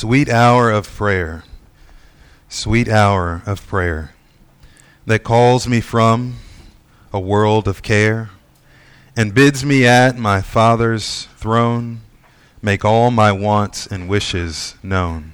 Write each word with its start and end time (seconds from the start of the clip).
Sweet 0.00 0.30
hour 0.30 0.70
of 0.70 0.90
prayer, 0.90 1.44
sweet 2.48 2.88
hour 2.88 3.42
of 3.44 3.66
prayer 3.66 4.14
that 5.04 5.24
calls 5.24 5.68
me 5.68 5.82
from 5.82 6.36
a 7.12 7.20
world 7.20 7.68
of 7.68 7.82
care 7.82 8.30
and 9.14 9.34
bids 9.34 9.62
me 9.62 9.86
at 9.86 10.16
my 10.16 10.40
Father's 10.40 11.24
throne 11.36 12.00
make 12.62 12.82
all 12.82 13.10
my 13.10 13.30
wants 13.30 13.86
and 13.86 14.08
wishes 14.08 14.74
known. 14.82 15.32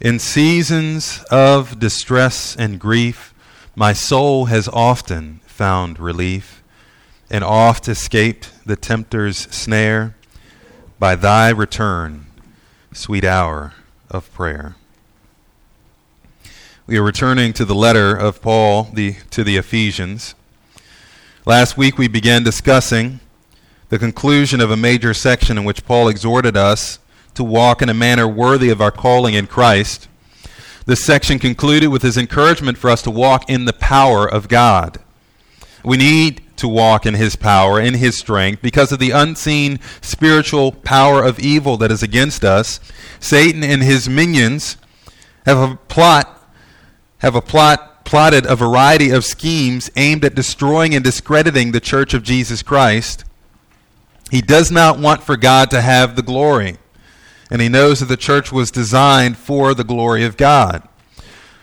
In 0.00 0.18
seasons 0.20 1.22
of 1.30 1.78
distress 1.78 2.56
and 2.56 2.80
grief, 2.80 3.34
my 3.74 3.92
soul 3.92 4.46
has 4.46 4.68
often 4.68 5.40
found 5.44 6.00
relief 6.00 6.62
and 7.28 7.44
oft 7.44 7.88
escaped 7.90 8.52
the 8.64 8.76
tempter's 8.76 9.36
snare 9.54 10.16
by 10.98 11.14
thy 11.14 11.50
return 11.50 12.25
sweet 12.96 13.24
hour 13.24 13.74
of 14.10 14.32
prayer. 14.32 14.74
We 16.86 16.96
are 16.96 17.02
returning 17.02 17.52
to 17.52 17.64
the 17.64 17.74
letter 17.74 18.16
of 18.16 18.40
Paul 18.40 18.84
the, 18.84 19.16
to 19.30 19.44
the 19.44 19.58
Ephesians. 19.58 20.34
Last 21.44 21.76
week 21.76 21.98
we 21.98 22.08
began 22.08 22.42
discussing 22.42 23.20
the 23.90 23.98
conclusion 23.98 24.60
of 24.62 24.70
a 24.70 24.76
major 24.76 25.12
section 25.12 25.58
in 25.58 25.64
which 25.64 25.84
Paul 25.84 26.08
exhorted 26.08 26.56
us 26.56 26.98
to 27.34 27.44
walk 27.44 27.82
in 27.82 27.90
a 27.90 27.94
manner 27.94 28.26
worthy 28.26 28.70
of 28.70 28.80
our 28.80 28.90
calling 28.90 29.34
in 29.34 29.46
Christ. 29.46 30.08
This 30.86 31.04
section 31.04 31.38
concluded 31.38 31.88
with 31.88 32.02
his 32.02 32.16
encouragement 32.16 32.78
for 32.78 32.88
us 32.88 33.02
to 33.02 33.10
walk 33.10 33.50
in 33.50 33.66
the 33.66 33.74
power 33.74 34.26
of 34.26 34.48
God. 34.48 34.98
We 35.86 35.96
need 35.96 36.42
to 36.56 36.66
walk 36.66 37.06
in 37.06 37.14
his 37.14 37.36
power, 37.36 37.80
in 37.80 37.94
his 37.94 38.18
strength, 38.18 38.60
because 38.60 38.90
of 38.90 38.98
the 38.98 39.12
unseen 39.12 39.78
spiritual 40.00 40.72
power 40.72 41.22
of 41.22 41.38
evil 41.38 41.76
that 41.76 41.92
is 41.92 42.02
against 42.02 42.44
us. 42.44 42.80
Satan 43.20 43.62
and 43.62 43.84
his 43.84 44.08
minions 44.08 44.78
have 45.44 45.58
a 45.58 45.76
plot 45.76 46.32
have 47.18 47.36
a 47.36 47.40
plot 47.40 48.04
plotted 48.04 48.46
a 48.46 48.56
variety 48.56 49.10
of 49.10 49.24
schemes 49.24 49.88
aimed 49.94 50.24
at 50.24 50.34
destroying 50.34 50.92
and 50.92 51.04
discrediting 51.04 51.70
the 51.70 51.80
church 51.80 52.14
of 52.14 52.24
Jesus 52.24 52.64
Christ. 52.64 53.24
He 54.32 54.40
does 54.40 54.72
not 54.72 54.98
want 54.98 55.22
for 55.22 55.36
God 55.36 55.70
to 55.70 55.80
have 55.80 56.16
the 56.16 56.22
glory. 56.22 56.78
And 57.48 57.62
he 57.62 57.68
knows 57.68 58.00
that 58.00 58.06
the 58.06 58.16
church 58.16 58.50
was 58.50 58.72
designed 58.72 59.36
for 59.36 59.72
the 59.72 59.84
glory 59.84 60.24
of 60.24 60.36
God. 60.36 60.82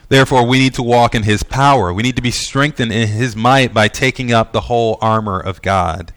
Therefore, 0.09 0.45
we 0.45 0.59
need 0.59 0.73
to 0.75 0.83
walk 0.83 1.15
in 1.15 1.23
his 1.23 1.43
power. 1.43 1.93
We 1.93 2.03
need 2.03 2.15
to 2.15 2.21
be 2.21 2.31
strengthened 2.31 2.91
in 2.91 3.07
his 3.07 3.35
might 3.35 3.73
by 3.73 3.87
taking 3.87 4.31
up 4.31 4.51
the 4.51 4.61
whole 4.61 4.97
armor 5.01 5.39
of 5.39 5.61
God. 5.61 6.11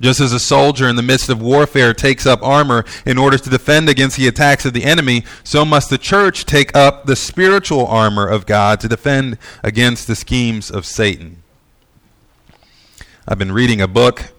Just 0.00 0.20
as 0.20 0.32
a 0.32 0.40
soldier 0.40 0.88
in 0.88 0.96
the 0.96 1.02
midst 1.02 1.28
of 1.28 1.40
warfare 1.40 1.94
takes 1.94 2.26
up 2.26 2.42
armor 2.42 2.84
in 3.06 3.18
order 3.18 3.38
to 3.38 3.48
defend 3.48 3.88
against 3.88 4.16
the 4.16 4.26
attacks 4.26 4.64
of 4.64 4.72
the 4.72 4.82
enemy, 4.82 5.24
so 5.44 5.64
must 5.64 5.90
the 5.90 5.98
church 5.98 6.44
take 6.44 6.74
up 6.76 7.06
the 7.06 7.14
spiritual 7.14 7.86
armor 7.86 8.26
of 8.26 8.44
God 8.44 8.80
to 8.80 8.88
defend 8.88 9.38
against 9.62 10.08
the 10.08 10.16
schemes 10.16 10.72
of 10.72 10.86
Satan. 10.86 11.42
I've 13.28 13.38
been 13.38 13.52
reading 13.52 13.80
a 13.80 13.86
book 13.86 14.32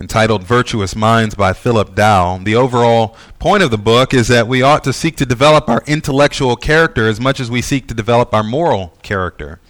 entitled 0.00 0.42
Virtuous 0.42 0.96
Minds 0.96 1.34
by 1.34 1.52
Philip 1.52 1.94
Dow. 1.94 2.38
The 2.38 2.56
overall 2.56 3.14
point 3.38 3.62
of 3.62 3.70
the 3.70 3.76
book 3.76 4.14
is 4.14 4.28
that 4.28 4.48
we 4.48 4.62
ought 4.62 4.82
to 4.84 4.94
seek 4.94 5.14
to 5.18 5.26
develop 5.26 5.68
our 5.68 5.82
intellectual 5.86 6.56
character 6.56 7.06
as 7.06 7.20
much 7.20 7.38
as 7.38 7.50
we 7.50 7.60
seek 7.60 7.86
to 7.88 7.94
develop 7.94 8.32
our 8.32 8.42
moral 8.42 8.94
character. 9.02 9.60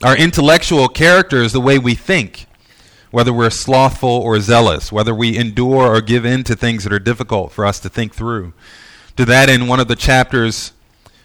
Our 0.00 0.16
intellectual 0.16 0.86
character 0.86 1.42
is 1.42 1.52
the 1.52 1.60
way 1.60 1.76
we 1.76 1.96
think, 1.96 2.46
whether 3.10 3.32
we're 3.32 3.50
slothful 3.50 4.08
or 4.08 4.38
zealous, 4.38 4.92
whether 4.92 5.12
we 5.12 5.36
endure 5.36 5.92
or 5.92 6.00
give 6.00 6.24
in 6.24 6.44
to 6.44 6.54
things 6.54 6.84
that 6.84 6.92
are 6.92 7.00
difficult 7.00 7.50
for 7.50 7.66
us 7.66 7.80
to 7.80 7.88
think 7.88 8.14
through. 8.14 8.52
To 9.16 9.24
that 9.24 9.48
end, 9.48 9.68
one 9.68 9.80
of 9.80 9.88
the 9.88 9.96
chapters 9.96 10.72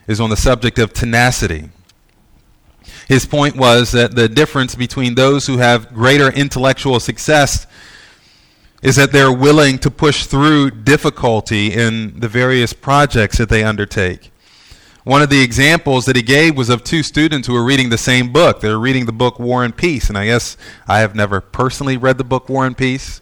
is 0.07 0.19
on 0.19 0.31
the 0.31 0.37
subject 0.37 0.79
of 0.79 0.91
tenacity. 0.91 1.69
His 3.07 3.27
point 3.27 3.55
was 3.55 3.91
that 3.91 4.15
the 4.15 4.27
difference 4.27 4.73
between 4.73 5.13
those 5.13 5.45
who 5.45 5.57
have 5.57 5.93
greater 5.93 6.31
intellectual 6.31 6.99
success 6.99 7.67
is 8.83 8.97
that 8.97 9.13
they're 9.13 9.31
willing 9.31 9.79
to 9.79 9.89
push 9.89 10.25
through 10.25 10.69
difficulty 10.69 11.73
in 11.73 12.19
the 12.19 12.27
various 12.27 12.73
projects 12.73 13.38
that 13.38 13.47
they 13.47 13.63
undertake. 13.63 14.29
One 15.05 15.21
of 15.21 15.29
the 15.29 15.41
examples 15.41 16.05
that 16.05 16.17
he 16.17 16.21
gave 16.21 16.57
was 16.57 16.69
of 16.69 16.83
two 16.83 17.01
students 17.01 17.47
who 17.47 17.53
were 17.53 17.63
reading 17.63 17.89
the 17.89 17.97
same 17.97 18.31
book. 18.31 18.59
They 18.59 18.69
were 18.69 18.79
reading 18.79 19.05
the 19.05 19.13
book 19.13 19.39
War 19.39 19.63
and 19.63 19.75
Peace, 19.75 20.09
and 20.09 20.17
I 20.17 20.25
guess 20.25 20.57
I 20.85 20.99
have 20.99 21.16
never 21.16 21.39
personally 21.39 21.95
read 21.95 22.17
the 22.17 22.23
book 22.25 22.49
War 22.49 22.66
and 22.66 22.77
Peace, 22.77 23.22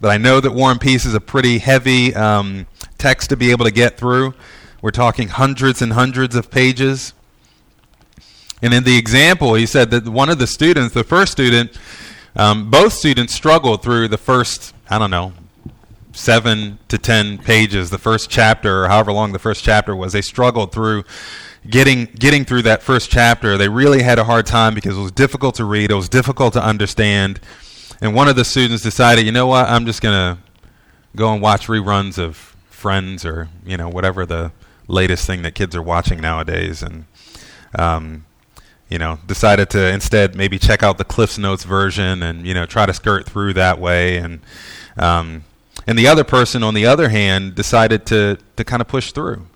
but 0.00 0.10
I 0.10 0.16
know 0.16 0.40
that 0.40 0.50
War 0.50 0.72
and 0.72 0.80
Peace 0.80 1.06
is 1.06 1.14
a 1.14 1.20
pretty 1.20 1.58
heavy 1.58 2.12
um, 2.14 2.66
text 2.98 3.30
to 3.30 3.36
be 3.36 3.52
able 3.52 3.64
to 3.64 3.70
get 3.70 3.96
through. 3.96 4.34
We're 4.80 4.90
talking 4.90 5.28
hundreds 5.28 5.80
and 5.80 5.92
hundreds 5.92 6.34
of 6.34 6.50
pages. 6.50 7.14
And 8.60 8.74
in 8.74 8.82
the 8.82 8.96
example, 8.96 9.54
he 9.54 9.66
said 9.66 9.92
that 9.92 10.08
one 10.08 10.28
of 10.28 10.40
the 10.40 10.46
students, 10.48 10.92
the 10.92 11.04
first 11.04 11.30
student, 11.30 11.78
um, 12.36 12.70
both 12.70 12.92
students 12.92 13.34
struggled 13.34 13.82
through 13.82 14.08
the 14.08 14.18
first, 14.18 14.74
I 14.88 14.98
don't 14.98 15.10
know, 15.10 15.32
seven 16.12 16.78
to 16.88 16.98
ten 16.98 17.38
pages, 17.38 17.90
the 17.90 17.98
first 17.98 18.30
chapter, 18.30 18.84
or 18.84 18.88
however 18.88 19.12
long 19.12 19.32
the 19.32 19.38
first 19.38 19.64
chapter 19.64 19.94
was. 19.94 20.12
They 20.12 20.22
struggled 20.22 20.72
through 20.72 21.04
getting 21.68 22.06
getting 22.06 22.44
through 22.44 22.62
that 22.62 22.82
first 22.82 23.10
chapter. 23.10 23.56
They 23.56 23.68
really 23.68 24.02
had 24.02 24.18
a 24.18 24.24
hard 24.24 24.46
time 24.46 24.74
because 24.74 24.96
it 24.96 25.00
was 25.00 25.12
difficult 25.12 25.54
to 25.56 25.64
read, 25.64 25.90
it 25.90 25.94
was 25.94 26.08
difficult 26.08 26.52
to 26.54 26.64
understand. 26.64 27.40
And 28.00 28.14
one 28.14 28.28
of 28.28 28.36
the 28.36 28.44
students 28.44 28.82
decided, 28.82 29.24
you 29.24 29.32
know 29.32 29.46
what, 29.46 29.68
I'm 29.68 29.86
just 29.86 30.02
gonna 30.02 30.38
go 31.14 31.32
and 31.32 31.40
watch 31.40 31.66
reruns 31.68 32.18
of 32.18 32.52
Friends 32.70 33.24
or 33.24 33.48
you 33.64 33.76
know 33.76 33.88
whatever 33.88 34.26
the 34.26 34.50
latest 34.88 35.24
thing 35.24 35.42
that 35.42 35.54
kids 35.54 35.76
are 35.76 35.82
watching 35.82 36.20
nowadays, 36.20 36.82
and 36.82 37.04
um, 37.78 38.26
you 38.92 38.98
know, 38.98 39.18
decided 39.26 39.70
to 39.70 39.88
instead 39.88 40.36
maybe 40.36 40.58
check 40.58 40.82
out 40.82 40.98
the 40.98 41.04
Cliffs 41.04 41.38
Notes 41.38 41.64
version 41.64 42.22
and 42.22 42.46
you 42.46 42.52
know 42.52 42.66
try 42.66 42.84
to 42.84 42.92
skirt 42.92 43.24
through 43.24 43.54
that 43.54 43.78
way. 43.78 44.18
And 44.18 44.40
um, 44.98 45.44
and 45.86 45.98
the 45.98 46.06
other 46.08 46.24
person, 46.24 46.62
on 46.62 46.74
the 46.74 46.84
other 46.84 47.08
hand, 47.08 47.54
decided 47.54 48.04
to 48.06 48.36
to 48.56 48.64
kind 48.64 48.82
of 48.82 48.88
push 48.88 49.10
through. 49.12 49.46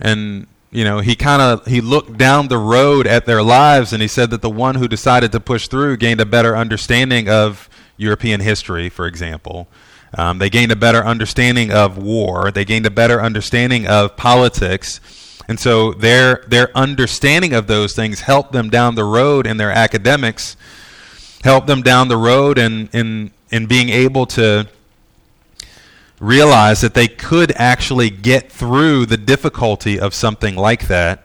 And 0.00 0.48
you 0.72 0.82
know, 0.82 0.98
he 0.98 1.14
kind 1.14 1.40
of 1.40 1.66
he 1.66 1.80
looked 1.80 2.18
down 2.18 2.48
the 2.48 2.58
road 2.58 3.06
at 3.06 3.26
their 3.26 3.44
lives 3.44 3.92
and 3.92 4.02
he 4.02 4.08
said 4.08 4.30
that 4.30 4.42
the 4.42 4.50
one 4.50 4.74
who 4.74 4.88
decided 4.88 5.30
to 5.30 5.38
push 5.38 5.68
through 5.68 5.96
gained 5.98 6.20
a 6.20 6.26
better 6.26 6.56
understanding 6.56 7.28
of 7.28 7.68
European 7.96 8.40
history, 8.40 8.88
for 8.88 9.06
example. 9.06 9.68
Um, 10.14 10.38
they 10.38 10.50
gained 10.50 10.72
a 10.72 10.76
better 10.76 11.04
understanding 11.04 11.70
of 11.70 11.96
war. 11.96 12.50
They 12.50 12.64
gained 12.64 12.86
a 12.86 12.90
better 12.90 13.22
understanding 13.22 13.86
of 13.86 14.16
politics 14.16 15.00
and 15.48 15.58
so 15.58 15.92
their 15.92 16.44
their 16.46 16.76
understanding 16.76 17.54
of 17.54 17.66
those 17.66 17.94
things 17.94 18.20
helped 18.20 18.52
them 18.52 18.68
down 18.68 18.94
the 18.94 19.04
road 19.04 19.46
in 19.46 19.56
their 19.56 19.72
academics, 19.72 20.56
helped 21.42 21.66
them 21.66 21.82
down 21.82 22.08
the 22.08 22.18
road 22.18 22.58
in 22.58 22.88
in 22.92 23.32
in 23.50 23.66
being 23.66 23.88
able 23.88 24.26
to 24.26 24.68
realize 26.20 26.82
that 26.82 26.94
they 26.94 27.08
could 27.08 27.52
actually 27.52 28.10
get 28.10 28.52
through 28.52 29.06
the 29.06 29.16
difficulty 29.16 29.98
of 29.98 30.12
something 30.12 30.54
like 30.54 30.88
that. 30.88 31.24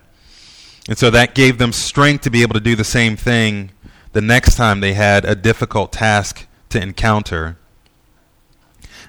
And 0.88 0.98
so 0.98 1.10
that 1.10 1.34
gave 1.34 1.58
them 1.58 1.74
strength 1.74 2.24
to 2.24 2.30
be 2.30 2.42
able 2.44 2.54
to 2.54 2.60
do 2.60 2.76
the 2.76 2.84
same 2.84 3.18
thing 3.18 3.72
the 4.14 4.22
next 4.22 4.56
time 4.56 4.80
they 4.80 4.94
had 4.94 5.26
a 5.26 5.36
difficult 5.36 5.92
task 5.92 6.46
to 6.70 6.82
encounter. 6.82 7.58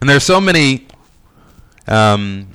And 0.00 0.08
there 0.08 0.16
are 0.16 0.20
so 0.20 0.40
many 0.40 0.86
um, 1.86 2.48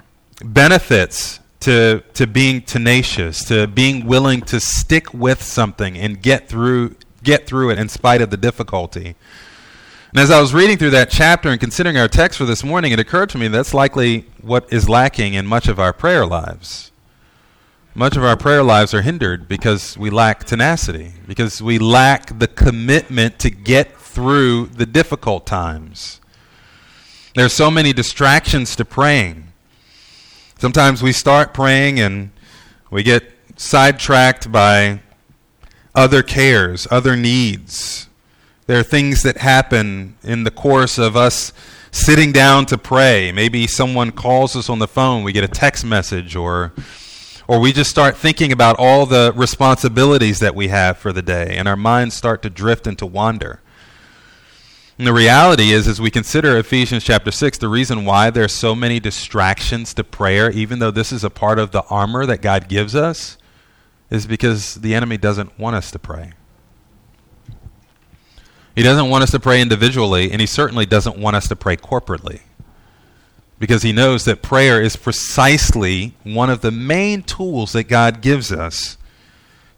benefits 0.44 1.40
to, 1.62 2.04
to 2.14 2.26
being 2.26 2.62
tenacious, 2.62 3.44
to 3.46 3.68
being 3.68 4.06
willing 4.06 4.42
to 4.42 4.60
stick 4.60 5.14
with 5.14 5.44
something 5.44 5.98
and 5.98 6.22
get 6.22 6.48
through, 6.48 6.96
get 7.24 7.46
through 7.46 7.72
it 7.72 7.80
in 7.80 7.90
spite 7.90 8.22
of 8.22 8.30
the 8.30 8.38
difficulty. 8.38 9.16
And 10.12 10.20
as 10.20 10.32
I 10.32 10.42
was 10.42 10.54
reading 10.54 10.78
through 10.78 10.90
that 10.92 11.12
chapter 11.12 11.50
and 11.50 11.60
considering 11.60 11.98
our 11.98 12.08
text 12.08 12.38
for 12.38 12.46
this 12.46 12.64
morning, 12.64 12.92
it 12.92 13.00
occurred 13.00 13.30
to 13.30 13.38
me 13.38 13.48
that's 13.48 13.74
likely 13.74 14.26
what 14.42 14.72
is 14.74 14.90
lacking 14.90 15.34
in 15.36 15.46
much 15.46 15.68
of 15.68 15.80
our 15.80 15.94
prayer 15.94 16.26
lives. 16.26 16.92
Much 17.94 18.16
of 18.16 18.24
our 18.24 18.38
prayer 18.38 18.64
lives 18.64 18.94
are 18.94 19.02
hindered 19.02 19.48
because 19.48 19.98
we 19.98 20.10
lack 20.10 20.46
tenacity, 20.46 21.14
because 21.28 21.62
we 21.62 21.78
lack 21.78 22.40
the 22.40 22.48
commitment 22.48 23.38
to 23.40 23.50
get 23.50 23.98
through 23.98 24.68
the 24.68 24.86
difficult 24.86 25.46
times. 25.46 26.22
There 27.36 27.46
are 27.46 27.50
so 27.50 27.70
many 27.70 27.94
distractions 27.94 28.76
to 28.78 28.86
praying. 28.86 29.49
Sometimes 30.60 31.02
we 31.02 31.14
start 31.14 31.54
praying 31.54 32.02
and 32.02 32.32
we 32.92 33.02
get 33.02 33.32
sidetracked 33.56 34.52
by 34.52 35.00
other 35.96 36.22
cares, 36.22 36.86
other 36.92 37.16
needs. 37.16 38.10
There 38.68 38.78
are 38.78 38.84
things 38.84 39.24
that 39.24 39.38
happen 39.38 40.18
in 40.22 40.44
the 40.44 40.52
course 40.52 40.98
of 40.98 41.16
us 41.16 41.54
sitting 41.92 42.34
down 42.34 42.66
to 42.66 42.78
pray. 42.78 43.32
Maybe 43.32 43.68
someone 43.68 44.12
calls 44.12 44.54
us 44.58 44.70
on 44.70 44.80
the 44.80 44.88
phone, 44.88 45.24
we 45.24 45.32
get 45.32 45.46
a 45.46 45.48
text 45.48 45.86
message, 45.86 46.36
or, 46.36 46.74
or 47.48 47.62
we 47.62 47.72
just 47.72 47.90
start 47.90 48.18
thinking 48.18 48.52
about 48.52 48.76
all 48.78 49.06
the 49.06 49.32
responsibilities 49.38 50.40
that 50.40 50.56
we 50.56 50.68
have 50.68 50.98
for 50.98 51.14
the 51.14 51.22
day, 51.22 51.56
and 51.56 51.70
our 51.70 51.78
minds 51.78 52.16
start 52.16 52.42
to 52.42 52.50
drift 52.50 52.86
and 52.86 52.98
to 52.98 53.06
wander. 53.06 53.62
And 55.00 55.08
the 55.08 55.14
reality 55.14 55.72
is, 55.72 55.88
as 55.88 56.02
we 56.02 56.12
consider 56.12 56.58
Ephesians 56.58 57.06
chapter 57.06 57.32
6, 57.32 57.58
the 57.58 57.70
reason 57.70 58.04
why 58.04 58.30
there's 58.32 58.54
so 58.54 58.76
many 58.76 59.00
distractions 59.00 59.94
to 59.94 60.04
prayer, 60.04 60.52
even 60.52 60.80
though 60.80 60.92
this 60.92 61.14
is 61.14 61.24
a 61.24 61.30
part 61.30 61.58
of 61.58 61.72
the 61.72 61.84
armor 61.84 62.26
that 62.26 62.42
God 62.42 62.68
gives 62.68 62.96
us, 62.96 63.38
is 64.10 64.28
because 64.28 64.76
the 64.76 64.94
enemy 64.94 65.16
doesn't 65.16 65.58
want 65.58 65.78
us 65.78 65.90
to 65.92 66.00
pray. 66.00 66.34
He 68.76 68.84
doesn't 68.84 69.10
want 69.10 69.24
us 69.24 69.32
to 69.32 69.40
pray 69.40 69.62
individually, 69.62 70.34
and 70.34 70.42
he 70.42 70.48
certainly 70.48 70.86
doesn't 70.86 71.18
want 71.18 71.38
us 71.38 71.48
to 71.48 71.56
pray 71.56 71.78
corporately. 71.78 72.42
Because 73.58 73.84
he 73.84 73.94
knows 73.94 74.26
that 74.26 74.42
prayer 74.42 74.82
is 74.82 74.98
precisely 74.98 76.14
one 76.24 76.50
of 76.50 76.60
the 76.60 76.72
main 76.72 77.24
tools 77.24 77.72
that 77.72 77.86
God 77.86 78.20
gives 78.20 78.52
us 78.52 78.98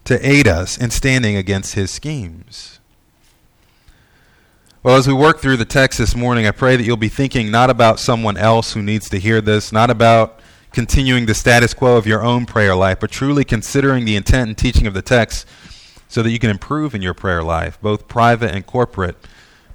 to 0.02 0.28
aid 0.28 0.48
us 0.48 0.76
in 0.76 0.90
standing 0.90 1.36
against 1.36 1.74
his 1.74 1.92
schemes. 1.92 2.80
Well, 4.84 4.96
as 4.96 5.06
we 5.06 5.14
work 5.14 5.38
through 5.38 5.58
the 5.58 5.64
text 5.64 6.00
this 6.00 6.16
morning, 6.16 6.44
I 6.44 6.50
pray 6.50 6.74
that 6.74 6.82
you'll 6.82 6.96
be 6.96 7.08
thinking 7.08 7.52
not 7.52 7.70
about 7.70 8.00
someone 8.00 8.36
else 8.36 8.72
who 8.72 8.82
needs 8.82 9.08
to 9.10 9.20
hear 9.20 9.40
this, 9.40 9.70
not 9.70 9.90
about 9.90 10.40
continuing 10.72 11.26
the 11.26 11.34
status 11.34 11.72
quo 11.72 11.96
of 11.96 12.04
your 12.04 12.24
own 12.24 12.46
prayer 12.46 12.74
life, 12.74 12.98
but 12.98 13.12
truly 13.12 13.44
considering 13.44 14.04
the 14.04 14.16
intent 14.16 14.48
and 14.48 14.58
teaching 14.58 14.88
of 14.88 14.92
the 14.92 15.00
text 15.00 15.46
so 16.08 16.20
that 16.24 16.30
you 16.32 16.40
can 16.40 16.50
improve 16.50 16.96
in 16.96 17.00
your 17.00 17.14
prayer 17.14 17.44
life, 17.44 17.80
both 17.80 18.08
private 18.08 18.52
and 18.52 18.66
corporate, 18.66 19.14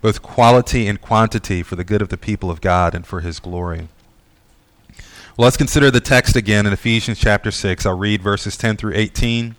both 0.01 0.21
quality 0.21 0.87
and 0.87 0.99
quantity 0.99 1.63
for 1.63 1.77
the 1.77 1.85
good 1.85 2.01
of 2.01 2.09
the 2.09 2.17
people 2.17 2.51
of 2.51 2.59
God 2.59 2.93
and 2.93 3.07
for 3.07 3.21
his 3.21 3.39
glory. 3.39 3.87
Well, 5.37 5.45
let's 5.45 5.55
consider 5.55 5.89
the 5.89 6.01
text 6.01 6.35
again 6.35 6.65
in 6.65 6.73
Ephesians 6.73 7.17
chapter 7.17 7.49
6. 7.49 7.85
I'll 7.85 7.97
read 7.97 8.21
verses 8.21 8.57
10 8.57 8.75
through 8.75 8.95
18 8.95 9.55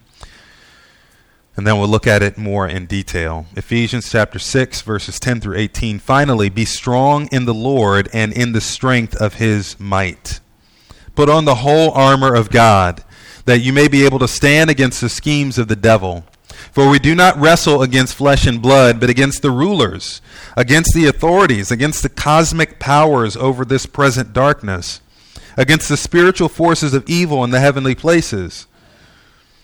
and 1.58 1.66
then 1.66 1.76
we'll 1.76 1.88
look 1.88 2.06
at 2.06 2.22
it 2.22 2.38
more 2.38 2.68
in 2.68 2.86
detail. 2.86 3.44
Ephesians 3.56 4.08
chapter 4.08 4.38
6, 4.38 4.80
verses 4.82 5.18
10 5.18 5.40
through 5.40 5.56
18. 5.56 5.98
Finally, 5.98 6.48
be 6.48 6.64
strong 6.64 7.28
in 7.32 7.46
the 7.46 7.52
Lord 7.52 8.08
and 8.12 8.32
in 8.32 8.52
the 8.52 8.60
strength 8.60 9.16
of 9.16 9.34
his 9.34 9.78
might. 9.80 10.38
Put 11.16 11.28
on 11.28 11.46
the 11.46 11.56
whole 11.56 11.90
armor 11.90 12.32
of 12.32 12.50
God, 12.50 13.02
that 13.44 13.58
you 13.58 13.72
may 13.72 13.88
be 13.88 14.04
able 14.04 14.20
to 14.20 14.28
stand 14.28 14.70
against 14.70 15.00
the 15.00 15.08
schemes 15.08 15.58
of 15.58 15.66
the 15.66 15.74
devil. 15.74 16.24
For 16.70 16.88
we 16.88 17.00
do 17.00 17.16
not 17.16 17.36
wrestle 17.36 17.82
against 17.82 18.14
flesh 18.14 18.46
and 18.46 18.62
blood, 18.62 19.00
but 19.00 19.10
against 19.10 19.42
the 19.42 19.50
rulers, 19.50 20.22
against 20.56 20.94
the 20.94 21.06
authorities, 21.06 21.72
against 21.72 22.04
the 22.04 22.08
cosmic 22.08 22.78
powers 22.78 23.36
over 23.36 23.64
this 23.64 23.84
present 23.84 24.32
darkness, 24.32 25.00
against 25.56 25.88
the 25.88 25.96
spiritual 25.96 26.48
forces 26.48 26.94
of 26.94 27.08
evil 27.08 27.42
in 27.42 27.50
the 27.50 27.58
heavenly 27.58 27.96
places. 27.96 28.68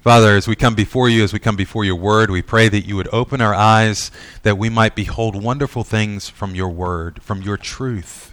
Father, 0.00 0.34
as 0.34 0.48
we 0.48 0.56
come 0.56 0.74
before 0.74 1.10
you, 1.10 1.22
as 1.22 1.34
we 1.34 1.38
come 1.38 1.56
before 1.56 1.84
your 1.84 1.96
word, 1.96 2.30
we 2.30 2.40
pray 2.40 2.70
that 2.70 2.86
you 2.86 2.96
would 2.96 3.08
open 3.12 3.42
our 3.42 3.54
eyes 3.54 4.10
that 4.44 4.56
we 4.56 4.70
might 4.70 4.94
behold 4.94 5.42
wonderful 5.42 5.84
things 5.84 6.26
from 6.26 6.54
your 6.54 6.70
word, 6.70 7.22
from 7.22 7.42
your 7.42 7.58
truth. 7.58 8.32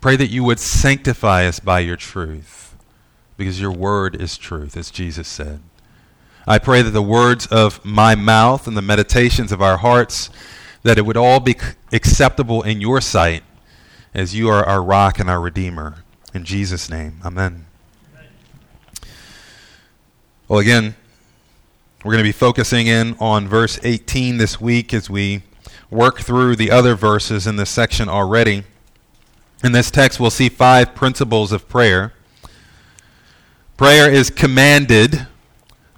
Pray 0.00 0.16
that 0.16 0.30
you 0.30 0.42
would 0.42 0.58
sanctify 0.58 1.46
us 1.46 1.60
by 1.60 1.78
your 1.78 1.94
truth, 1.94 2.74
because 3.36 3.60
your 3.60 3.70
word 3.70 4.20
is 4.20 4.36
truth, 4.36 4.76
as 4.76 4.90
Jesus 4.90 5.28
said. 5.28 5.60
I 6.44 6.58
pray 6.58 6.82
that 6.82 6.90
the 6.90 7.02
words 7.02 7.46
of 7.46 7.84
my 7.84 8.16
mouth 8.16 8.66
and 8.66 8.76
the 8.76 8.82
meditations 8.82 9.52
of 9.52 9.62
our 9.62 9.76
hearts, 9.76 10.28
that 10.82 10.98
it 10.98 11.06
would 11.06 11.16
all 11.16 11.38
be 11.38 11.54
acceptable 11.92 12.62
in 12.62 12.80
your 12.80 13.00
sight, 13.00 13.44
as 14.12 14.34
you 14.34 14.48
are 14.48 14.64
our 14.64 14.82
rock 14.82 15.20
and 15.20 15.30
our 15.30 15.40
redeemer. 15.40 16.02
In 16.34 16.42
Jesus' 16.42 16.90
name, 16.90 17.20
amen. 17.24 17.67
Well, 20.48 20.60
again, 20.60 20.96
we're 22.02 22.12
going 22.12 22.24
to 22.24 22.28
be 22.28 22.32
focusing 22.32 22.86
in 22.86 23.16
on 23.20 23.46
verse 23.46 23.78
18 23.82 24.38
this 24.38 24.58
week 24.58 24.94
as 24.94 25.10
we 25.10 25.42
work 25.90 26.20
through 26.20 26.56
the 26.56 26.70
other 26.70 26.94
verses 26.94 27.46
in 27.46 27.56
this 27.56 27.68
section 27.68 28.08
already. 28.08 28.62
In 29.62 29.72
this 29.72 29.90
text, 29.90 30.18
we'll 30.18 30.30
see 30.30 30.48
five 30.48 30.94
principles 30.94 31.52
of 31.52 31.68
prayer. 31.68 32.14
Prayer 33.76 34.10
is 34.10 34.30
commanded, 34.30 35.26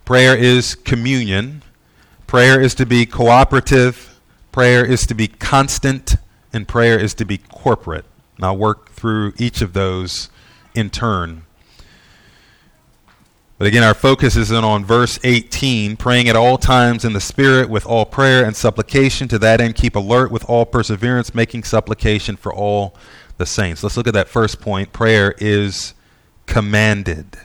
prayer 0.05 0.35
is 0.35 0.75
communion, 0.75 1.63
prayer 2.27 2.61
is 2.61 2.75
to 2.75 2.85
be 2.85 3.07
cooperative, 3.07 4.21
prayer 4.51 4.85
is 4.85 5.07
to 5.07 5.15
be 5.15 5.29
constant, 5.29 6.17
and 6.53 6.67
prayer 6.67 6.99
is 6.99 7.15
to 7.15 7.25
be 7.25 7.39
corporate. 7.39 8.05
And 8.35 8.45
I'll 8.45 8.57
work 8.57 8.91
through 8.91 9.33
each 9.39 9.63
of 9.63 9.75
those 9.75 10.29
in 10.75 10.91
turn. 10.91 11.45
But 13.61 13.67
again, 13.67 13.83
our 13.83 13.93
focus 13.93 14.37
is 14.37 14.51
on 14.51 14.87
verse 14.87 15.19
18, 15.23 15.99
praying 15.99 16.31
at 16.31 16.35
all 16.35 16.57
times 16.57 17.05
in 17.05 17.13
the 17.13 17.21
Spirit 17.21 17.69
with 17.69 17.85
all 17.85 18.07
prayer 18.07 18.43
and 18.43 18.57
supplication. 18.57 19.29
To 19.29 19.39
that 19.39 19.61
end, 19.61 19.75
keep 19.75 19.97
alert 19.97 20.33
with 20.33 20.49
all 20.49 20.65
perseverance, 20.65 21.35
making 21.35 21.65
supplication 21.65 22.37
for 22.37 22.55
all 22.55 22.95
the 23.37 23.45
saints. 23.45 23.83
Let's 23.83 23.99
look 23.99 24.07
at 24.07 24.15
that 24.15 24.31
first 24.31 24.63
point. 24.63 24.95
Prayer 24.95 25.35
is 25.37 25.93
commanded. 26.47 27.37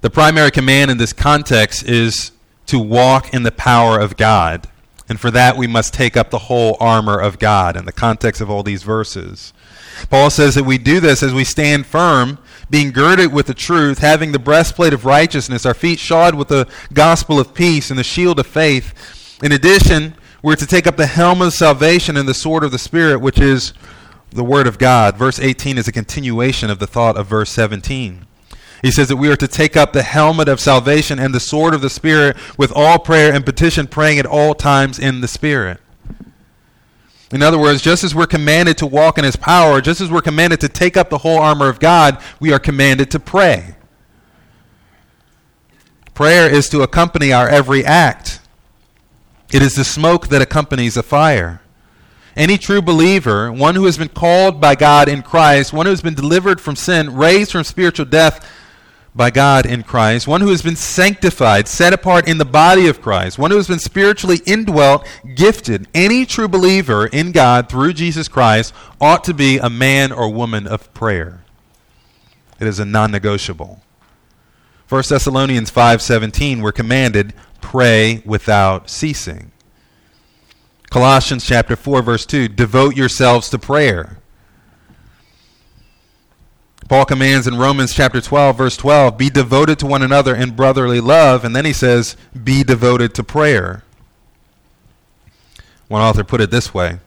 The 0.00 0.10
primary 0.10 0.50
command 0.50 0.90
in 0.90 0.98
this 0.98 1.12
context 1.12 1.84
is 1.84 2.32
to 2.66 2.80
walk 2.80 3.32
in 3.32 3.44
the 3.44 3.52
power 3.52 4.00
of 4.00 4.16
God. 4.16 4.66
And 5.08 5.20
for 5.20 5.30
that, 5.30 5.56
we 5.56 5.68
must 5.68 5.94
take 5.94 6.16
up 6.16 6.30
the 6.30 6.38
whole 6.38 6.76
armor 6.80 7.20
of 7.20 7.38
God 7.38 7.76
in 7.76 7.84
the 7.84 7.92
context 7.92 8.40
of 8.40 8.50
all 8.50 8.64
these 8.64 8.82
verses. 8.82 9.52
Paul 10.10 10.30
says 10.30 10.54
that 10.54 10.64
we 10.64 10.78
do 10.78 11.00
this 11.00 11.22
as 11.22 11.34
we 11.34 11.44
stand 11.44 11.86
firm 11.86 12.38
being 12.70 12.90
girded 12.90 13.32
with 13.32 13.46
the 13.46 13.54
truth, 13.54 13.98
having 13.98 14.32
the 14.32 14.38
breastplate 14.38 14.92
of 14.92 15.04
righteousness, 15.04 15.64
our 15.64 15.74
feet 15.74 15.98
shod 15.98 16.34
with 16.34 16.48
the 16.48 16.68
gospel 16.92 17.40
of 17.40 17.54
peace, 17.54 17.90
and 17.90 17.98
the 17.98 18.04
shield 18.04 18.38
of 18.38 18.46
faith. 18.46 19.38
In 19.42 19.52
addition, 19.52 20.14
we're 20.42 20.56
to 20.56 20.66
take 20.66 20.86
up 20.86 20.96
the 20.96 21.06
helmet 21.06 21.48
of 21.48 21.54
salvation 21.54 22.16
and 22.16 22.28
the 22.28 22.34
sword 22.34 22.64
of 22.64 22.70
the 22.70 22.78
Spirit, 22.78 23.20
which 23.20 23.38
is 23.38 23.72
the 24.30 24.44
Word 24.44 24.66
of 24.66 24.78
God. 24.78 25.16
Verse 25.16 25.40
18 25.40 25.78
is 25.78 25.88
a 25.88 25.92
continuation 25.92 26.70
of 26.70 26.78
the 26.78 26.86
thought 26.86 27.16
of 27.16 27.26
verse 27.26 27.50
17. 27.50 28.26
He 28.82 28.90
says 28.90 29.08
that 29.08 29.16
we 29.16 29.30
are 29.30 29.36
to 29.36 29.48
take 29.48 29.76
up 29.76 29.92
the 29.92 30.02
helmet 30.02 30.48
of 30.48 30.60
salvation 30.60 31.18
and 31.18 31.34
the 31.34 31.40
sword 31.40 31.74
of 31.74 31.80
the 31.80 31.90
Spirit 31.90 32.36
with 32.56 32.72
all 32.74 32.98
prayer 32.98 33.32
and 33.32 33.44
petition, 33.44 33.86
praying 33.86 34.18
at 34.18 34.26
all 34.26 34.54
times 34.54 34.98
in 34.98 35.20
the 35.20 35.28
Spirit. 35.28 35.80
In 37.30 37.42
other 37.42 37.58
words, 37.58 37.82
just 37.82 38.04
as 38.04 38.14
we're 38.14 38.26
commanded 38.26 38.78
to 38.78 38.86
walk 38.86 39.18
in 39.18 39.24
His 39.24 39.36
power, 39.36 39.80
just 39.80 40.00
as 40.00 40.10
we're 40.10 40.22
commanded 40.22 40.60
to 40.60 40.68
take 40.68 40.96
up 40.96 41.10
the 41.10 41.18
whole 41.18 41.38
armor 41.38 41.68
of 41.68 41.78
God, 41.78 42.22
we 42.40 42.52
are 42.52 42.58
commanded 42.58 43.10
to 43.10 43.20
pray. 43.20 43.74
Prayer 46.14 46.52
is 46.52 46.68
to 46.70 46.82
accompany 46.82 47.32
our 47.32 47.48
every 47.48 47.84
act, 47.84 48.40
it 49.52 49.62
is 49.62 49.76
the 49.76 49.84
smoke 49.84 50.28
that 50.28 50.42
accompanies 50.42 50.96
a 50.96 51.02
fire. 51.02 51.62
Any 52.36 52.56
true 52.56 52.82
believer, 52.82 53.50
one 53.50 53.74
who 53.74 53.86
has 53.86 53.98
been 53.98 54.10
called 54.10 54.60
by 54.60 54.74
God 54.74 55.08
in 55.08 55.22
Christ, 55.22 55.72
one 55.72 55.86
who 55.86 55.90
has 55.90 56.02
been 56.02 56.14
delivered 56.14 56.60
from 56.60 56.76
sin, 56.76 57.16
raised 57.16 57.50
from 57.52 57.64
spiritual 57.64 58.06
death, 58.06 58.48
by 59.14 59.30
God 59.30 59.66
in 59.66 59.82
Christ, 59.82 60.28
one 60.28 60.40
who 60.40 60.50
has 60.50 60.62
been 60.62 60.76
sanctified, 60.76 61.66
set 61.66 61.92
apart 61.92 62.28
in 62.28 62.38
the 62.38 62.44
body 62.44 62.86
of 62.86 63.02
Christ, 63.02 63.38
one 63.38 63.50
who 63.50 63.56
has 63.56 63.68
been 63.68 63.78
spiritually 63.78 64.40
indwelt, 64.46 65.06
gifted. 65.34 65.88
Any 65.94 66.24
true 66.24 66.48
believer 66.48 67.06
in 67.06 67.32
God 67.32 67.68
through 67.68 67.94
Jesus 67.94 68.28
Christ 68.28 68.72
ought 69.00 69.24
to 69.24 69.34
be 69.34 69.58
a 69.58 69.70
man 69.70 70.12
or 70.12 70.32
woman 70.32 70.66
of 70.66 70.92
prayer. 70.94 71.42
It 72.60 72.66
is 72.66 72.78
a 72.78 72.84
non-negotiable. 72.84 73.82
1 74.88 75.02
Thessalonians 75.10 75.70
5:17 75.70 76.62
we're 76.62 76.72
commanded 76.72 77.34
pray 77.60 78.22
without 78.24 78.88
ceasing. 78.88 79.52
Colossians 80.90 81.44
chapter 81.44 81.76
4 81.76 82.02
verse 82.02 82.24
2 82.24 82.48
devote 82.48 82.96
yourselves 82.96 83.50
to 83.50 83.58
prayer. 83.58 84.18
Paul 86.88 87.04
commands 87.04 87.46
in 87.46 87.58
Romans 87.58 87.92
chapter 87.92 88.20
12, 88.20 88.56
verse 88.56 88.76
12, 88.76 89.18
be 89.18 89.28
devoted 89.28 89.78
to 89.80 89.86
one 89.86 90.02
another 90.02 90.34
in 90.34 90.52
brotherly 90.52 91.00
love. 91.00 91.44
And 91.44 91.54
then 91.54 91.66
he 91.66 91.72
says, 91.74 92.16
be 92.32 92.64
devoted 92.64 93.14
to 93.14 93.22
prayer. 93.22 93.84
One 95.88 96.00
author 96.00 96.24
put 96.24 96.40
it 96.40 96.50
this 96.50 96.72
way 96.72 96.98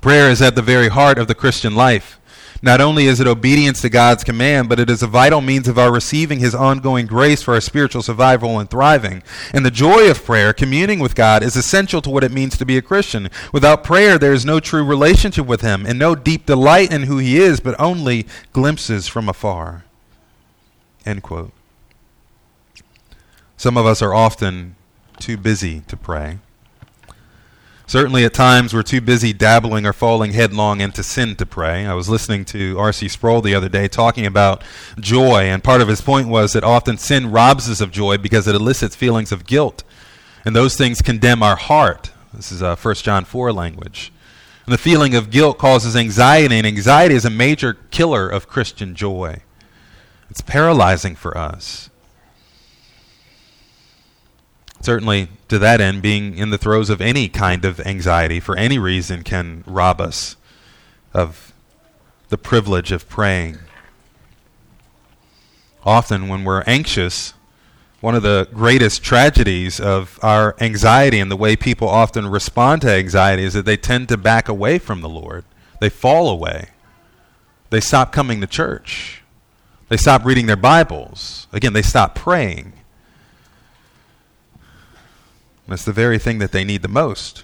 Prayer 0.00 0.30
is 0.30 0.40
at 0.40 0.54
the 0.54 0.62
very 0.62 0.88
heart 0.88 1.18
of 1.18 1.26
the 1.26 1.34
Christian 1.34 1.74
life. 1.74 2.20
Not 2.62 2.80
only 2.80 3.06
is 3.06 3.20
it 3.20 3.26
obedience 3.26 3.80
to 3.82 3.88
God's 3.88 4.24
command, 4.24 4.68
but 4.68 4.80
it 4.80 4.88
is 4.88 5.02
a 5.02 5.06
vital 5.06 5.40
means 5.40 5.68
of 5.68 5.78
our 5.78 5.92
receiving 5.92 6.38
His 6.38 6.54
ongoing 6.54 7.06
grace 7.06 7.42
for 7.42 7.54
our 7.54 7.60
spiritual 7.60 8.02
survival 8.02 8.58
and 8.58 8.70
thriving. 8.70 9.22
And 9.52 9.64
the 9.64 9.70
joy 9.70 10.10
of 10.10 10.24
prayer, 10.24 10.52
communing 10.52 10.98
with 10.98 11.14
God, 11.14 11.42
is 11.42 11.56
essential 11.56 12.00
to 12.02 12.10
what 12.10 12.24
it 12.24 12.32
means 12.32 12.56
to 12.58 12.66
be 12.66 12.76
a 12.76 12.82
Christian. 12.82 13.28
Without 13.52 13.84
prayer, 13.84 14.18
there 14.18 14.32
is 14.32 14.44
no 14.44 14.60
true 14.60 14.84
relationship 14.84 15.46
with 15.46 15.60
Him 15.60 15.84
and 15.86 15.98
no 15.98 16.14
deep 16.14 16.46
delight 16.46 16.92
in 16.92 17.02
who 17.04 17.18
He 17.18 17.38
is, 17.38 17.60
but 17.60 17.78
only 17.78 18.26
glimpses 18.52 19.06
from 19.08 19.28
afar. 19.28 19.84
End 21.04 21.22
quote. 21.22 21.52
Some 23.56 23.76
of 23.76 23.86
us 23.86 24.02
are 24.02 24.14
often 24.14 24.76
too 25.18 25.36
busy 25.36 25.80
to 25.88 25.96
pray. 25.96 26.38
Certainly, 27.88 28.24
at 28.24 28.34
times, 28.34 28.74
we're 28.74 28.82
too 28.82 29.00
busy 29.00 29.32
dabbling 29.32 29.86
or 29.86 29.92
falling 29.92 30.32
headlong 30.32 30.80
into 30.80 31.04
sin 31.04 31.36
to 31.36 31.46
pray. 31.46 31.86
I 31.86 31.94
was 31.94 32.08
listening 32.08 32.44
to 32.46 32.76
R.C. 32.76 33.06
Sproul 33.06 33.40
the 33.40 33.54
other 33.54 33.68
day 33.68 33.86
talking 33.86 34.26
about 34.26 34.64
joy, 34.98 35.42
and 35.42 35.62
part 35.62 35.80
of 35.80 35.86
his 35.86 36.00
point 36.00 36.26
was 36.26 36.52
that 36.54 36.64
often 36.64 36.98
sin 36.98 37.30
robs 37.30 37.70
us 37.70 37.80
of 37.80 37.92
joy 37.92 38.18
because 38.18 38.48
it 38.48 38.56
elicits 38.56 38.96
feelings 38.96 39.30
of 39.30 39.46
guilt, 39.46 39.84
and 40.44 40.56
those 40.56 40.76
things 40.76 41.00
condemn 41.00 41.44
our 41.44 41.54
heart. 41.54 42.10
This 42.34 42.50
is 42.50 42.60
uh, 42.60 42.74
1 42.74 42.94
John 42.96 43.24
4 43.24 43.52
language. 43.52 44.12
And 44.64 44.72
the 44.72 44.78
feeling 44.78 45.14
of 45.14 45.30
guilt 45.30 45.56
causes 45.56 45.94
anxiety, 45.94 46.56
and 46.56 46.66
anxiety 46.66 47.14
is 47.14 47.24
a 47.24 47.30
major 47.30 47.74
killer 47.92 48.28
of 48.28 48.48
Christian 48.48 48.96
joy. 48.96 49.42
It's 50.28 50.40
paralyzing 50.40 51.14
for 51.14 51.38
us. 51.38 51.88
Certainly, 54.86 55.30
to 55.48 55.58
that 55.58 55.80
end, 55.80 56.00
being 56.00 56.38
in 56.38 56.50
the 56.50 56.58
throes 56.58 56.90
of 56.90 57.00
any 57.00 57.28
kind 57.28 57.64
of 57.64 57.80
anxiety 57.80 58.38
for 58.38 58.56
any 58.56 58.78
reason 58.78 59.24
can 59.24 59.64
rob 59.66 60.00
us 60.00 60.36
of 61.12 61.52
the 62.28 62.38
privilege 62.38 62.92
of 62.92 63.08
praying. 63.08 63.58
Often, 65.84 66.28
when 66.28 66.44
we're 66.44 66.62
anxious, 66.68 67.34
one 68.00 68.14
of 68.14 68.22
the 68.22 68.46
greatest 68.54 69.02
tragedies 69.02 69.80
of 69.80 70.20
our 70.22 70.54
anxiety 70.60 71.18
and 71.18 71.32
the 71.32 71.36
way 71.36 71.56
people 71.56 71.88
often 71.88 72.28
respond 72.28 72.82
to 72.82 72.92
anxiety 72.92 73.42
is 73.42 73.54
that 73.54 73.64
they 73.64 73.76
tend 73.76 74.08
to 74.10 74.16
back 74.16 74.48
away 74.48 74.78
from 74.78 75.00
the 75.00 75.08
Lord. 75.08 75.44
They 75.80 75.88
fall 75.88 76.28
away. 76.30 76.68
They 77.70 77.80
stop 77.80 78.12
coming 78.12 78.40
to 78.40 78.46
church. 78.46 79.24
They 79.88 79.96
stop 79.96 80.24
reading 80.24 80.46
their 80.46 80.54
Bibles. 80.54 81.48
Again, 81.52 81.72
they 81.72 81.82
stop 81.82 82.14
praying. 82.14 82.72
That's 85.68 85.84
the 85.84 85.92
very 85.92 86.18
thing 86.18 86.38
that 86.38 86.52
they 86.52 86.64
need 86.64 86.82
the 86.82 86.88
most. 86.88 87.42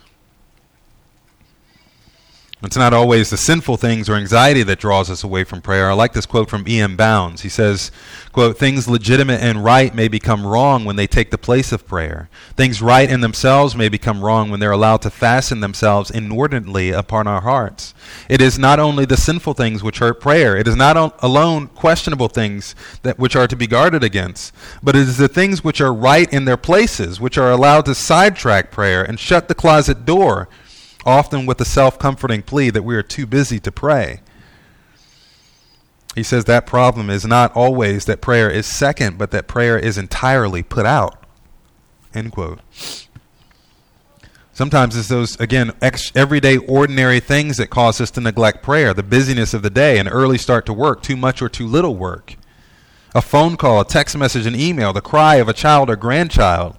It's 2.64 2.76
not 2.76 2.95
always 2.95 3.28
the 3.28 3.37
sinful 3.37 3.78
things 3.78 4.09
or 4.09 4.14
anxiety 4.14 4.62
that 4.62 4.78
draws 4.78 5.11
us 5.11 5.25
away 5.25 5.42
from 5.42 5.61
prayer. 5.61 5.90
I 5.90 5.95
like 5.95 6.12
this 6.12 6.26
quote 6.26 6.49
from 6.49 6.69
E.M. 6.69 6.97
Bounds. 6.97 7.42
He 7.42 7.49
says, 7.49 7.90
quote, 8.31 8.57
Things 8.57 8.87
legitimate 8.87 9.40
and 9.40 9.64
right 9.64 9.92
may 9.92 10.07
become 10.07 10.47
wrong 10.47 10.85
when 10.85 10.95
they 10.95 11.09
take 11.09 11.33
the 11.33 11.38
place 11.38 11.73
of 11.73 11.88
prayer. 11.88 12.28
Things 12.57 12.81
right 12.81 13.11
in 13.11 13.21
themselves 13.21 13.75
may 13.75 13.88
become 13.88 14.25
wrong 14.25 14.49
when 14.49 14.61
they're 14.61 14.71
allowed 14.71 15.02
to 15.02 15.11
fasten 15.11 15.59
themselves 15.59 16.09
inordinately 16.09 16.90
upon 16.90 17.26
our 17.26 17.40
hearts. 17.40 17.95
It 18.28 18.40
is 18.40 18.61
not 18.61 18.78
only 18.78 19.07
the 19.07 19.16
sinful 19.16 19.54
things 19.54 19.83
which 19.83 19.99
hurt 19.99 20.21
prayer. 20.21 20.57
It 20.57 20.69
is 20.69 20.76
not 20.76 21.21
alone 21.21 21.66
questionable 21.66 22.28
things 22.28 22.76
that 23.02 23.19
which 23.19 23.35
are 23.35 23.49
to 23.49 23.57
be 23.57 23.66
guarded 23.66 24.04
against, 24.04 24.54
but 24.85 24.95
it 24.95 25.00
is 25.00 25.19
the 25.19 25.26
things 25.26 25.64
which 25.64 25.81
are 25.81 25.92
right 25.92 26.33
in 26.33 26.45
their 26.45 26.57
places, 26.57 27.21
which 27.21 27.37
are 27.37 27.50
allowed 27.50 27.87
to 27.87 27.95
sidetrack 27.97 28.71
prayer 28.71 29.02
and 29.02 29.19
shut 29.19 29.49
the 29.49 29.54
closet 29.57 30.04
door 30.04 30.49
often 31.04 31.47
with 31.47 31.59
the 31.59 31.64
self 31.64 31.99
comforting 31.99 32.42
plea 32.42 32.71
that 32.71 32.82
we 32.82 32.94
are 32.94 33.02
too 33.02 33.26
busy 33.26 33.59
to 33.61 33.73
pray. 33.73 34.21
He 36.14 36.23
says 36.23 36.44
that 36.44 36.66
problem 36.66 37.09
is 37.09 37.25
not 37.25 37.54
always 37.56 38.04
that 38.04 38.21
prayer 38.21 38.50
is 38.50 38.66
second, 38.66 39.16
but 39.16 39.30
that 39.30 39.49
prayer 39.49 39.78
is 39.78 39.97
entirely 39.97 40.62
put 40.62 40.85
out. 40.85 41.25
End 42.14 42.32
quote. 42.32 42.61
Sometimes 44.52 44.94
it's 44.94 45.09
those, 45.09 45.40
again, 45.40 45.73
ex- 45.80 46.12
everyday 46.14 46.59
ordinary 46.59 47.21
things 47.21 47.56
that 47.56 47.71
cause 47.71 48.02
us 48.02 48.11
to 48.11 48.21
neglect 48.21 48.62
prayer 48.62 48.92
the 48.92 49.02
busyness 49.02 49.54
of 49.54 49.62
the 49.62 49.71
day, 49.71 49.99
an 49.99 50.09
early 50.09 50.37
start 50.37 50.66
to 50.66 50.75
work, 50.75 51.02
too 51.02 51.16
much 51.16 51.40
or 51.40 51.49
too 51.49 51.66
little 51.66 51.97
work, 51.97 52.37
a 53.14 53.23
phone 53.23 53.56
call, 53.56 53.80
a 53.80 53.85
text 53.87 54.14
message, 54.14 54.44
an 54.44 54.54
email, 54.54 54.92
the 54.92 55.00
cry 55.00 55.37
of 55.37 55.49
a 55.49 55.54
child 55.54 55.88
or 55.88 55.97
grandchild, 55.97 56.76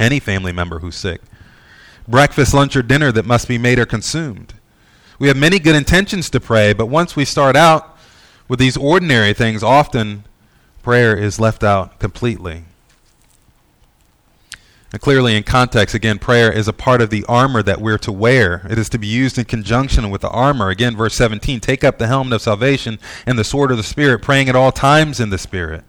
any 0.00 0.18
family 0.18 0.50
member 0.50 0.80
who's 0.80 0.96
sick 0.96 1.20
breakfast, 2.08 2.54
lunch, 2.54 2.76
or 2.76 2.82
dinner 2.82 3.12
that 3.12 3.24
must 3.24 3.48
be 3.48 3.58
made 3.58 3.78
or 3.78 3.86
consumed. 3.86 4.54
We 5.18 5.28
have 5.28 5.36
many 5.36 5.58
good 5.58 5.76
intentions 5.76 6.30
to 6.30 6.40
pray, 6.40 6.72
but 6.72 6.86
once 6.86 7.14
we 7.14 7.24
start 7.24 7.56
out 7.56 7.96
with 8.48 8.58
these 8.58 8.76
ordinary 8.76 9.32
things, 9.32 9.62
often 9.62 10.24
prayer 10.82 11.16
is 11.16 11.38
left 11.38 11.62
out 11.62 11.98
completely. 11.98 12.64
And 14.92 15.00
clearly, 15.00 15.36
in 15.36 15.42
context, 15.42 15.94
again, 15.94 16.18
prayer 16.18 16.52
is 16.52 16.68
a 16.68 16.72
part 16.72 17.00
of 17.00 17.08
the 17.08 17.24
armor 17.26 17.62
that 17.62 17.80
we're 17.80 17.98
to 17.98 18.12
wear. 18.12 18.66
It 18.68 18.78
is 18.78 18.90
to 18.90 18.98
be 18.98 19.06
used 19.06 19.38
in 19.38 19.46
conjunction 19.46 20.10
with 20.10 20.20
the 20.20 20.28
armor. 20.28 20.68
Again, 20.68 20.96
verse 20.96 21.14
17 21.14 21.60
take 21.60 21.82
up 21.82 21.96
the 21.96 22.08
helmet 22.08 22.34
of 22.34 22.42
salvation 22.42 22.98
and 23.24 23.38
the 23.38 23.44
sword 23.44 23.70
of 23.70 23.78
the 23.78 23.82
Spirit, 23.82 24.20
praying 24.20 24.50
at 24.50 24.56
all 24.56 24.70
times 24.70 25.18
in 25.18 25.30
the 25.30 25.38
Spirit. 25.38 25.84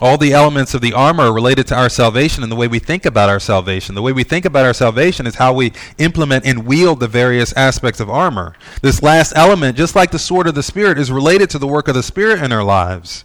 All 0.00 0.16
the 0.16 0.32
elements 0.32 0.74
of 0.74 0.80
the 0.80 0.92
armor 0.92 1.24
are 1.24 1.32
related 1.32 1.66
to 1.68 1.74
our 1.74 1.88
salvation 1.88 2.44
and 2.44 2.52
the 2.52 2.56
way 2.56 2.68
we 2.68 2.78
think 2.78 3.04
about 3.04 3.28
our 3.28 3.40
salvation. 3.40 3.96
The 3.96 4.02
way 4.02 4.12
we 4.12 4.22
think 4.22 4.44
about 4.44 4.64
our 4.64 4.74
salvation 4.74 5.26
is 5.26 5.34
how 5.34 5.52
we 5.52 5.72
implement 5.98 6.46
and 6.46 6.66
wield 6.66 7.00
the 7.00 7.08
various 7.08 7.52
aspects 7.54 7.98
of 7.98 8.08
armor. 8.08 8.54
This 8.80 9.02
last 9.02 9.32
element, 9.34 9.76
just 9.76 9.96
like 9.96 10.12
the 10.12 10.18
sword 10.18 10.46
of 10.46 10.54
the 10.54 10.62
Spirit, 10.62 10.98
is 10.98 11.10
related 11.10 11.50
to 11.50 11.58
the 11.58 11.66
work 11.66 11.88
of 11.88 11.94
the 11.94 12.04
Spirit 12.04 12.40
in 12.40 12.52
our 12.52 12.62
lives. 12.62 13.24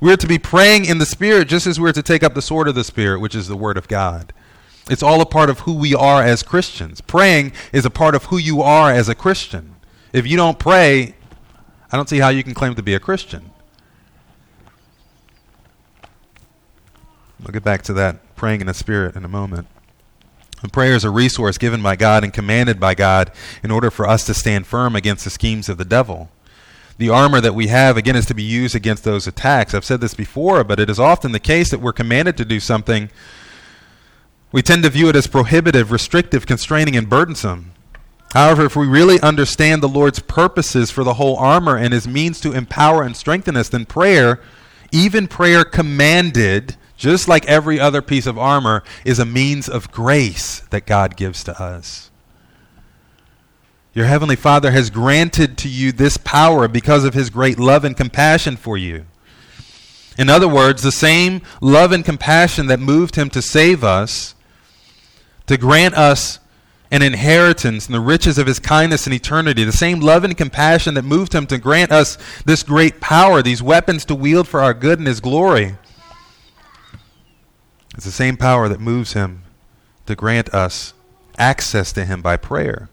We're 0.00 0.16
to 0.16 0.26
be 0.26 0.38
praying 0.38 0.86
in 0.86 0.98
the 0.98 1.06
Spirit 1.06 1.46
just 1.46 1.68
as 1.68 1.78
we're 1.78 1.92
to 1.92 2.02
take 2.02 2.24
up 2.24 2.34
the 2.34 2.42
sword 2.42 2.66
of 2.66 2.74
the 2.74 2.82
Spirit, 2.82 3.20
which 3.20 3.36
is 3.36 3.46
the 3.46 3.56
Word 3.56 3.76
of 3.76 3.86
God. 3.86 4.32
It's 4.90 5.04
all 5.04 5.20
a 5.20 5.26
part 5.26 5.48
of 5.48 5.60
who 5.60 5.74
we 5.74 5.94
are 5.94 6.24
as 6.24 6.42
Christians. 6.42 7.00
Praying 7.00 7.52
is 7.72 7.84
a 7.84 7.90
part 7.90 8.16
of 8.16 8.24
who 8.24 8.38
you 8.38 8.62
are 8.62 8.90
as 8.90 9.08
a 9.08 9.14
Christian. 9.14 9.76
If 10.12 10.26
you 10.26 10.36
don't 10.36 10.58
pray, 10.58 11.14
I 11.92 11.96
don't 11.96 12.08
see 12.08 12.18
how 12.18 12.30
you 12.30 12.42
can 12.42 12.54
claim 12.54 12.74
to 12.74 12.82
be 12.82 12.94
a 12.94 13.00
Christian. 13.00 13.49
We'll 17.42 17.52
get 17.52 17.64
back 17.64 17.82
to 17.82 17.92
that 17.94 18.36
praying 18.36 18.60
in 18.60 18.66
the 18.66 18.74
Spirit 18.74 19.16
in 19.16 19.24
a 19.24 19.28
moment. 19.28 19.66
And 20.62 20.72
prayer 20.72 20.94
is 20.94 21.04
a 21.04 21.10
resource 21.10 21.56
given 21.56 21.82
by 21.82 21.96
God 21.96 22.22
and 22.22 22.32
commanded 22.32 22.78
by 22.78 22.94
God 22.94 23.32
in 23.62 23.70
order 23.70 23.90
for 23.90 24.06
us 24.06 24.24
to 24.26 24.34
stand 24.34 24.66
firm 24.66 24.94
against 24.94 25.24
the 25.24 25.30
schemes 25.30 25.68
of 25.68 25.78
the 25.78 25.84
devil. 25.84 26.28
The 26.98 27.08
armor 27.08 27.40
that 27.40 27.54
we 27.54 27.68
have, 27.68 27.96
again, 27.96 28.14
is 28.14 28.26
to 28.26 28.34
be 28.34 28.42
used 28.42 28.74
against 28.74 29.04
those 29.04 29.26
attacks. 29.26 29.72
I've 29.72 29.86
said 29.86 30.02
this 30.02 30.12
before, 30.12 30.62
but 30.64 30.78
it 30.78 30.90
is 30.90 31.00
often 31.00 31.32
the 31.32 31.40
case 31.40 31.70
that 31.70 31.80
we're 31.80 31.94
commanded 31.94 32.36
to 32.36 32.44
do 32.44 32.60
something. 32.60 33.08
We 34.52 34.60
tend 34.60 34.82
to 34.82 34.90
view 34.90 35.08
it 35.08 35.16
as 35.16 35.26
prohibitive, 35.26 35.90
restrictive, 35.90 36.44
constraining, 36.44 36.96
and 36.96 37.08
burdensome. 37.08 37.72
However, 38.34 38.66
if 38.66 38.76
we 38.76 38.86
really 38.86 39.18
understand 39.20 39.82
the 39.82 39.88
Lord's 39.88 40.18
purposes 40.18 40.90
for 40.90 41.02
the 41.02 41.14
whole 41.14 41.36
armor 41.36 41.76
and 41.76 41.94
his 41.94 42.06
means 42.06 42.38
to 42.40 42.52
empower 42.52 43.02
and 43.02 43.16
strengthen 43.16 43.56
us, 43.56 43.70
then 43.70 43.86
prayer, 43.86 44.40
even 44.92 45.26
prayer 45.26 45.64
commanded, 45.64 46.76
just 47.00 47.26
like 47.26 47.46
every 47.46 47.80
other 47.80 48.02
piece 48.02 48.26
of 48.26 48.36
armor, 48.36 48.84
is 49.06 49.18
a 49.18 49.24
means 49.24 49.70
of 49.70 49.90
grace 49.90 50.60
that 50.68 50.84
God 50.84 51.16
gives 51.16 51.42
to 51.44 51.58
us. 51.60 52.10
Your 53.94 54.04
Heavenly 54.04 54.36
Father 54.36 54.70
has 54.70 54.90
granted 54.90 55.56
to 55.58 55.68
you 55.68 55.92
this 55.92 56.18
power 56.18 56.68
because 56.68 57.04
of 57.04 57.14
His 57.14 57.30
great 57.30 57.58
love 57.58 57.84
and 57.84 57.96
compassion 57.96 58.58
for 58.58 58.76
you. 58.76 59.06
In 60.18 60.28
other 60.28 60.46
words, 60.46 60.82
the 60.82 60.92
same 60.92 61.40
love 61.62 61.90
and 61.90 62.04
compassion 62.04 62.66
that 62.66 62.78
moved 62.78 63.16
Him 63.16 63.30
to 63.30 63.40
save 63.40 63.82
us, 63.82 64.34
to 65.46 65.56
grant 65.56 65.94
us 65.94 66.38
an 66.90 67.00
inheritance 67.00 67.86
and 67.86 67.94
the 67.94 68.00
riches 68.00 68.36
of 68.36 68.46
His 68.46 68.58
kindness 68.58 69.06
in 69.06 69.14
eternity, 69.14 69.64
the 69.64 69.72
same 69.72 70.00
love 70.00 70.22
and 70.22 70.36
compassion 70.36 70.92
that 70.94 71.04
moved 71.04 71.32
Him 71.32 71.46
to 71.46 71.56
grant 71.56 71.92
us 71.92 72.18
this 72.44 72.62
great 72.62 73.00
power, 73.00 73.40
these 73.40 73.62
weapons 73.62 74.04
to 74.04 74.14
wield 74.14 74.46
for 74.46 74.60
our 74.60 74.74
good 74.74 74.98
and 74.98 75.08
His 75.08 75.20
glory 75.20 75.76
it's 78.00 78.06
the 78.06 78.12
same 78.12 78.38
power 78.38 78.66
that 78.66 78.80
moves 78.80 79.12
him 79.12 79.42
to 80.06 80.16
grant 80.16 80.48
us 80.54 80.94
access 81.36 81.92
to 81.92 82.06
him 82.06 82.22
by 82.22 82.34
prayer. 82.34 82.88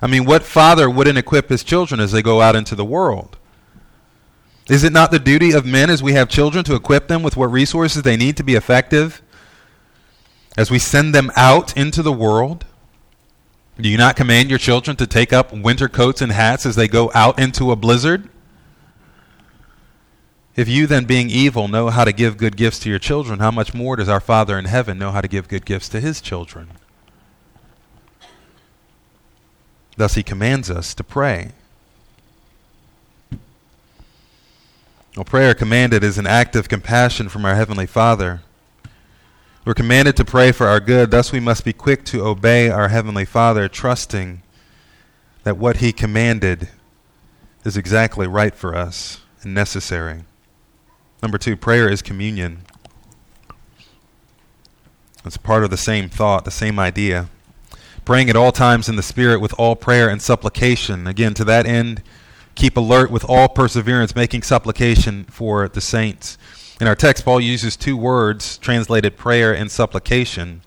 I 0.00 0.06
mean, 0.06 0.26
what 0.26 0.44
father 0.44 0.88
wouldn't 0.88 1.18
equip 1.18 1.48
his 1.48 1.64
children 1.64 1.98
as 1.98 2.12
they 2.12 2.22
go 2.22 2.40
out 2.40 2.54
into 2.54 2.76
the 2.76 2.84
world? 2.84 3.36
Is 4.70 4.84
it 4.84 4.92
not 4.92 5.10
the 5.10 5.18
duty 5.18 5.50
of 5.50 5.66
men 5.66 5.90
as 5.90 6.04
we 6.04 6.12
have 6.12 6.28
children 6.28 6.62
to 6.66 6.76
equip 6.76 7.08
them 7.08 7.24
with 7.24 7.36
what 7.36 7.50
resources 7.50 8.04
they 8.04 8.16
need 8.16 8.36
to 8.36 8.44
be 8.44 8.54
effective 8.54 9.22
as 10.56 10.70
we 10.70 10.78
send 10.78 11.12
them 11.12 11.32
out 11.34 11.76
into 11.76 12.00
the 12.00 12.12
world? 12.12 12.64
Do 13.80 13.88
you 13.88 13.98
not 13.98 14.14
command 14.14 14.50
your 14.50 14.60
children 14.60 14.96
to 14.98 15.06
take 15.08 15.32
up 15.32 15.52
winter 15.52 15.88
coats 15.88 16.22
and 16.22 16.30
hats 16.30 16.64
as 16.64 16.76
they 16.76 16.86
go 16.86 17.10
out 17.12 17.40
into 17.40 17.72
a 17.72 17.76
blizzard? 17.76 18.28
If 20.56 20.68
you 20.68 20.86
then, 20.86 21.04
being 21.04 21.30
evil, 21.30 21.66
know 21.66 21.90
how 21.90 22.04
to 22.04 22.12
give 22.12 22.36
good 22.36 22.56
gifts 22.56 22.78
to 22.80 22.90
your 22.90 23.00
children, 23.00 23.40
how 23.40 23.50
much 23.50 23.74
more 23.74 23.96
does 23.96 24.08
our 24.08 24.20
Father 24.20 24.56
in 24.56 24.66
heaven 24.66 24.98
know 24.98 25.10
how 25.10 25.20
to 25.20 25.26
give 25.26 25.48
good 25.48 25.66
gifts 25.66 25.88
to 25.90 26.00
his 26.00 26.20
children? 26.20 26.68
Thus, 29.96 30.14
he 30.14 30.22
commands 30.22 30.70
us 30.70 30.94
to 30.94 31.04
pray. 31.04 31.52
Well, 35.16 35.24
prayer 35.24 35.54
commanded 35.54 36.02
is 36.02 36.18
an 36.18 36.26
act 36.26 36.56
of 36.56 36.68
compassion 36.68 37.28
from 37.28 37.44
our 37.44 37.54
Heavenly 37.54 37.86
Father. 37.86 38.42
We're 39.64 39.74
commanded 39.74 40.16
to 40.16 40.24
pray 40.24 40.52
for 40.52 40.66
our 40.66 40.80
good, 40.80 41.10
thus, 41.10 41.32
we 41.32 41.40
must 41.40 41.64
be 41.64 41.72
quick 41.72 42.04
to 42.06 42.24
obey 42.24 42.68
our 42.68 42.88
Heavenly 42.88 43.24
Father, 43.24 43.68
trusting 43.68 44.42
that 45.42 45.56
what 45.56 45.76
He 45.76 45.92
commanded 45.92 46.68
is 47.64 47.76
exactly 47.76 48.26
right 48.26 48.54
for 48.54 48.76
us 48.76 49.20
and 49.42 49.54
necessary. 49.54 50.24
Number 51.24 51.38
two, 51.38 51.56
prayer 51.56 51.88
is 51.88 52.02
communion. 52.02 52.66
It's 55.24 55.38
part 55.38 55.64
of 55.64 55.70
the 55.70 55.78
same 55.78 56.10
thought, 56.10 56.44
the 56.44 56.50
same 56.50 56.78
idea. 56.78 57.30
Praying 58.04 58.28
at 58.28 58.36
all 58.36 58.52
times 58.52 58.90
in 58.90 58.96
the 58.96 59.02
Spirit 59.02 59.40
with 59.40 59.54
all 59.56 59.74
prayer 59.74 60.10
and 60.10 60.20
supplication. 60.20 61.06
Again, 61.06 61.32
to 61.32 61.44
that 61.46 61.64
end, 61.64 62.02
keep 62.54 62.76
alert 62.76 63.10
with 63.10 63.24
all 63.24 63.48
perseverance, 63.48 64.14
making 64.14 64.42
supplication 64.42 65.24
for 65.24 65.66
the 65.66 65.80
saints. 65.80 66.36
In 66.78 66.86
our 66.86 66.94
text, 66.94 67.24
Paul 67.24 67.40
uses 67.40 67.74
two 67.74 67.96
words 67.96 68.58
translated 68.58 69.16
prayer 69.16 69.56
and 69.56 69.70
supplication. 69.70 70.60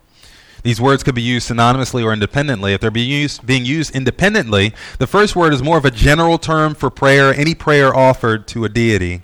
These 0.63 0.81
words 0.81 1.03
could 1.03 1.13
be 1.13 1.21
used 1.21 1.51
synonymously 1.51 2.03
or 2.03 2.13
independently. 2.13 2.73
If 2.73 2.81
they're 2.81 2.89
being 2.89 3.11
used, 3.11 3.45
being 3.45 3.63
used 3.63 3.95
independently, 3.95 4.73
the 4.97 5.05
first 5.05 5.35
word 5.35 5.53
is 5.53 5.61
more 5.61 5.77
of 5.77 5.85
a 5.85 5.91
general 5.91 6.39
term 6.39 6.73
for 6.73 6.89
prayer, 6.89 7.31
any 7.31 7.53
prayer 7.53 7.95
offered 7.95 8.47
to 8.47 8.65
a 8.65 8.69
deity. 8.69 9.21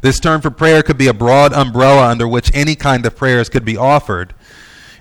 This 0.00 0.20
term 0.20 0.40
for 0.40 0.50
prayer 0.50 0.82
could 0.82 0.98
be 0.98 1.08
a 1.08 1.14
broad 1.14 1.52
umbrella 1.52 2.08
under 2.08 2.28
which 2.28 2.54
any 2.54 2.74
kind 2.74 3.04
of 3.04 3.16
prayers 3.16 3.48
could 3.48 3.64
be 3.64 3.76
offered. 3.76 4.34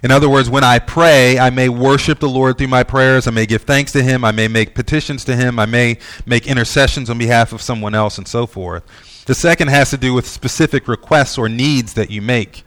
In 0.04 0.12
other 0.12 0.30
words, 0.30 0.50
when 0.50 0.63
I 0.63 0.80
pray, 0.80 1.39
I 1.39 1.50
may 1.50 1.70
worship 1.70 2.20
the 2.20 2.30
Lord 2.30 2.58
through 2.58 2.68
my 2.68 2.84
prayers. 2.84 3.27
I 3.27 3.32
may 3.32 3.46
give 3.46 3.63
thanks 3.63 3.92
to 3.94 4.04
Him. 4.04 4.24
I 4.24 4.32
may 4.32 4.48
make 4.48 4.75
petitions 4.75 5.25
to 5.25 5.36
Him. 5.36 5.60
I 5.60 5.66
may 5.66 5.98
make 6.25 6.46
intercessions 6.46 7.10
on 7.10 7.18
behalf 7.18 7.51
of 7.51 7.62
someone 7.62 7.96
else, 7.96 8.18
and 8.18 8.27
so 8.27 8.46
forth. 8.46 8.84
The 9.25 9.36
second 9.36 9.70
has 9.70 9.89
to 9.89 9.98
do 9.98 10.13
with 10.13 10.27
specific 10.27 10.88
requests 10.88 11.38
or 11.38 11.50
needs 11.50 11.94
that 11.94 12.12
you 12.12 12.22
make. 12.22 12.63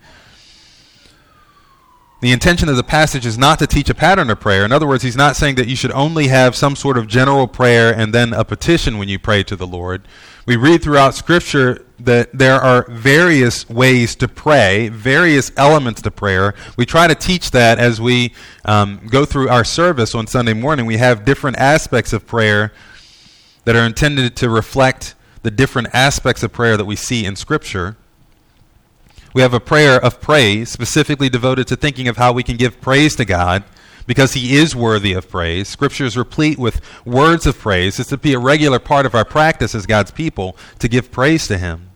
The 2.21 2.33
intention 2.33 2.69
of 2.69 2.77
the 2.77 2.83
passage 2.83 3.25
is 3.25 3.39
not 3.39 3.59
to 3.61 3.67
teach 3.67 3.89
a 3.89 3.95
pattern 3.95 4.29
of 4.29 4.41
prayer. 4.41 4.63
In 4.65 4.73
other 4.73 4.87
words, 4.87 5.03
he's 5.03 5.17
not 5.17 5.37
saying 5.37 5.55
that 5.55 5.69
you 5.69 5.77
should 5.77 5.93
only 5.93 6.29
have 6.29 6.55
some 6.55 6.77
sort 6.77 6.99
of 6.99 7.07
general 7.07 7.49
prayer 7.49 7.95
and 7.95 8.13
then 8.13 8.35
a 8.35 8.45
petition 8.45 8.99
when 8.99 9.09
you 9.09 9.19
pray 9.19 9.43
to 9.45 9.57
the 9.57 9.67
Lord. 9.67 10.03
We 10.50 10.57
read 10.57 10.83
throughout 10.83 11.14
Scripture 11.14 11.87
that 12.00 12.37
there 12.37 12.57
are 12.61 12.85
various 12.90 13.71
ways 13.71 14.16
to 14.16 14.26
pray, 14.26 14.88
various 14.88 15.52
elements 15.57 16.02
to 16.02 16.11
prayer. 16.11 16.57
We 16.76 16.85
try 16.87 17.07
to 17.07 17.14
teach 17.14 17.52
that 17.52 17.78
as 17.78 18.00
we 18.00 18.35
um, 18.64 19.07
go 19.09 19.25
through 19.25 19.49
our 19.49 19.62
service 19.62 20.12
on 20.12 20.26
Sunday 20.26 20.54
morning. 20.54 20.87
We 20.87 20.97
have 20.97 21.25
different 21.25 21.59
aspects 21.59 22.12
of 22.12 22.26
prayer 22.26 22.73
that 23.64 23.76
are 23.76 23.87
intended 23.87 24.35
to 24.38 24.50
reflect 24.50 25.14
the 25.45 25.52
different 25.52 25.87
aspects 25.92 26.42
of 26.42 26.52
prayer 26.52 26.76
that 26.76 26.85
we 26.85 26.97
see 26.97 27.25
in 27.25 27.37
Scripture. 27.37 27.97
We 29.33 29.42
have 29.42 29.54
a 29.54 29.61
prayer 29.61 30.04
of 30.04 30.21
praise, 30.21 30.69
specifically 30.69 31.28
devoted 31.28 31.69
to 31.69 31.76
thinking 31.76 32.09
of 32.09 32.16
how 32.16 32.33
we 32.33 32.42
can 32.42 32.57
give 32.57 32.80
praise 32.80 33.14
to 33.14 33.25
God 33.25 33.62
because 34.07 34.35
He 34.35 34.57
is 34.57 34.75
worthy 34.75 35.12
of 35.12 35.28
praise. 35.28 35.69
Scripture 35.69 36.04
is 36.04 36.16
replete 36.16 36.59
with 36.59 36.80
words 37.04 37.47
of 37.47 37.59
praise. 37.59 37.99
It's 37.99 38.11
to 38.11 38.16
be 38.16 38.35
a 38.35 38.38
regular 38.38 38.78
part 38.78 39.07
of 39.07 39.14
our 39.14 39.25
practice 39.25 39.75
as 39.75 39.87
God's 39.87 40.11
people 40.11 40.57
to 40.78 40.88
give 40.88 41.11
praise 41.11 41.47
to 41.49 41.59
Him. 41.59 41.90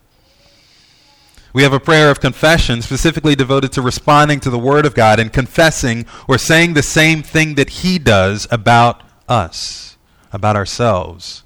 We 1.55 1.63
have 1.63 1.71
a 1.71 1.79
prayer 1.79 2.11
of 2.11 2.19
confession 2.19 2.81
specifically 2.81 3.33
devoted 3.33 3.71
to 3.71 3.81
responding 3.81 4.41
to 4.41 4.49
the 4.49 4.59
Word 4.59 4.85
of 4.85 4.93
God 4.93 5.21
and 5.21 5.31
confessing 5.31 6.05
or 6.27 6.37
saying 6.37 6.73
the 6.73 6.83
same 6.83 7.23
thing 7.23 7.55
that 7.55 7.69
He 7.69 7.97
does 7.97 8.45
about 8.51 9.01
us, 9.29 9.97
about 10.33 10.57
ourselves. 10.57 11.43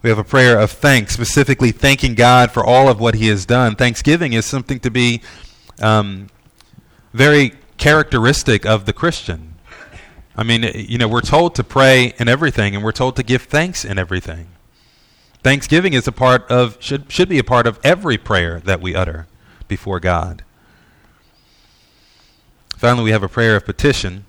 We 0.00 0.10
have 0.10 0.18
a 0.18 0.24
prayer 0.24 0.58
of 0.58 0.70
thanks, 0.70 1.14
specifically 1.14 1.72
thanking 1.72 2.14
God 2.14 2.52
for 2.52 2.64
all 2.64 2.88
of 2.88 3.00
what 3.00 3.14
He 3.14 3.28
has 3.28 3.44
done. 3.44 3.74
Thanksgiving 3.74 4.32
is 4.32 4.46
something 4.46 4.80
to 4.80 4.90
be 4.90 5.22
um, 5.80 6.28
very 7.12 7.54
characteristic 7.84 8.64
of 8.64 8.86
the 8.86 8.94
Christian. 8.94 9.56
I 10.34 10.42
mean, 10.42 10.62
you 10.74 10.96
know, 10.96 11.06
we're 11.06 11.20
told 11.20 11.54
to 11.56 11.62
pray 11.62 12.14
in 12.18 12.28
everything, 12.28 12.74
and 12.74 12.82
we're 12.82 12.92
told 12.92 13.14
to 13.16 13.22
give 13.22 13.42
thanks 13.42 13.84
in 13.84 13.98
everything. 13.98 14.48
Thanksgiving 15.42 15.92
is 15.92 16.08
a 16.08 16.12
part 16.12 16.50
of 16.50 16.78
should 16.80 17.12
should 17.12 17.28
be 17.28 17.38
a 17.38 17.44
part 17.44 17.66
of 17.66 17.78
every 17.84 18.16
prayer 18.16 18.58
that 18.60 18.80
we 18.80 18.94
utter 18.94 19.26
before 19.68 20.00
God. 20.00 20.44
Finally, 22.74 23.04
we 23.04 23.10
have 23.10 23.22
a 23.22 23.28
prayer 23.28 23.54
of 23.54 23.66
petition. 23.66 24.24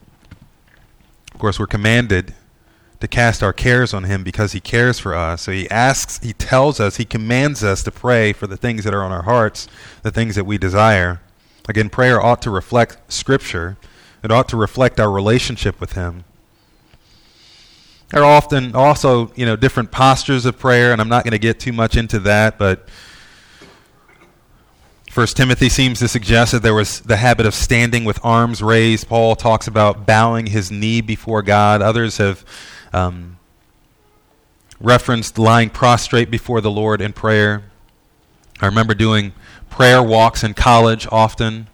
Of 1.34 1.40
course, 1.40 1.58
we're 1.58 1.66
commanded 1.66 2.36
to 3.00 3.08
cast 3.08 3.42
our 3.42 3.54
cares 3.54 3.94
on 3.94 4.04
him 4.04 4.26
because 4.26 4.52
he 4.52 4.60
cares 4.60 5.00
for 5.00 5.16
us. 5.16 5.44
So 5.44 5.54
he 5.54 5.70
asks, 5.70 6.22
he 6.22 6.34
tells 6.34 6.82
us, 6.82 6.98
he 6.98 7.06
commands 7.06 7.64
us 7.64 7.84
to 7.84 7.92
pray 7.92 8.34
for 8.34 8.48
the 8.48 8.58
things 8.58 8.84
that 8.84 8.94
are 8.94 9.04
on 9.04 9.14
our 9.14 9.24
hearts, 9.24 9.70
the 10.02 10.12
things 10.12 10.36
that 10.36 10.46
we 10.46 10.58
desire. 10.58 11.22
Again, 11.68 11.90
prayer 11.90 12.22
ought 12.22 12.42
to 12.44 12.50
reflect 12.50 13.12
Scripture. 13.12 13.78
It 14.24 14.32
ought 14.32 14.50
to 14.50 14.58
reflect 14.58 15.00
our 15.00 15.12
relationship 15.12 15.80
with 15.80 15.94
Him. 15.94 16.26
There 18.10 18.22
are 18.22 18.32
often 18.32 18.76
also, 18.76 19.32
you 19.36 19.46
know, 19.46 19.56
different 19.56 19.92
postures 19.92 20.46
of 20.46 20.60
prayer, 20.60 20.92
and 20.92 21.02
I'm 21.02 21.10
not 21.10 21.24
going 21.24 21.32
to 21.32 21.40
get 21.40 21.60
too 21.60 21.74
much 21.74 21.98
into 21.98 22.20
that, 22.20 22.58
but 22.58 22.88
First 25.10 25.38
Timothy 25.38 25.70
seems 25.70 26.00
to 26.00 26.10
suggest 26.10 26.52
that 26.52 26.62
there 26.62 26.74
was 26.74 27.00
the 27.00 27.16
habit 27.16 27.46
of 27.46 27.56
standing 27.56 28.04
with 28.04 28.20
arms 28.22 28.62
raised. 28.62 29.08
Paul 29.08 29.36
talks 29.36 29.66
about 29.66 30.06
bowing 30.06 30.48
his 30.48 30.70
knee 30.70 31.00
before 31.00 31.42
God. 31.42 31.82
Others 31.82 32.18
have 32.18 32.46
um, 32.92 33.38
referenced 34.80 35.40
lying 35.40 35.70
prostrate 35.70 36.30
before 36.30 36.60
the 36.60 36.70
Lord 36.70 37.00
in 37.00 37.14
prayer. 37.14 37.64
I 38.60 38.66
remember 38.66 38.94
doing 38.94 39.32
prayer 39.70 40.02
walks 40.02 40.44
in 40.44 40.54
college 40.54 41.08
often, 41.12 41.68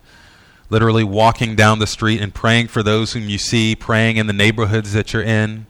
literally 0.70 1.04
walking 1.04 1.56
down 1.56 1.80
the 1.80 1.88
street 1.88 2.22
and 2.22 2.34
praying 2.34 2.68
for 2.68 2.82
those 2.82 3.14
whom 3.14 3.30
you 3.30 3.38
see, 3.38 3.76
praying 3.76 4.18
in 4.18 4.28
the 4.28 4.34
neighborhoods 4.34 4.94
that 4.94 5.14
you're 5.14 5.24
in. 5.24 5.66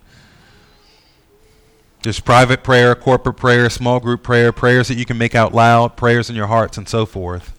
There's 2.04 2.20
private 2.20 2.64
prayer, 2.64 2.96
corporate 2.96 3.38
prayer, 3.38 3.70
small 3.70 4.00
group 4.00 4.24
prayer, 4.24 4.52
prayers 4.52 4.88
that 4.88 4.98
you 4.98 5.06
can 5.06 5.18
make 5.18 5.36
out 5.36 5.54
loud, 5.54 5.96
prayers 5.96 6.30
in 6.30 6.36
your 6.36 6.48
hearts, 6.48 6.78
and 6.78 6.90
so 6.90 7.06
forth. 7.06 7.56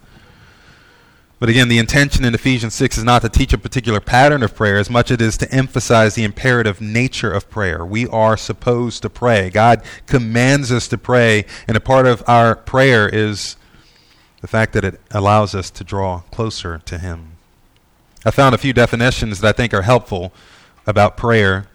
But 1.43 1.49
again, 1.49 1.69
the 1.69 1.79
intention 1.79 2.25
in 2.25 2.35
Ephesians 2.35 2.73
6 2.77 2.99
is 2.99 3.05
not 3.05 3.23
to 3.23 3.29
teach 3.29 3.53
a 3.53 3.59
particular 3.59 3.99
pattern 3.99 4.45
of 4.45 4.55
prayer 4.55 4.79
as 4.79 4.89
much 4.89 5.11
as 5.11 5.15
it 5.17 5.21
is 5.21 5.37
to 5.39 5.53
emphasize 5.53 6.15
the 6.15 6.23
imperative 6.23 6.81
nature 6.81 7.33
of 7.33 7.51
prayer. 7.51 7.85
We 7.85 8.07
are 8.07 8.37
supposed 8.37 9.03
to 9.03 9.11
pray. 9.11 9.51
God 9.51 9.83
commands 10.07 10.71
us 10.71 10.87
to 10.87 10.99
pray, 10.99 11.45
and 11.67 11.77
a 11.77 11.81
part 11.81 12.07
of 12.07 12.23
our 12.29 12.55
prayer 12.55 13.09
is 13.09 13.57
the 14.43 14.49
fact 14.49 14.75
that 14.75 14.85
it 14.85 15.01
allows 15.11 15.55
us 15.55 15.71
to 15.71 15.85
draw 15.85 16.21
closer 16.31 16.79
to 16.85 16.99
Him. 16.99 17.37
I 18.25 18.31
found 18.31 18.55
a 18.55 18.59
few 18.59 18.73
definitions 18.73 19.41
that 19.41 19.49
I 19.49 19.53
think 19.53 19.73
are 19.73 19.83
helpful 19.83 20.33
about 20.87 21.17
prayer. 21.17 21.67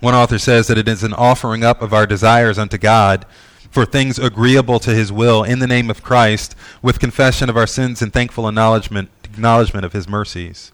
One 0.00 0.14
author 0.14 0.38
says 0.38 0.66
that 0.66 0.78
it 0.78 0.88
is 0.88 1.02
an 1.02 1.14
offering 1.14 1.62
up 1.62 1.80
of 1.80 1.94
our 1.94 2.06
desires 2.06 2.58
unto 2.58 2.76
God 2.76 3.24
for 3.70 3.84
things 3.84 4.18
agreeable 4.18 4.78
to 4.78 4.90
his 4.90 5.10
will 5.10 5.42
in 5.42 5.58
the 5.58 5.66
name 5.66 5.90
of 5.90 6.02
Christ 6.02 6.54
with 6.80 7.00
confession 7.00 7.50
of 7.50 7.56
our 7.56 7.66
sins 7.66 8.00
and 8.02 8.12
thankful 8.12 8.46
acknowledgement, 8.46 9.10
acknowledgement 9.24 9.84
of 9.84 9.92
his 9.92 10.06
mercies. 10.06 10.70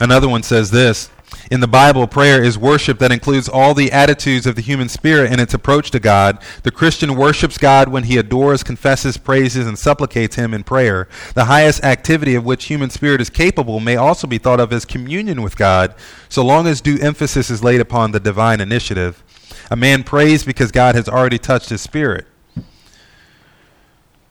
Another 0.00 0.28
one 0.28 0.42
says 0.42 0.70
this 0.70 1.10
In 1.50 1.60
the 1.60 1.68
Bible, 1.68 2.06
prayer 2.06 2.42
is 2.42 2.56
worship 2.56 2.98
that 2.98 3.12
includes 3.12 3.48
all 3.48 3.74
the 3.74 3.92
attitudes 3.92 4.46
of 4.46 4.56
the 4.56 4.62
human 4.62 4.88
spirit 4.88 5.32
in 5.32 5.40
its 5.40 5.54
approach 5.54 5.90
to 5.90 6.00
God. 6.00 6.38
The 6.62 6.70
Christian 6.70 7.16
worships 7.16 7.58
God 7.58 7.88
when 7.88 8.04
he 8.04 8.16
adores, 8.16 8.62
confesses, 8.62 9.16
praises, 9.16 9.66
and 9.66 9.78
supplicates 9.78 10.36
him 10.36 10.54
in 10.54 10.64
prayer. 10.64 11.08
The 11.34 11.46
highest 11.46 11.84
activity 11.84 12.34
of 12.34 12.44
which 12.44 12.64
human 12.64 12.90
spirit 12.90 13.20
is 13.20 13.30
capable 13.30 13.80
may 13.80 13.96
also 13.96 14.26
be 14.26 14.38
thought 14.38 14.60
of 14.60 14.72
as 14.72 14.84
communion 14.84 15.42
with 15.42 15.56
God, 15.56 15.94
so 16.28 16.44
long 16.44 16.66
as 16.66 16.80
due 16.80 16.98
emphasis 16.98 17.50
is 17.50 17.64
laid 17.64 17.80
upon 17.80 18.12
the 18.12 18.20
divine 18.20 18.60
initiative. 18.60 19.22
A 19.70 19.76
man 19.76 20.02
prays 20.02 20.44
because 20.44 20.72
God 20.72 20.94
has 20.94 21.08
already 21.08 21.38
touched 21.38 21.70
his 21.70 21.80
spirit. 21.80 22.26
It 22.56 22.62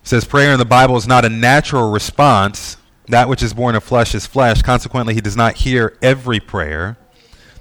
says 0.03 0.25
prayer 0.25 0.51
in 0.51 0.59
the 0.59 0.65
Bible 0.65 0.97
is 0.97 1.07
not 1.07 1.25
a 1.25 1.29
natural 1.29 1.91
response. 1.91 2.77
That 3.07 3.27
which 3.27 3.43
is 3.43 3.53
born 3.53 3.75
of 3.75 3.83
flesh 3.83 4.15
is 4.15 4.25
flesh. 4.25 4.61
Consequently, 4.61 5.13
he 5.13 5.21
does 5.21 5.35
not 5.35 5.57
hear 5.57 5.97
every 6.01 6.39
prayer. 6.39 6.97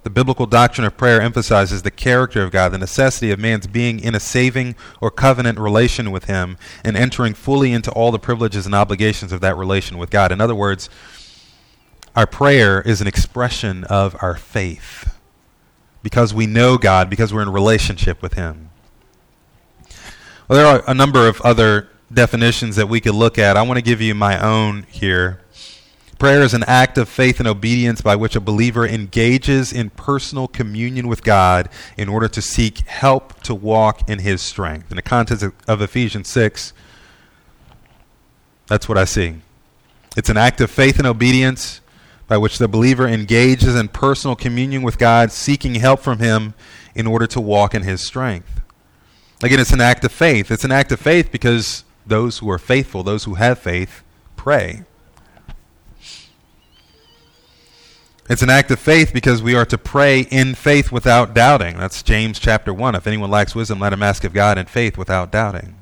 The 0.04 0.10
biblical 0.10 0.46
doctrine 0.46 0.84
of 0.84 0.96
prayer 0.96 1.20
emphasizes 1.20 1.82
the 1.82 1.90
character 1.90 2.42
of 2.42 2.50
God, 2.50 2.70
the 2.70 2.78
necessity 2.78 3.30
of 3.30 3.38
man's 3.38 3.66
being 3.66 4.00
in 4.00 4.14
a 4.14 4.20
saving 4.20 4.74
or 5.00 5.10
covenant 5.10 5.58
relation 5.58 6.10
with 6.10 6.24
him, 6.24 6.56
and 6.84 6.96
entering 6.96 7.34
fully 7.34 7.72
into 7.72 7.90
all 7.92 8.10
the 8.10 8.18
privileges 8.18 8.66
and 8.66 8.74
obligations 8.74 9.32
of 9.32 9.40
that 9.40 9.56
relation 9.56 9.98
with 9.98 10.10
God. 10.10 10.32
In 10.32 10.40
other 10.40 10.56
words, 10.56 10.90
our 12.16 12.26
prayer 12.26 12.80
is 12.80 13.00
an 13.00 13.06
expression 13.06 13.84
of 13.84 14.16
our 14.20 14.36
faith 14.36 15.16
because 16.02 16.34
we 16.34 16.46
know 16.46 16.78
God, 16.78 17.08
because 17.08 17.32
we're 17.32 17.42
in 17.42 17.52
relationship 17.52 18.20
with 18.22 18.34
Him. 18.34 18.70
Well, 20.48 20.58
there 20.58 20.66
are 20.66 20.82
a 20.88 20.94
number 20.94 21.28
of 21.28 21.40
other 21.42 21.88
definitions 22.12 22.76
that 22.76 22.88
we 22.88 23.00
could 23.00 23.14
look 23.14 23.38
at. 23.38 23.56
I 23.56 23.62
want 23.62 23.78
to 23.78 23.82
give 23.82 24.00
you 24.00 24.14
my 24.14 24.42
own 24.42 24.84
here. 24.90 25.40
Prayer 26.18 26.42
is 26.42 26.54
an 26.54 26.62
act 26.68 26.98
of 26.98 27.08
faith 27.08 27.40
and 27.40 27.48
obedience 27.48 28.00
by 28.00 28.14
which 28.14 28.36
a 28.36 28.40
believer 28.40 28.86
engages 28.86 29.72
in 29.72 29.90
personal 29.90 30.46
communion 30.46 31.08
with 31.08 31.24
God 31.24 31.68
in 31.96 32.08
order 32.08 32.28
to 32.28 32.40
seek 32.40 32.78
help 32.86 33.42
to 33.42 33.54
walk 33.54 34.08
in 34.08 34.20
his 34.20 34.40
strength. 34.40 34.90
In 34.90 34.96
the 34.96 35.02
context 35.02 35.44
of, 35.66 35.82
Ephesians 35.82 36.28
6, 36.28 36.72
that's 38.68 38.88
what 38.88 38.96
I 38.96 39.04
see. 39.04 39.36
It's 40.16 40.28
an 40.28 40.36
act 40.36 40.60
of 40.60 40.70
faith 40.70 40.98
and 40.98 41.08
obedience 41.08 41.80
by 42.28 42.38
which 42.38 42.58
the 42.58 42.68
believer 42.68 43.08
engages 43.08 43.74
in 43.74 43.88
personal 43.88 44.36
communion 44.36 44.82
with 44.82 44.98
God, 44.98 45.32
seeking 45.32 45.74
help 45.74 46.00
from 46.00 46.20
him 46.20 46.54
in 46.94 47.08
order 47.08 47.26
to 47.26 47.40
walk 47.40 47.74
in 47.74 47.82
his 47.82 48.06
strength. 48.06 48.60
Again, 49.42 49.58
it's 49.58 49.72
an 49.72 49.80
act 49.80 50.04
of 50.04 50.12
faith. 50.12 50.52
It's 50.52 50.64
an 50.64 50.70
act 50.70 50.92
of 50.92 51.00
faith 51.00 51.32
because 51.32 51.82
those 52.06 52.38
who 52.38 52.50
are 52.50 52.58
faithful, 52.58 53.02
those 53.02 53.24
who 53.24 53.34
have 53.34 53.58
faith, 53.58 54.02
pray. 54.36 54.84
It's 58.28 58.42
an 58.42 58.50
act 58.50 58.70
of 58.70 58.78
faith 58.78 59.12
because 59.12 59.42
we 59.42 59.54
are 59.54 59.66
to 59.66 59.76
pray 59.76 60.20
in 60.20 60.54
faith 60.54 60.92
without 60.92 61.34
doubting. 61.34 61.76
That's 61.76 62.02
James 62.02 62.38
chapter 62.38 62.72
1. 62.72 62.94
If 62.94 63.06
anyone 63.06 63.30
lacks 63.30 63.54
wisdom, 63.54 63.80
let 63.80 63.92
him 63.92 64.02
ask 64.02 64.24
of 64.24 64.32
God 64.32 64.58
in 64.58 64.66
faith 64.66 64.96
without 64.96 65.32
doubting. 65.32 65.76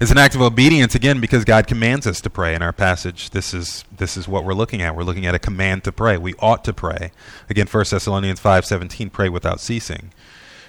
It's 0.00 0.10
an 0.10 0.18
act 0.18 0.34
of 0.34 0.42
obedience 0.42 0.94
again 0.94 1.20
because 1.20 1.44
God 1.44 1.66
commands 1.66 2.06
us 2.06 2.20
to 2.20 2.30
pray 2.30 2.54
in 2.54 2.62
our 2.62 2.72
passage. 2.72 3.30
This 3.30 3.54
is 3.54 3.84
this 3.96 4.16
is 4.16 4.28
what 4.28 4.44
we're 4.44 4.54
looking 4.54 4.82
at. 4.82 4.94
We're 4.94 5.04
looking 5.04 5.26
at 5.26 5.34
a 5.34 5.38
command 5.38 5.84
to 5.84 5.92
pray. 5.92 6.18
We 6.18 6.34
ought 6.38 6.64
to 6.64 6.72
pray. 6.72 7.12
Again 7.48 7.66
1 7.66 7.84
Thessalonians 7.90 8.40
5:17 8.40 9.10
pray 9.10 9.28
without 9.28 9.60
ceasing. 9.60 10.12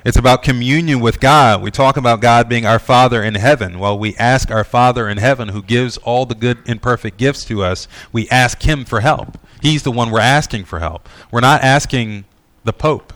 It's 0.06 0.18
about 0.18 0.44
communion 0.44 1.00
with 1.00 1.20
God. 1.20 1.64
We 1.64 1.72
talk 1.72 1.98
about 1.98 2.22
God 2.22 2.48
being 2.48 2.64
our 2.64 2.78
Father 2.78 3.24
in 3.24 3.34
heaven. 3.34 3.80
Well, 3.80 3.98
we 3.98 4.16
ask 4.18 4.52
our 4.52 4.64
Father 4.64 5.10
in 5.10 5.18
heaven, 5.18 5.48
who 5.50 5.64
gives 5.64 5.98
all 5.98 6.28
the 6.28 6.36
good 6.36 6.60
and 6.68 6.80
perfect 6.80 7.18
gifts 7.18 7.44
to 7.46 7.64
us, 7.64 7.88
we 8.14 8.30
ask 8.30 8.62
Him 8.62 8.86
for 8.86 9.00
help. 9.00 9.40
He's 9.64 9.82
the 9.82 9.92
one 9.92 10.12
we're 10.12 10.20
asking 10.20 10.66
for 10.66 10.78
help. 10.78 11.10
We're 11.32 11.40
not 11.40 11.64
asking 11.64 12.26
the 12.64 12.72
Pope. 12.72 13.14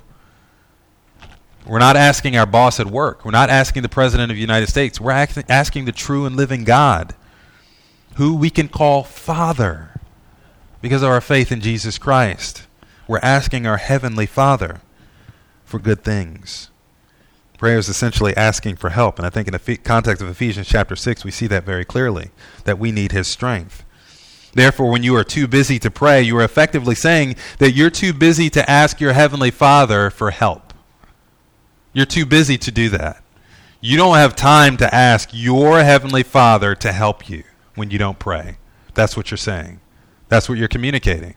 We're 1.64 1.78
not 1.78 1.96
asking 1.96 2.36
our 2.36 2.48
boss 2.48 2.80
at 2.80 2.88
work. 2.88 3.24
We're 3.24 3.30
not 3.30 3.52
asking 3.52 3.84
the 3.84 3.90
President 3.90 4.32
of 4.32 4.36
the 4.36 4.42
United 4.42 4.68
States. 4.68 5.00
We're 5.00 5.12
asking 5.12 5.86
the 5.86 5.92
true 5.92 6.26
and 6.26 6.36
living 6.36 6.64
God, 6.64 7.14
who 8.16 8.36
we 8.36 8.50
can 8.50 8.68
call 8.68 9.04
Father 9.04 10.02
because 10.82 11.04
of 11.04 11.10
our 11.10 11.22
faith 11.22 11.52
in 11.52 11.62
Jesus 11.62 12.00
Christ. 12.00 12.66
We're 13.08 13.20
asking 13.20 13.68
our 13.68 13.78
Heavenly 13.78 14.26
Father 14.26 14.82
for 15.66 15.78
good 15.78 16.04
things. 16.04 16.69
Prayer 17.60 17.78
is 17.78 17.90
essentially 17.90 18.36
asking 18.38 18.78
for 18.78 18.92
help. 18.92 19.20
And 19.20 19.26
I 19.26 19.30
think 19.30 19.50
in 19.50 19.54
the 19.54 19.78
context 19.78 20.24
of 20.24 20.30
Ephesians 20.30 20.66
chapter 20.66 20.96
6, 20.96 21.26
we 21.26 21.30
see 21.30 21.46
that 21.48 21.66
very 21.66 21.84
clearly 21.84 22.32
that 22.64 22.80
we 22.80 22.94
need 22.94 23.12
His 23.12 23.28
strength. 23.28 23.84
Therefore, 24.54 24.90
when 24.90 25.04
you 25.04 25.14
are 25.18 25.26
too 25.26 25.46
busy 25.46 25.78
to 25.80 25.92
pray, 25.92 26.22
you 26.22 26.38
are 26.38 26.44
effectively 26.44 26.96
saying 26.96 27.36
that 27.58 27.74
you're 27.74 27.90
too 27.90 28.14
busy 28.14 28.50
to 28.52 28.68
ask 28.72 29.02
your 29.02 29.12
Heavenly 29.12 29.52
Father 29.52 30.10
for 30.10 30.32
help. 30.32 30.74
You're 31.92 32.06
too 32.06 32.26
busy 32.26 32.58
to 32.58 32.72
do 32.72 32.88
that. 32.90 33.22
You 33.82 33.98
don't 33.98 34.16
have 34.16 34.38
time 34.38 34.78
to 34.78 34.96
ask 34.96 35.30
your 35.34 35.84
Heavenly 35.84 36.24
Father 36.24 36.76
to 36.76 36.94
help 36.94 37.30
you 37.30 37.44
when 37.76 37.92
you 37.92 37.98
don't 37.98 38.20
pray. 38.20 38.58
That's 38.94 39.18
what 39.18 39.32
you're 39.32 39.38
saying. 39.38 39.82
That's 40.30 40.48
what 40.48 40.58
you're 40.58 40.70
communicating. 40.70 41.36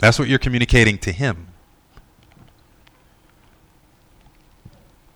That's 0.00 0.18
what 0.18 0.26
you're 0.26 0.40
communicating 0.40 0.98
to 0.98 1.12
Him. 1.12 1.47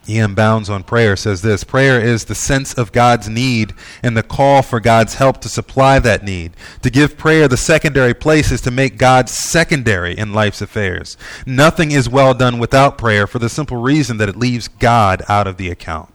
E.M. 0.08 0.34
Bounds 0.34 0.68
on 0.68 0.82
prayer 0.82 1.14
says 1.14 1.42
this 1.42 1.62
Prayer 1.62 2.00
is 2.00 2.24
the 2.24 2.34
sense 2.34 2.74
of 2.74 2.90
God's 2.90 3.28
need 3.28 3.72
and 4.02 4.16
the 4.16 4.22
call 4.22 4.62
for 4.62 4.80
God's 4.80 5.14
help 5.14 5.40
to 5.42 5.48
supply 5.48 5.98
that 6.00 6.24
need. 6.24 6.52
To 6.82 6.90
give 6.90 7.16
prayer 7.16 7.46
the 7.46 7.56
secondary 7.56 8.14
place 8.14 8.50
is 8.50 8.60
to 8.62 8.70
make 8.70 8.98
God 8.98 9.28
secondary 9.28 10.18
in 10.18 10.32
life's 10.32 10.60
affairs. 10.60 11.16
Nothing 11.46 11.92
is 11.92 12.08
well 12.08 12.34
done 12.34 12.58
without 12.58 12.98
prayer 12.98 13.26
for 13.26 13.38
the 13.38 13.48
simple 13.48 13.76
reason 13.76 14.16
that 14.16 14.28
it 14.28 14.36
leaves 14.36 14.66
God 14.66 15.22
out 15.28 15.46
of 15.46 15.56
the 15.56 15.70
account. 15.70 16.12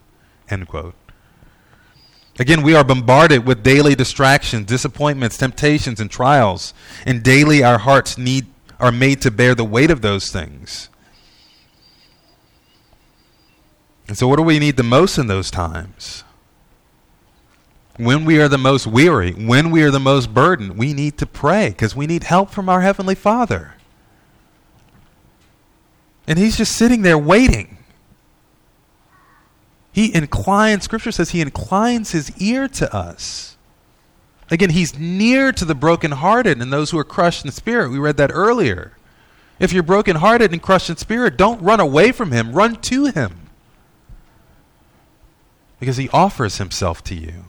End 0.50 0.68
quote. 0.68 0.96
Again, 2.40 2.62
we 2.62 2.76
are 2.76 2.84
bombarded 2.84 3.48
with 3.48 3.64
daily 3.64 3.96
distractions, 3.96 4.68
disappointments, 4.68 5.38
temptations, 5.38 6.00
and 6.00 6.12
trials, 6.12 6.74
and 7.06 7.24
daily 7.24 7.64
our 7.64 7.80
hearts 7.80 8.18
need 8.18 8.46
are 8.80 8.92
made 8.92 9.22
to 9.22 9.32
bear 9.32 9.56
the 9.56 9.64
weight 9.64 9.90
of 9.90 10.02
those 10.02 10.30
things. 10.30 10.90
And 14.08 14.18
so, 14.18 14.28
what 14.28 14.38
do 14.38 14.44
we 14.44 14.60
need 14.60 14.78
the 14.78 14.84
most 14.84 15.18
in 15.18 15.28
those 15.28 15.52
times? 15.52 16.24
When 17.98 18.26
we 18.26 18.40
are 18.40 18.48
the 18.48 18.58
most 18.58 18.88
weary, 18.88 19.32
when 19.32 19.72
we 19.72 19.82
are 19.84 19.92
the 19.92 20.00
most 20.00 20.34
burdened, 20.34 20.78
we 20.78 20.94
need 20.94 21.18
to 21.18 21.26
pray 21.26 21.70
because 21.70 21.96
we 21.96 22.08
need 22.08 22.24
help 22.24 22.52
from 22.52 22.70
our 22.70 22.82
Heavenly 22.82 23.16
Father. 23.16 23.74
And 26.28 26.38
He's 26.40 26.58
just 26.58 26.74
sitting 26.74 27.02
there 27.02 27.18
waiting. 27.18 27.78
He 29.92 30.14
inclines, 30.14 30.84
Scripture 30.84 31.12
says, 31.12 31.32
He 31.32 31.42
inclines 31.42 32.12
His 32.12 32.32
ear 32.38 32.68
to 32.70 32.96
us. 32.96 33.58
Again, 34.50 34.70
He's 34.70 34.98
near 34.98 35.52
to 35.52 35.66
the 35.66 35.76
brokenhearted 35.76 36.62
and 36.62 36.72
those 36.72 36.92
who 36.92 37.00
are 37.00 37.04
crushed 37.04 37.44
in 37.44 37.52
spirit. 37.52 37.90
We 37.90 37.98
read 37.98 38.18
that 38.18 38.32
earlier. 38.32 38.94
If 39.60 39.74
you're 39.74 39.84
brokenhearted 39.84 40.54
and 40.54 40.62
crushed 40.62 40.92
in 40.92 40.98
spirit, 40.98 41.36
don't 41.36 41.62
run 41.62 41.80
away 41.80 42.12
from 42.12 42.32
Him, 42.32 42.54
run 42.54 42.76
to 42.76 43.06
Him 43.08 43.47
because 45.80 45.98
he 45.98 46.10
offers 46.10 46.58
himself 46.58 47.04
to 47.06 47.16
you. 47.16 47.46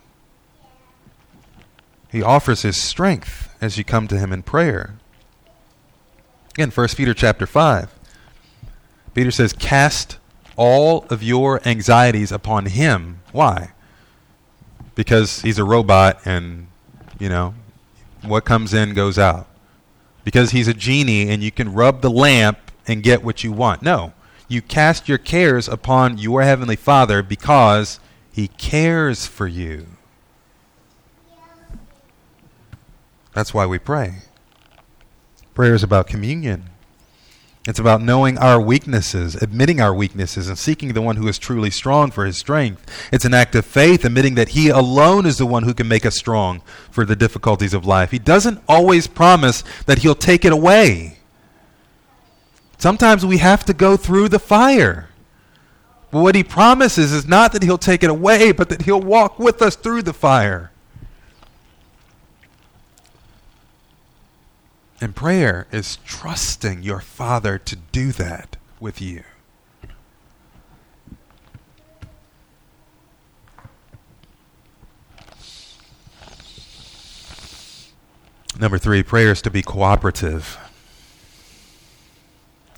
He 2.10 2.22
offers 2.22 2.62
his 2.62 2.80
strength 2.80 3.54
as 3.60 3.76
you 3.76 3.84
come 3.84 4.08
to 4.08 4.18
him 4.18 4.32
in 4.32 4.42
prayer. 4.42 4.98
Again, 6.54 6.70
1 6.70 6.88
Peter 6.96 7.14
chapter 7.14 7.46
5. 7.46 7.94
Peter 9.14 9.30
says, 9.30 9.52
Cast 9.52 10.18
all 10.56 11.06
of 11.10 11.22
your 11.22 11.60
anxieties 11.66 12.32
upon 12.32 12.66
him. 12.66 13.20
Why? 13.32 13.72
Because 14.94 15.42
he's 15.42 15.58
a 15.58 15.64
robot 15.64 16.20
and, 16.24 16.66
you 17.18 17.28
know, 17.28 17.54
what 18.22 18.44
comes 18.44 18.74
in 18.74 18.94
goes 18.94 19.18
out. 19.18 19.46
Because 20.24 20.50
he's 20.50 20.68
a 20.68 20.74
genie 20.74 21.30
and 21.30 21.42
you 21.42 21.50
can 21.50 21.72
rub 21.72 22.00
the 22.00 22.10
lamp 22.10 22.58
and 22.86 23.02
get 23.02 23.22
what 23.22 23.44
you 23.44 23.52
want. 23.52 23.82
No. 23.82 24.12
You 24.48 24.62
cast 24.62 25.08
your 25.08 25.18
cares 25.18 25.68
upon 25.68 26.18
your 26.18 26.42
heavenly 26.42 26.76
Father 26.76 27.22
because 27.22 28.00
he 28.38 28.46
cares 28.46 29.26
for 29.26 29.48
you. 29.48 29.84
That's 33.34 33.52
why 33.52 33.66
we 33.66 33.80
pray. 33.80 34.18
Prayer 35.56 35.74
is 35.74 35.82
about 35.82 36.06
communion. 36.06 36.70
It's 37.66 37.80
about 37.80 38.00
knowing 38.00 38.38
our 38.38 38.60
weaknesses, 38.60 39.34
admitting 39.34 39.80
our 39.80 39.92
weaknesses, 39.92 40.46
and 40.46 40.56
seeking 40.56 40.92
the 40.92 41.02
one 41.02 41.16
who 41.16 41.26
is 41.26 41.36
truly 41.36 41.70
strong 41.70 42.12
for 42.12 42.24
his 42.24 42.38
strength. 42.38 42.86
It's 43.12 43.24
an 43.24 43.34
act 43.34 43.56
of 43.56 43.66
faith, 43.66 44.04
admitting 44.04 44.36
that 44.36 44.50
he 44.50 44.68
alone 44.68 45.26
is 45.26 45.38
the 45.38 45.44
one 45.44 45.64
who 45.64 45.74
can 45.74 45.88
make 45.88 46.06
us 46.06 46.16
strong 46.16 46.62
for 46.92 47.04
the 47.04 47.16
difficulties 47.16 47.74
of 47.74 47.86
life. 47.86 48.12
He 48.12 48.20
doesn't 48.20 48.62
always 48.68 49.08
promise 49.08 49.64
that 49.86 49.98
he'll 49.98 50.14
take 50.14 50.44
it 50.44 50.52
away. 50.52 51.18
Sometimes 52.78 53.26
we 53.26 53.38
have 53.38 53.64
to 53.64 53.74
go 53.74 53.96
through 53.96 54.28
the 54.28 54.38
fire. 54.38 55.08
But 56.10 56.22
what 56.22 56.34
he 56.34 56.42
promises 56.42 57.12
is 57.12 57.26
not 57.26 57.52
that 57.52 57.62
he'll 57.62 57.76
take 57.76 58.02
it 58.02 58.10
away, 58.10 58.52
but 58.52 58.70
that 58.70 58.82
he'll 58.82 59.00
walk 59.00 59.38
with 59.38 59.60
us 59.60 59.76
through 59.76 60.02
the 60.02 60.14
fire. 60.14 60.70
And 65.00 65.14
prayer 65.14 65.66
is 65.70 65.98
trusting 66.04 66.82
your 66.82 67.00
Father 67.00 67.58
to 67.58 67.76
do 67.76 68.10
that 68.12 68.56
with 68.80 69.00
you. 69.00 69.22
Number 78.58 78.78
three, 78.78 79.04
prayer 79.04 79.30
is 79.30 79.42
to 79.42 79.50
be 79.50 79.62
cooperative. 79.62 80.58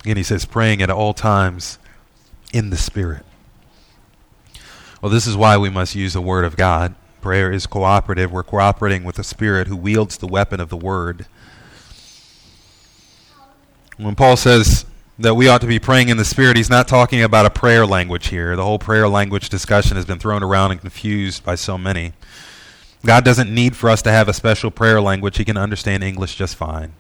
And 0.05 0.19
he 0.19 0.23
says, 0.23 0.45
praying 0.45 0.83
at 0.83 0.91
all 0.91 1.15
times 1.15 1.79
in 2.53 2.71
the 2.71 2.77
Spirit. 2.77 3.25
Well, 5.01 5.11
this 5.11 5.27
is 5.27 5.37
why 5.37 5.57
we 5.57 5.71
must 5.71 5.95
use 5.95 6.13
the 6.13 6.21
Word 6.21 6.45
of 6.45 6.57
God. 6.57 6.95
Prayer 7.21 7.53
is 7.53 7.67
cooperative. 7.67 8.33
We're 8.33 8.43
cooperating 8.43 9.05
with 9.05 9.17
the 9.17 9.25
Spirit 9.25 9.67
who 9.67 9.77
wields 9.77 10.19
the 10.19 10.27
weapon 10.27 10.61
of 10.61 10.69
the 10.69 10.77
Word. 10.77 11.27
When 13.97 14.15
Paul 14.15 14.37
says 14.37 14.87
that 15.19 15.35
we 15.35 15.49
ought 15.49 15.61
to 15.61 15.67
be 15.67 15.79
praying 15.79 16.09
in 16.09 16.17
the 16.17 16.25
Spirit, 16.25 16.57
he's 16.57 16.71
not 16.71 16.89
talking 16.89 17.23
about 17.23 17.45
a 17.45 17.51
prayer 17.51 17.87
language 17.87 18.29
here. 18.29 18.57
The 18.57 18.65
whole 18.65 18.79
prayer 18.79 19.09
language 19.09 19.51
discussion 19.51 19.97
has 19.97 20.07
been 20.07 20.19
thrown 20.19 20.43
around 20.43 20.71
and 20.71 20.81
confused 20.81 21.45
by 21.45 21.55
so 21.55 21.77
many. 21.77 22.15
God 23.05 23.25
doesn't 23.25 23.53
need 23.53 23.77
for 23.77 23.89
us 23.91 24.03
to 24.03 24.11
have 24.11 24.29
a 24.29 24.33
special 24.33 24.71
prayer 24.71 25.01
language. 25.01 25.37
He 25.39 25.45
can 25.45 25.57
understand 25.57 26.03
English 26.05 26.37
just 26.37 26.57
fine. 26.57 26.93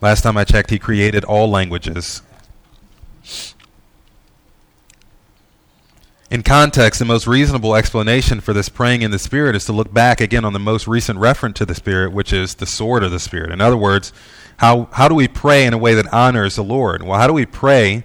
Last 0.00 0.22
time 0.22 0.36
I 0.36 0.44
checked, 0.44 0.70
he 0.70 0.78
created 0.78 1.24
all 1.24 1.48
languages. 1.48 2.22
In 6.28 6.42
context, 6.42 6.98
the 6.98 7.04
most 7.04 7.28
reasonable 7.28 7.76
explanation 7.76 8.40
for 8.40 8.52
this 8.52 8.68
praying 8.68 9.02
in 9.02 9.12
the 9.12 9.18
Spirit 9.18 9.54
is 9.54 9.64
to 9.66 9.72
look 9.72 9.94
back 9.94 10.20
again 10.20 10.44
on 10.44 10.52
the 10.52 10.58
most 10.58 10.88
recent 10.88 11.20
reference 11.20 11.56
to 11.58 11.64
the 11.64 11.74
Spirit, 11.74 12.12
which 12.12 12.32
is 12.32 12.56
the 12.56 12.66
sword 12.66 13.04
of 13.04 13.12
the 13.12 13.20
Spirit. 13.20 13.52
In 13.52 13.60
other 13.60 13.76
words, 13.76 14.12
how, 14.56 14.88
how 14.92 15.08
do 15.08 15.14
we 15.14 15.28
pray 15.28 15.64
in 15.64 15.72
a 15.72 15.78
way 15.78 15.94
that 15.94 16.12
honors 16.12 16.56
the 16.56 16.64
Lord? 16.64 17.02
Well, 17.02 17.18
how 17.18 17.28
do 17.28 17.32
we 17.32 17.46
pray 17.46 18.04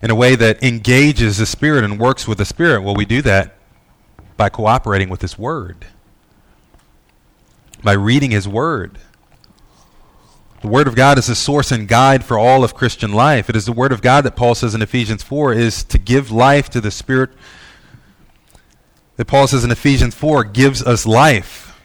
in 0.00 0.10
a 0.10 0.14
way 0.14 0.34
that 0.36 0.62
engages 0.62 1.36
the 1.36 1.44
Spirit 1.44 1.84
and 1.84 1.98
works 1.98 2.26
with 2.26 2.38
the 2.38 2.46
Spirit? 2.46 2.82
Well, 2.82 2.94
we 2.94 3.04
do 3.04 3.20
that 3.22 3.56
by 4.38 4.48
cooperating 4.48 5.10
with 5.10 5.20
His 5.20 5.38
Word, 5.38 5.86
by 7.82 7.92
reading 7.92 8.30
His 8.30 8.48
Word. 8.48 8.98
The 10.60 10.68
Word 10.68 10.88
of 10.88 10.96
God 10.96 11.18
is 11.18 11.28
the 11.28 11.36
source 11.36 11.70
and 11.70 11.86
guide 11.86 12.24
for 12.24 12.36
all 12.36 12.64
of 12.64 12.74
Christian 12.74 13.12
life. 13.12 13.48
It 13.48 13.54
is 13.54 13.66
the 13.66 13.72
Word 13.72 13.92
of 13.92 14.02
God 14.02 14.24
that 14.24 14.34
Paul 14.34 14.56
says 14.56 14.74
in 14.74 14.82
Ephesians 14.82 15.22
4 15.22 15.52
is 15.52 15.84
to 15.84 15.98
give 15.98 16.32
life 16.32 16.68
to 16.70 16.80
the 16.80 16.90
Spirit. 16.90 17.30
That 19.16 19.26
Paul 19.26 19.46
says 19.46 19.62
in 19.62 19.70
Ephesians 19.70 20.16
4 20.16 20.42
gives 20.44 20.82
us 20.82 21.06
life 21.06 21.80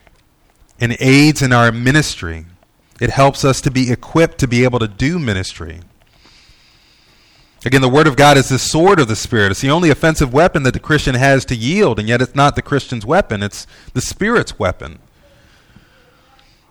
and 0.79 0.97
aids 0.99 1.43
in 1.43 1.53
our 1.53 1.71
ministry. 1.71 2.47
It 2.99 3.11
helps 3.11 3.45
us 3.45 3.61
to 3.61 3.69
be 3.69 3.91
equipped 3.91 4.39
to 4.39 4.47
be 4.47 4.63
able 4.63 4.79
to 4.79 4.87
do 4.87 5.19
ministry. 5.19 5.81
Again, 7.63 7.81
the 7.81 7.89
Word 7.89 8.07
of 8.07 8.15
God 8.15 8.37
is 8.37 8.49
the 8.49 8.57
sword 8.57 8.99
of 8.99 9.07
the 9.07 9.15
Spirit. 9.15 9.51
It's 9.51 9.61
the 9.61 9.69
only 9.69 9.91
offensive 9.91 10.33
weapon 10.33 10.63
that 10.63 10.73
the 10.73 10.79
Christian 10.79 11.13
has 11.13 11.45
to 11.45 11.55
yield, 11.55 11.99
and 11.99 12.09
yet 12.09 12.23
it's 12.23 12.35
not 12.35 12.55
the 12.55 12.63
Christian's 12.63 13.05
weapon, 13.05 13.43
it's 13.43 13.67
the 13.93 14.01
Spirit's 14.01 14.57
weapon 14.57 14.97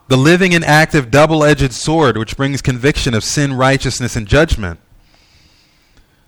the 0.08 0.16
living 0.16 0.54
and 0.54 0.64
active 0.64 1.10
double 1.10 1.44
edged 1.44 1.72
sword 1.72 2.16
which 2.16 2.36
brings 2.36 2.60
conviction 2.62 3.14
of 3.14 3.24
sin, 3.24 3.54
righteousness, 3.54 4.16
and 4.16 4.26
judgment. 4.26 4.80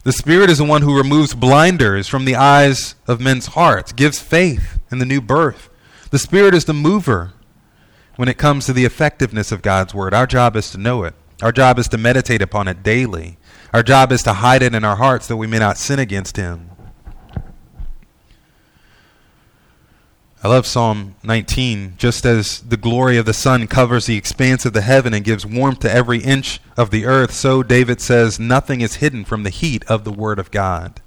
The 0.05 0.13
Spirit 0.13 0.51
is 0.51 0.59
the 0.59 0.65
one 0.65 0.83
who 0.83 0.97
removes 0.97 1.35
blinders 1.35 2.09
from 2.09 2.27
the 2.27 2.37
eyes 2.37 2.95
of 3.07 3.21
men's 3.21 3.47
hearts, 3.47 3.93
gives 3.93 4.21
faith 4.21 4.79
in 4.91 4.99
the 4.99 5.07
new 5.07 5.21
birth. 5.21 5.71
The 6.11 6.19
Spirit 6.19 6.55
is 6.55 6.67
the 6.67 6.75
mover 6.75 7.33
when 8.17 8.29
it 8.29 8.39
comes 8.39 8.67
to 8.67 8.73
the 8.73 8.85
effectiveness 8.85 9.51
of 9.51 9.63
God's 9.63 9.95
Word. 9.95 10.13
Our 10.13 10.27
job 10.27 10.57
is 10.57 10.71
to 10.73 10.79
know 10.79 11.05
it, 11.05 11.15
our 11.43 11.53
job 11.53 11.79
is 11.79 11.89
to 11.89 11.99
meditate 11.99 12.43
upon 12.43 12.69
it 12.69 12.83
daily. 12.83 13.39
Our 13.73 13.83
job 13.83 14.13
is 14.13 14.23
to 14.23 14.35
hide 14.35 14.63
it 14.63 14.73
in 14.73 14.85
our 14.85 14.95
hearts 14.95 15.27
that 15.27 15.37
we 15.37 15.49
may 15.49 15.59
not 15.59 15.79
sin 15.79 15.99
against 15.99 16.37
Him. 16.37 16.71
I 20.45 20.49
love 20.49 20.67
Psalm 20.67 21.15
19. 21.23 21.95
Just 21.97 22.27
as 22.27 22.61
the 22.61 22.77
glory 22.77 23.17
of 23.17 23.25
the 23.25 23.33
sun 23.33 23.67
covers 23.67 24.05
the 24.05 24.19
expanse 24.19 24.67
of 24.67 24.75
the 24.75 24.83
heaven 24.83 25.15
and 25.15 25.25
gives 25.25 25.47
warmth 25.47 25.79
to 25.81 25.91
every 25.91 26.19
inch 26.19 26.61
of 26.77 26.91
the 26.91 27.07
earth, 27.07 27.33
so 27.33 27.63
David 27.63 27.99
says, 27.99 28.39
nothing 28.39 28.83
is 28.83 28.97
hidden 28.97 29.25
from 29.25 29.43
the 29.43 29.49
heat 29.49 29.87
of 29.87 30.05
the 30.05 30.13
Word 30.13 30.39
of 30.39 30.51
God. 30.51 31.01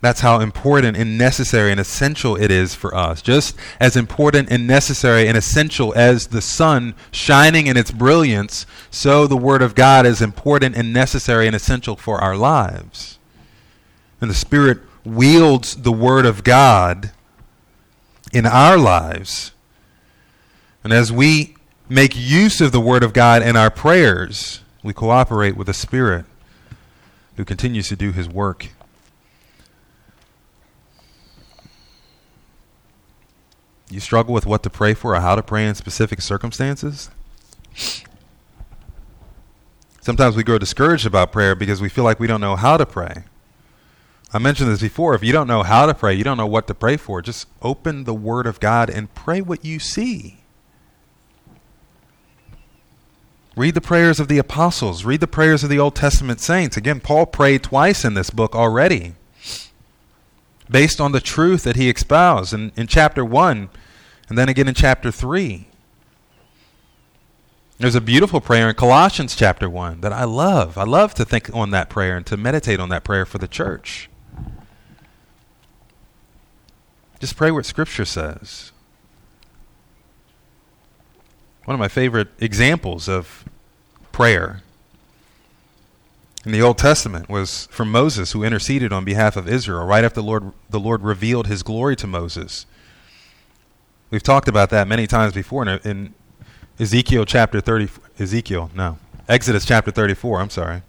That's 0.00 0.20
how 0.20 0.38
important 0.38 0.96
and 0.96 1.18
necessary 1.18 1.72
and 1.72 1.80
essential 1.80 2.36
it 2.36 2.52
is 2.52 2.76
for 2.76 2.94
us. 2.94 3.20
Just 3.20 3.56
as 3.80 3.96
important 3.96 4.48
and 4.48 4.64
necessary 4.68 5.26
and 5.26 5.36
essential 5.36 5.92
as 5.96 6.28
the 6.28 6.40
sun 6.40 6.94
shining 7.10 7.66
in 7.66 7.76
its 7.76 7.90
brilliance, 7.90 8.66
so 8.88 9.26
the 9.26 9.36
Word 9.36 9.62
of 9.62 9.74
God 9.74 10.06
is 10.06 10.22
important 10.22 10.76
and 10.76 10.92
necessary 10.92 11.48
and 11.48 11.56
essential 11.56 11.96
for 11.96 12.20
our 12.20 12.36
lives. 12.36 13.18
And 14.20 14.30
the 14.30 14.34
Spirit 14.34 14.78
wields 15.04 15.74
the 15.74 15.90
Word 15.90 16.24
of 16.24 16.44
God 16.44 17.10
in 18.32 18.46
our 18.46 18.76
lives. 18.76 19.52
And 20.82 20.92
as 20.92 21.12
we 21.12 21.56
make 21.88 22.16
use 22.16 22.60
of 22.60 22.72
the 22.72 22.80
Word 22.80 23.02
of 23.02 23.12
God 23.12 23.42
in 23.42 23.56
our 23.56 23.70
prayers, 23.70 24.60
we 24.82 24.92
cooperate 24.92 25.56
with 25.56 25.66
the 25.66 25.74
Spirit 25.74 26.24
who 27.36 27.44
continues 27.44 27.88
to 27.88 27.96
do 27.96 28.12
His 28.12 28.28
work. 28.28 28.68
You 33.90 34.00
struggle 34.00 34.32
with 34.32 34.46
what 34.46 34.62
to 34.62 34.70
pray 34.70 34.94
for 34.94 35.14
or 35.14 35.20
how 35.20 35.34
to 35.34 35.42
pray 35.42 35.66
in 35.66 35.74
specific 35.74 36.22
circumstances? 36.22 37.10
Sometimes 40.00 40.34
we 40.34 40.42
grow 40.42 40.58
discouraged 40.58 41.06
about 41.06 41.30
prayer 41.30 41.54
because 41.54 41.80
we 41.80 41.88
feel 41.88 42.02
like 42.02 42.18
we 42.18 42.26
don't 42.26 42.40
know 42.40 42.56
how 42.56 42.76
to 42.76 42.86
pray. 42.86 43.24
I 44.32 44.38
mentioned 44.38 44.70
this 44.70 44.80
before. 44.80 45.14
If 45.14 45.22
you 45.22 45.32
don't 45.32 45.46
know 45.46 45.62
how 45.62 45.86
to 45.86 45.94
pray, 45.94 46.14
you 46.14 46.24
don't 46.24 46.38
know 46.38 46.46
what 46.46 46.66
to 46.68 46.74
pray 46.74 46.96
for, 46.96 47.20
just 47.20 47.46
open 47.60 48.04
the 48.04 48.14
Word 48.14 48.46
of 48.46 48.60
God 48.60 48.88
and 48.88 49.12
pray 49.14 49.42
what 49.42 49.64
you 49.64 49.78
see. 49.78 50.38
Read 53.54 53.74
the 53.74 53.82
prayers 53.82 54.18
of 54.18 54.28
the 54.28 54.38
apostles. 54.38 55.04
Read 55.04 55.20
the 55.20 55.26
prayers 55.26 55.62
of 55.62 55.68
the 55.68 55.78
Old 55.78 55.94
Testament 55.94 56.40
saints. 56.40 56.78
Again, 56.78 57.00
Paul 57.00 57.26
prayed 57.26 57.62
twice 57.62 58.04
in 58.04 58.14
this 58.14 58.30
book 58.30 58.54
already, 58.54 59.14
based 60.70 61.00
on 61.00 61.12
the 61.12 61.20
truth 61.20 61.64
that 61.64 61.76
he 61.76 61.90
espoused 61.90 62.54
in, 62.54 62.72
in 62.76 62.86
chapter 62.86 63.24
1 63.24 63.68
and 64.30 64.38
then 64.38 64.48
again 64.48 64.68
in 64.68 64.74
chapter 64.74 65.10
3. 65.10 65.66
There's 67.76 67.94
a 67.94 68.00
beautiful 68.00 68.40
prayer 68.40 68.70
in 68.70 68.74
Colossians 68.76 69.36
chapter 69.36 69.68
1 69.68 70.00
that 70.00 70.12
I 70.12 70.24
love. 70.24 70.78
I 70.78 70.84
love 70.84 71.12
to 71.14 71.24
think 71.26 71.54
on 71.54 71.70
that 71.72 71.90
prayer 71.90 72.16
and 72.16 72.24
to 72.26 72.38
meditate 72.38 72.80
on 72.80 72.88
that 72.88 73.04
prayer 73.04 73.26
for 73.26 73.36
the 73.36 73.48
church. 73.48 74.08
Just 77.22 77.36
pray 77.36 77.52
what 77.52 77.64
Scripture 77.64 78.04
says. 78.04 78.72
One 81.66 81.72
of 81.76 81.78
my 81.78 81.86
favorite 81.86 82.26
examples 82.40 83.08
of 83.08 83.44
prayer 84.10 84.60
in 86.44 86.50
the 86.50 86.60
Old 86.60 86.78
Testament 86.78 87.28
was 87.28 87.66
from 87.70 87.92
Moses, 87.92 88.32
who 88.32 88.42
interceded 88.42 88.92
on 88.92 89.04
behalf 89.04 89.36
of 89.36 89.48
Israel 89.48 89.86
right 89.86 90.04
after 90.04 90.16
the 90.16 90.26
Lord, 90.26 90.52
the 90.68 90.80
Lord 90.80 91.02
revealed 91.02 91.46
his 91.46 91.62
glory 91.62 91.94
to 91.94 92.08
Moses. 92.08 92.66
We've 94.10 94.20
talked 94.20 94.48
about 94.48 94.70
that 94.70 94.88
many 94.88 95.06
times 95.06 95.32
before 95.32 95.62
in, 95.62 95.78
in 95.84 96.14
Ezekiel 96.80 97.24
chapter 97.24 97.60
30. 97.60 97.88
Ezekiel, 98.18 98.72
no. 98.74 98.98
Exodus 99.28 99.64
chapter 99.64 99.92
34, 99.92 100.40
I'm 100.40 100.50
sorry. 100.50 100.82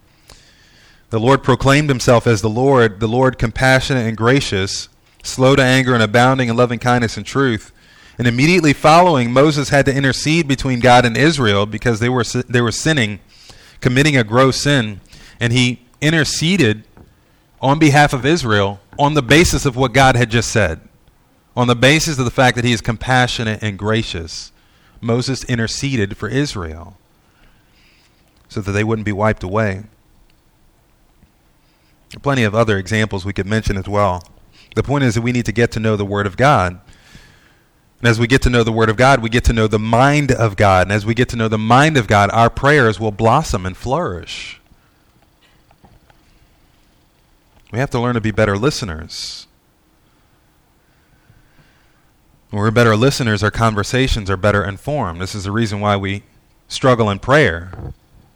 The 1.12 1.20
Lord 1.20 1.44
proclaimed 1.44 1.90
himself 1.90 2.26
as 2.26 2.42
the 2.42 2.50
Lord, 2.50 3.00
the 3.02 3.08
Lord 3.08 3.38
compassionate 3.38 4.08
and 4.08 4.18
gracious, 4.18 4.90
slow 5.24 5.56
to 5.56 5.64
anger 5.64 5.94
and 5.94 6.04
abounding 6.04 6.50
in 6.50 6.56
loving 6.56 6.78
kindness 6.78 7.18
and 7.18 7.26
truth. 7.26 7.72
And 8.20 8.28
immediately 8.28 8.74
following, 8.74 9.32
Moses 9.32 9.70
had 9.70 9.86
to 9.88 9.96
intercede 9.96 10.48
between 10.48 10.80
God 10.80 11.06
and 11.06 11.18
Israel 11.18 11.66
because 11.66 12.00
they 12.00 12.10
were 12.10 12.24
they 12.24 12.62
were 12.62 12.72
sinning, 12.72 13.20
committing 13.82 14.16
a 14.16 14.24
gross 14.24 14.62
sin, 14.62 15.02
and 15.40 15.52
he 15.52 15.82
interceded 16.00 16.84
on 17.60 17.80
behalf 17.80 18.14
of 18.14 18.26
Israel 18.26 18.80
on 19.00 19.16
the 19.16 19.24
basis 19.24 19.66
of 19.66 19.76
what 19.76 19.94
God 19.94 20.16
had 20.16 20.30
just 20.30 20.52
said. 20.52 20.82
On 21.56 21.68
the 21.68 21.76
basis 21.76 22.20
of 22.20 22.26
the 22.26 22.32
fact 22.32 22.56
that 22.56 22.66
he 22.66 22.74
is 22.74 22.82
compassionate 22.82 23.64
and 23.64 23.80
gracious. 23.80 24.52
Moses 25.02 25.44
interceded 25.46 26.18
for 26.18 26.30
Israel 26.30 26.98
so 28.48 28.62
that 28.62 28.72
they 28.72 28.84
wouldn't 28.84 29.06
be 29.06 29.12
wiped 29.12 29.44
away. 29.44 29.84
Plenty 32.22 32.44
of 32.44 32.54
other 32.54 32.78
examples 32.78 33.26
we 33.26 33.34
could 33.34 33.48
mention 33.48 33.78
as 33.78 33.88
well. 33.88 34.24
The 34.76 34.84
point 34.84 35.04
is 35.04 35.16
that 35.16 35.22
we 35.22 35.32
need 35.32 35.46
to 35.46 35.52
get 35.52 35.72
to 35.72 35.80
know 35.80 35.96
the 35.96 36.06
Word 36.06 36.26
of 36.26 36.38
God. 36.38 36.80
And 38.00 38.08
as 38.10 38.20
we 38.20 38.28
get 38.28 38.42
to 38.42 38.50
know 38.50 38.64
the 38.64 38.72
Word 38.72 38.90
of 38.90 38.98
God, 38.98 39.22
we 39.22 39.30
get 39.30 39.46
to 39.46 39.54
know 39.54 39.68
the 39.68 39.80
mind 39.80 40.32
of 40.32 40.56
God. 40.56 40.88
And 40.88 40.92
as 40.92 41.06
we 41.06 41.14
get 41.14 41.30
to 41.30 41.36
know 41.36 41.48
the 41.48 41.58
mind 41.58 41.96
of 41.98 42.08
God, 42.08 42.30
our 42.32 42.50
prayers 42.50 43.00
will 43.00 43.12
blossom 43.12 43.66
and 43.66 43.78
flourish. 43.78 44.60
We 47.72 47.80
have 47.80 47.90
to 47.92 48.00
learn 48.00 48.16
to 48.16 48.22
be 48.22 48.32
better 48.32 48.58
listeners. 48.58 49.48
When 52.50 52.62
we're 52.62 52.72
better 52.72 52.96
listeners, 52.96 53.42
our 53.42 53.50
conversations 53.50 54.30
are 54.30 54.38
better 54.38 54.64
informed. 54.64 55.20
This 55.20 55.34
is 55.34 55.46
the 55.46 55.52
reason 55.52 55.80
why 55.80 55.96
we 55.96 56.24
struggle 56.68 57.10
in 57.10 57.20
prayer 57.20 57.72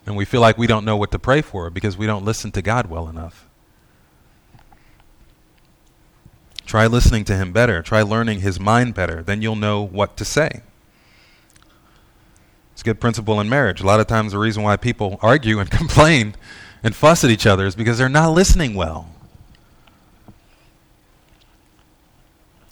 and 0.08 0.16
we 0.16 0.26
feel 0.26 0.42
like 0.42 0.58
we 0.58 0.66
don't 0.66 0.86
know 0.86 0.98
what 0.98 1.12
to 1.12 1.20
pray 1.20 1.42
for 1.42 1.70
because 1.70 1.98
we 1.98 2.08
don't 2.08 2.26
listen 2.26 2.52
to 2.54 2.62
God 2.62 2.90
well 2.90 3.10
enough. 3.10 3.48
Try 6.68 6.86
listening 6.86 7.24
to 7.26 7.36
him 7.36 7.54
better. 7.54 7.82
Try 7.82 8.02
learning 8.02 8.42
his 8.42 8.60
mind 8.60 8.94
better. 8.94 9.24
Then 9.24 9.42
you'll 9.42 9.56
know 9.56 9.82
what 9.82 10.18
to 10.18 10.26
say. 10.26 10.62
It's 12.74 12.82
a 12.82 12.86
good 12.86 13.00
principle 13.00 13.40
in 13.40 13.48
marriage. 13.48 13.80
A 13.80 13.86
lot 13.86 14.02
of 14.02 14.08
times, 14.08 14.34
the 14.34 14.38
reason 14.38 14.64
why 14.64 14.76
people 14.76 15.18
argue 15.22 15.60
and 15.60 15.72
complain 15.72 16.36
and 16.84 16.94
fuss 16.94 17.24
at 17.24 17.32
each 17.32 17.48
other 17.48 17.66
is 17.66 17.76
because 17.76 17.98
they're 17.98 18.10
not 18.10 18.34
listening 18.34 18.76
well. 18.76 19.08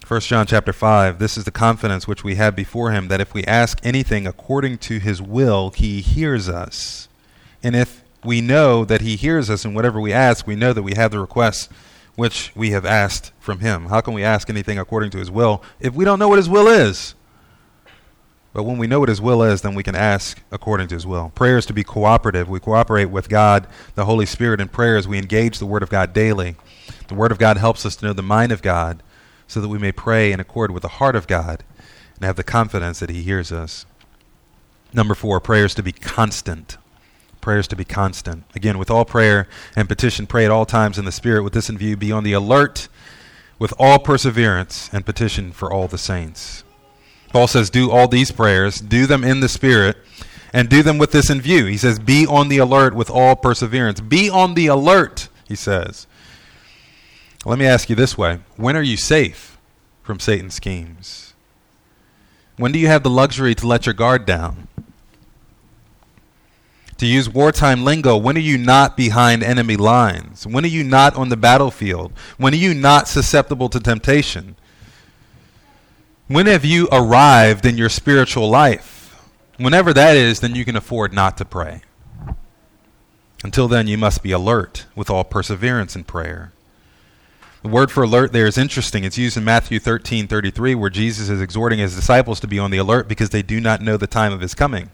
1 0.06 0.20
John 0.20 0.46
chapter 0.46 0.74
5 0.74 1.18
This 1.18 1.38
is 1.38 1.44
the 1.44 1.50
confidence 1.50 2.06
which 2.06 2.22
we 2.22 2.34
have 2.34 2.54
before 2.54 2.92
him 2.92 3.08
that 3.08 3.22
if 3.22 3.32
we 3.32 3.44
ask 3.44 3.80
anything 3.82 4.26
according 4.26 4.76
to 4.78 4.98
his 4.98 5.22
will, 5.22 5.70
he 5.70 6.02
hears 6.02 6.50
us. 6.50 7.08
And 7.62 7.74
if 7.74 8.04
we 8.22 8.42
know 8.42 8.84
that 8.84 9.00
he 9.00 9.16
hears 9.16 9.48
us 9.48 9.64
in 9.64 9.72
whatever 9.72 9.98
we 10.00 10.12
ask, 10.12 10.46
we 10.46 10.54
know 10.54 10.74
that 10.74 10.82
we 10.82 10.94
have 10.94 11.12
the 11.12 11.18
requests 11.18 11.70
which 12.16 12.50
we 12.56 12.70
have 12.70 12.84
asked 12.84 13.32
from 13.38 13.60
him. 13.60 13.86
How 13.86 14.00
can 14.00 14.14
we 14.14 14.24
ask 14.24 14.50
anything 14.50 14.78
according 14.78 15.10
to 15.12 15.18
his 15.18 15.30
will 15.30 15.62
if 15.78 15.94
we 15.94 16.04
don't 16.04 16.18
know 16.18 16.28
what 16.28 16.38
his 16.38 16.48
will 16.48 16.66
is? 16.66 17.14
But 18.56 18.62
when 18.62 18.78
we 18.78 18.86
know 18.86 19.00
what 19.00 19.10
His 19.10 19.20
will 19.20 19.42
is, 19.42 19.60
then 19.60 19.74
we 19.74 19.82
can 19.82 19.94
ask 19.94 20.40
according 20.50 20.88
to 20.88 20.94
His 20.94 21.06
will. 21.06 21.30
Prayer 21.34 21.58
is 21.58 21.66
to 21.66 21.74
be 21.74 21.84
cooperative. 21.84 22.48
We 22.48 22.58
cooperate 22.58 23.10
with 23.10 23.28
God, 23.28 23.66
the 23.96 24.06
Holy 24.06 24.24
Spirit, 24.24 24.62
in 24.62 24.68
prayer 24.68 24.96
as 24.96 25.06
we 25.06 25.18
engage 25.18 25.58
the 25.58 25.66
Word 25.66 25.82
of 25.82 25.90
God 25.90 26.14
daily. 26.14 26.56
The 27.08 27.14
Word 27.14 27.32
of 27.32 27.38
God 27.38 27.58
helps 27.58 27.84
us 27.84 27.96
to 27.96 28.06
know 28.06 28.14
the 28.14 28.22
mind 28.22 28.52
of 28.52 28.62
God 28.62 29.02
so 29.46 29.60
that 29.60 29.68
we 29.68 29.76
may 29.76 29.92
pray 29.92 30.32
in 30.32 30.40
accord 30.40 30.70
with 30.70 30.80
the 30.80 30.88
heart 30.88 31.14
of 31.14 31.26
God 31.26 31.64
and 32.14 32.24
have 32.24 32.36
the 32.36 32.42
confidence 32.42 32.98
that 33.00 33.10
He 33.10 33.22
hears 33.22 33.52
us. 33.52 33.84
Number 34.90 35.14
four, 35.14 35.38
prayers 35.38 35.74
to 35.74 35.82
be 35.82 35.92
constant. 35.92 36.78
Prayers 37.46 37.68
to 37.68 37.76
be 37.76 37.84
constant. 37.84 38.42
Again, 38.56 38.76
with 38.76 38.90
all 38.90 39.04
prayer 39.04 39.46
and 39.76 39.88
petition, 39.88 40.26
pray 40.26 40.44
at 40.44 40.50
all 40.50 40.66
times 40.66 40.98
in 40.98 41.04
the 41.04 41.12
Spirit. 41.12 41.44
With 41.44 41.52
this 41.52 41.68
in 41.68 41.78
view, 41.78 41.96
be 41.96 42.10
on 42.10 42.24
the 42.24 42.32
alert 42.32 42.88
with 43.60 43.72
all 43.78 44.00
perseverance 44.00 44.90
and 44.92 45.06
petition 45.06 45.52
for 45.52 45.72
all 45.72 45.86
the 45.86 45.96
saints. 45.96 46.64
Paul 47.28 47.46
says, 47.46 47.70
Do 47.70 47.88
all 47.88 48.08
these 48.08 48.32
prayers, 48.32 48.80
do 48.80 49.06
them 49.06 49.22
in 49.22 49.38
the 49.38 49.48
Spirit, 49.48 49.96
and 50.52 50.68
do 50.68 50.82
them 50.82 50.98
with 50.98 51.12
this 51.12 51.30
in 51.30 51.40
view. 51.40 51.66
He 51.66 51.76
says, 51.76 52.00
Be 52.00 52.26
on 52.26 52.48
the 52.48 52.58
alert 52.58 52.96
with 52.96 53.10
all 53.10 53.36
perseverance. 53.36 54.00
Be 54.00 54.28
on 54.28 54.54
the 54.54 54.66
alert, 54.66 55.28
he 55.46 55.54
says. 55.54 56.08
Let 57.44 57.60
me 57.60 57.66
ask 57.66 57.88
you 57.88 57.94
this 57.94 58.18
way 58.18 58.40
When 58.56 58.74
are 58.74 58.82
you 58.82 58.96
safe 58.96 59.56
from 60.02 60.18
Satan's 60.18 60.54
schemes? 60.54 61.32
When 62.56 62.72
do 62.72 62.80
you 62.80 62.88
have 62.88 63.04
the 63.04 63.08
luxury 63.08 63.54
to 63.54 63.68
let 63.68 63.86
your 63.86 63.94
guard 63.94 64.26
down? 64.26 64.66
To 66.98 67.06
use 67.06 67.28
wartime 67.28 67.84
lingo, 67.84 68.16
when 68.16 68.36
are 68.36 68.40
you 68.40 68.56
not 68.56 68.96
behind 68.96 69.42
enemy 69.42 69.76
lines? 69.76 70.46
When 70.46 70.64
are 70.64 70.68
you 70.68 70.82
not 70.82 71.14
on 71.14 71.28
the 71.28 71.36
battlefield? 71.36 72.12
When 72.38 72.54
are 72.54 72.56
you 72.56 72.72
not 72.72 73.06
susceptible 73.06 73.68
to 73.68 73.80
temptation? 73.80 74.56
When 76.26 76.46
have 76.46 76.64
you 76.64 76.88
arrived 76.90 77.66
in 77.66 77.76
your 77.76 77.90
spiritual 77.90 78.48
life? 78.48 79.24
Whenever 79.58 79.92
that 79.92 80.16
is, 80.16 80.40
then 80.40 80.54
you 80.54 80.64
can 80.64 80.76
afford 80.76 81.12
not 81.12 81.36
to 81.36 81.44
pray. 81.44 81.82
Until 83.44 83.68
then, 83.68 83.86
you 83.86 83.98
must 83.98 84.22
be 84.22 84.32
alert 84.32 84.86
with 84.96 85.10
all 85.10 85.22
perseverance 85.22 85.94
in 85.94 86.04
prayer. 86.04 86.52
The 87.62 87.68
word 87.68 87.90
for 87.90 88.04
alert 88.04 88.32
there 88.32 88.46
is 88.46 88.56
interesting. 88.56 89.04
It's 89.04 89.18
used 89.18 89.36
in 89.36 89.44
Matthew 89.44 89.78
13 89.78 90.28
33, 90.28 90.74
where 90.74 90.90
Jesus 90.90 91.28
is 91.28 91.40
exhorting 91.40 91.78
his 91.78 91.94
disciples 91.94 92.40
to 92.40 92.46
be 92.46 92.58
on 92.58 92.70
the 92.70 92.78
alert 92.78 93.08
because 93.08 93.30
they 93.30 93.42
do 93.42 93.60
not 93.60 93.82
know 93.82 93.96
the 93.96 94.06
time 94.06 94.32
of 94.32 94.40
his 94.40 94.54
coming. 94.54 94.90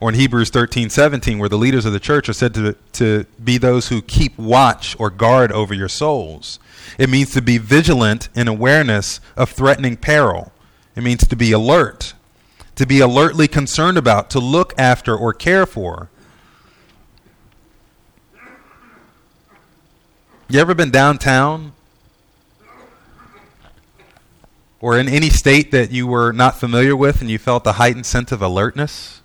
Or 0.00 0.08
in 0.08 0.14
Hebrews 0.14 0.50
13 0.50 0.90
17, 0.90 1.38
where 1.38 1.48
the 1.48 1.58
leaders 1.58 1.84
of 1.84 1.92
the 1.92 2.00
church 2.00 2.28
are 2.28 2.34
said 2.34 2.54
to, 2.54 2.76
to 2.92 3.24
be 3.42 3.58
those 3.58 3.88
who 3.88 4.00
keep 4.00 4.38
watch 4.38 4.94
or 4.98 5.10
guard 5.10 5.50
over 5.50 5.74
your 5.74 5.88
souls. 5.88 6.60
It 6.98 7.10
means 7.10 7.32
to 7.32 7.42
be 7.42 7.58
vigilant 7.58 8.28
in 8.34 8.46
awareness 8.48 9.20
of 9.36 9.50
threatening 9.50 9.96
peril. 9.96 10.52
It 10.94 11.02
means 11.02 11.26
to 11.26 11.36
be 11.36 11.52
alert, 11.52 12.14
to 12.76 12.86
be 12.86 13.00
alertly 13.00 13.48
concerned 13.48 13.98
about, 13.98 14.30
to 14.30 14.38
look 14.38 14.72
after 14.78 15.16
or 15.16 15.32
care 15.32 15.66
for. 15.66 16.10
You 20.48 20.60
ever 20.60 20.74
been 20.74 20.90
downtown? 20.90 21.72
Or 24.80 24.98
in 24.98 25.08
any 25.08 25.28
state 25.28 25.72
that 25.72 25.90
you 25.90 26.06
were 26.06 26.32
not 26.32 26.58
familiar 26.58 26.96
with 26.96 27.20
and 27.20 27.28
you 27.28 27.38
felt 27.38 27.66
a 27.66 27.72
heightened 27.72 28.06
sense 28.06 28.32
of 28.32 28.40
alertness? 28.40 29.17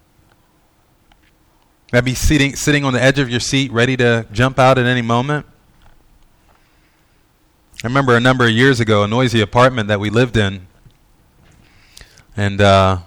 Maybe 1.93 2.15
sitting, 2.15 2.55
sitting 2.55 2.85
on 2.85 2.93
the 2.93 3.01
edge 3.03 3.19
of 3.19 3.29
your 3.29 3.39
seat, 3.39 3.71
ready 3.71 3.95
to 3.97 4.25
jump 4.31 4.57
out 4.57 4.79
at 4.79 4.87
any 4.87 5.03
moment? 5.03 5.45
I 7.83 7.87
remember 7.87 8.15
a 8.15 8.19
number 8.19 8.45
of 8.45 8.49
years 8.49 8.79
ago, 8.79 9.03
a 9.03 9.07
noisy 9.07 9.41
apartment 9.41 9.89
that 9.89 9.99
we 9.99 10.09
lived 10.09 10.35
in, 10.35 10.65
and 12.35 12.59
uh, 12.59 12.97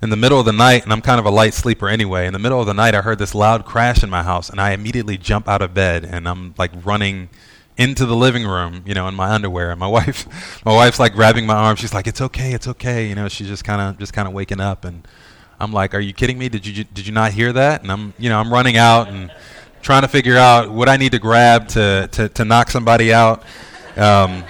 in 0.00 0.10
the 0.10 0.16
middle 0.16 0.38
of 0.38 0.46
the 0.46 0.52
night, 0.52 0.84
and 0.84 0.92
I'm 0.92 1.00
kind 1.00 1.18
of 1.18 1.26
a 1.26 1.30
light 1.30 1.54
sleeper 1.54 1.88
anyway. 1.88 2.28
In 2.28 2.32
the 2.32 2.38
middle 2.38 2.60
of 2.60 2.68
the 2.68 2.72
night, 2.72 2.94
I 2.94 3.00
heard 3.00 3.18
this 3.18 3.34
loud 3.34 3.64
crash 3.64 4.04
in 4.04 4.10
my 4.10 4.22
house, 4.22 4.48
and 4.48 4.60
I 4.60 4.70
immediately 4.70 5.18
jump 5.18 5.48
out 5.48 5.60
of 5.60 5.74
bed, 5.74 6.04
and 6.04 6.28
I'm 6.28 6.54
like 6.56 6.70
running 6.84 7.28
into 7.76 8.06
the 8.06 8.14
living 8.14 8.46
room, 8.46 8.84
you 8.86 8.94
know, 8.94 9.08
in 9.08 9.16
my 9.16 9.30
underwear. 9.30 9.72
And 9.72 9.80
my 9.80 9.88
wife, 9.98 10.64
my 10.64 10.72
wife's 10.72 11.00
like 11.00 11.14
grabbing 11.14 11.46
my 11.46 11.56
arm. 11.56 11.74
She's 11.74 11.92
like, 11.92 12.06
"It's 12.06 12.20
okay, 12.20 12.52
it's 12.52 12.68
okay," 12.68 13.08
you 13.08 13.16
know. 13.16 13.26
She's 13.26 13.48
just 13.48 13.64
kind 13.64 13.80
of, 13.80 13.98
just 13.98 14.12
kind 14.12 14.28
of 14.28 14.34
waking 14.34 14.60
up, 14.60 14.84
and 14.84 15.04
I'm 15.60 15.72
like, 15.72 15.94
"Are 15.94 16.00
you 16.00 16.12
kidding 16.12 16.38
me? 16.38 16.48
Did 16.48 16.66
you, 16.66 16.84
did 16.84 17.06
you 17.06 17.12
not 17.12 17.32
hear 17.32 17.52
that?" 17.52 17.82
And 17.82 17.90
I'm, 17.90 18.14
you 18.18 18.28
know, 18.28 18.38
I'm 18.38 18.52
running 18.52 18.76
out 18.76 19.08
and 19.08 19.32
trying 19.82 20.02
to 20.02 20.08
figure 20.08 20.36
out 20.36 20.70
what 20.70 20.88
I 20.88 20.96
need 20.96 21.12
to 21.12 21.18
grab 21.18 21.68
to 21.68 22.08
to, 22.12 22.28
to 22.28 22.44
knock 22.44 22.70
somebody 22.70 23.12
out. 23.12 23.42
Um, 23.96 24.44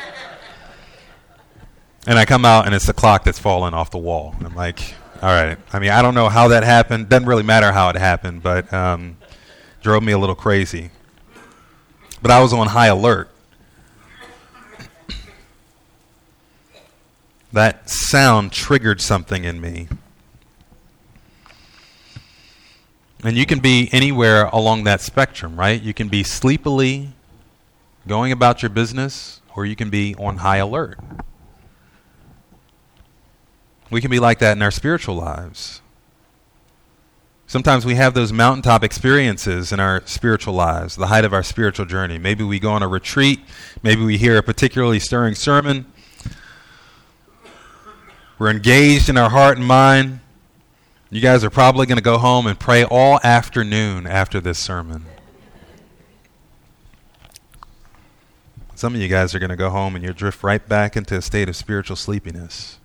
and 2.06 2.18
I 2.18 2.24
come 2.24 2.44
out 2.44 2.66
and 2.66 2.74
it's 2.74 2.86
the 2.86 2.94
clock 2.94 3.24
that's 3.24 3.38
fallen 3.38 3.74
off 3.74 3.90
the 3.90 3.98
wall. 3.98 4.34
I'm 4.40 4.54
like, 4.54 4.94
all 5.20 5.28
right. 5.28 5.58
I 5.72 5.78
mean, 5.78 5.90
I 5.90 6.00
don't 6.00 6.14
know 6.14 6.28
how 6.28 6.48
that 6.48 6.64
happened. 6.64 7.08
Doesn't 7.08 7.28
really 7.28 7.42
matter 7.42 7.72
how 7.72 7.90
it 7.90 7.96
happened, 7.96 8.42
but 8.42 8.72
um, 8.72 9.16
drove 9.82 10.02
me 10.02 10.12
a 10.12 10.18
little 10.18 10.34
crazy. 10.34 10.90
But 12.22 12.30
I 12.30 12.40
was 12.40 12.52
on 12.52 12.68
high 12.68 12.86
alert. 12.86 13.30
that 17.52 17.88
sound 17.88 18.52
triggered 18.52 19.00
something 19.00 19.44
in 19.44 19.60
me. 19.60 19.88
And 23.24 23.36
you 23.36 23.46
can 23.46 23.58
be 23.58 23.88
anywhere 23.92 24.46
along 24.46 24.84
that 24.84 25.00
spectrum, 25.00 25.58
right? 25.58 25.82
You 25.82 25.92
can 25.92 26.08
be 26.08 26.22
sleepily 26.22 27.10
going 28.06 28.30
about 28.30 28.62
your 28.62 28.70
business, 28.70 29.40
or 29.56 29.66
you 29.66 29.74
can 29.74 29.90
be 29.90 30.14
on 30.16 30.38
high 30.38 30.58
alert. 30.58 30.98
We 33.90 34.00
can 34.00 34.10
be 34.10 34.20
like 34.20 34.38
that 34.38 34.56
in 34.56 34.62
our 34.62 34.70
spiritual 34.70 35.16
lives. 35.16 35.80
Sometimes 37.46 37.86
we 37.86 37.94
have 37.94 38.12
those 38.12 38.32
mountaintop 38.32 38.84
experiences 38.84 39.72
in 39.72 39.80
our 39.80 40.02
spiritual 40.04 40.54
lives, 40.54 40.96
the 40.96 41.06
height 41.06 41.24
of 41.24 41.32
our 41.32 41.42
spiritual 41.42 41.86
journey. 41.86 42.18
Maybe 42.18 42.44
we 42.44 42.58
go 42.58 42.70
on 42.70 42.82
a 42.82 42.88
retreat, 42.88 43.40
maybe 43.82 44.04
we 44.04 44.18
hear 44.18 44.36
a 44.36 44.42
particularly 44.42 45.00
stirring 45.00 45.34
sermon. 45.34 45.86
We're 48.38 48.50
engaged 48.50 49.08
in 49.08 49.16
our 49.16 49.30
heart 49.30 49.56
and 49.56 49.66
mind. 49.66 50.20
You 51.10 51.22
guys 51.22 51.42
are 51.42 51.50
probably 51.50 51.86
going 51.86 51.96
to 51.96 52.04
go 52.04 52.18
home 52.18 52.46
and 52.46 52.58
pray 52.58 52.84
all 52.84 53.18
afternoon 53.24 54.06
after 54.06 54.40
this 54.40 54.58
sermon. 54.58 55.06
Some 58.74 58.94
of 58.94 59.00
you 59.00 59.08
guys 59.08 59.34
are 59.34 59.38
going 59.38 59.48
to 59.50 59.56
go 59.56 59.70
home 59.70 59.94
and 59.94 60.04
you'll 60.04 60.12
drift 60.12 60.42
right 60.42 60.66
back 60.68 60.96
into 60.96 61.16
a 61.16 61.22
state 61.22 61.48
of 61.48 61.56
spiritual 61.56 61.96
sleepiness. 61.96 62.78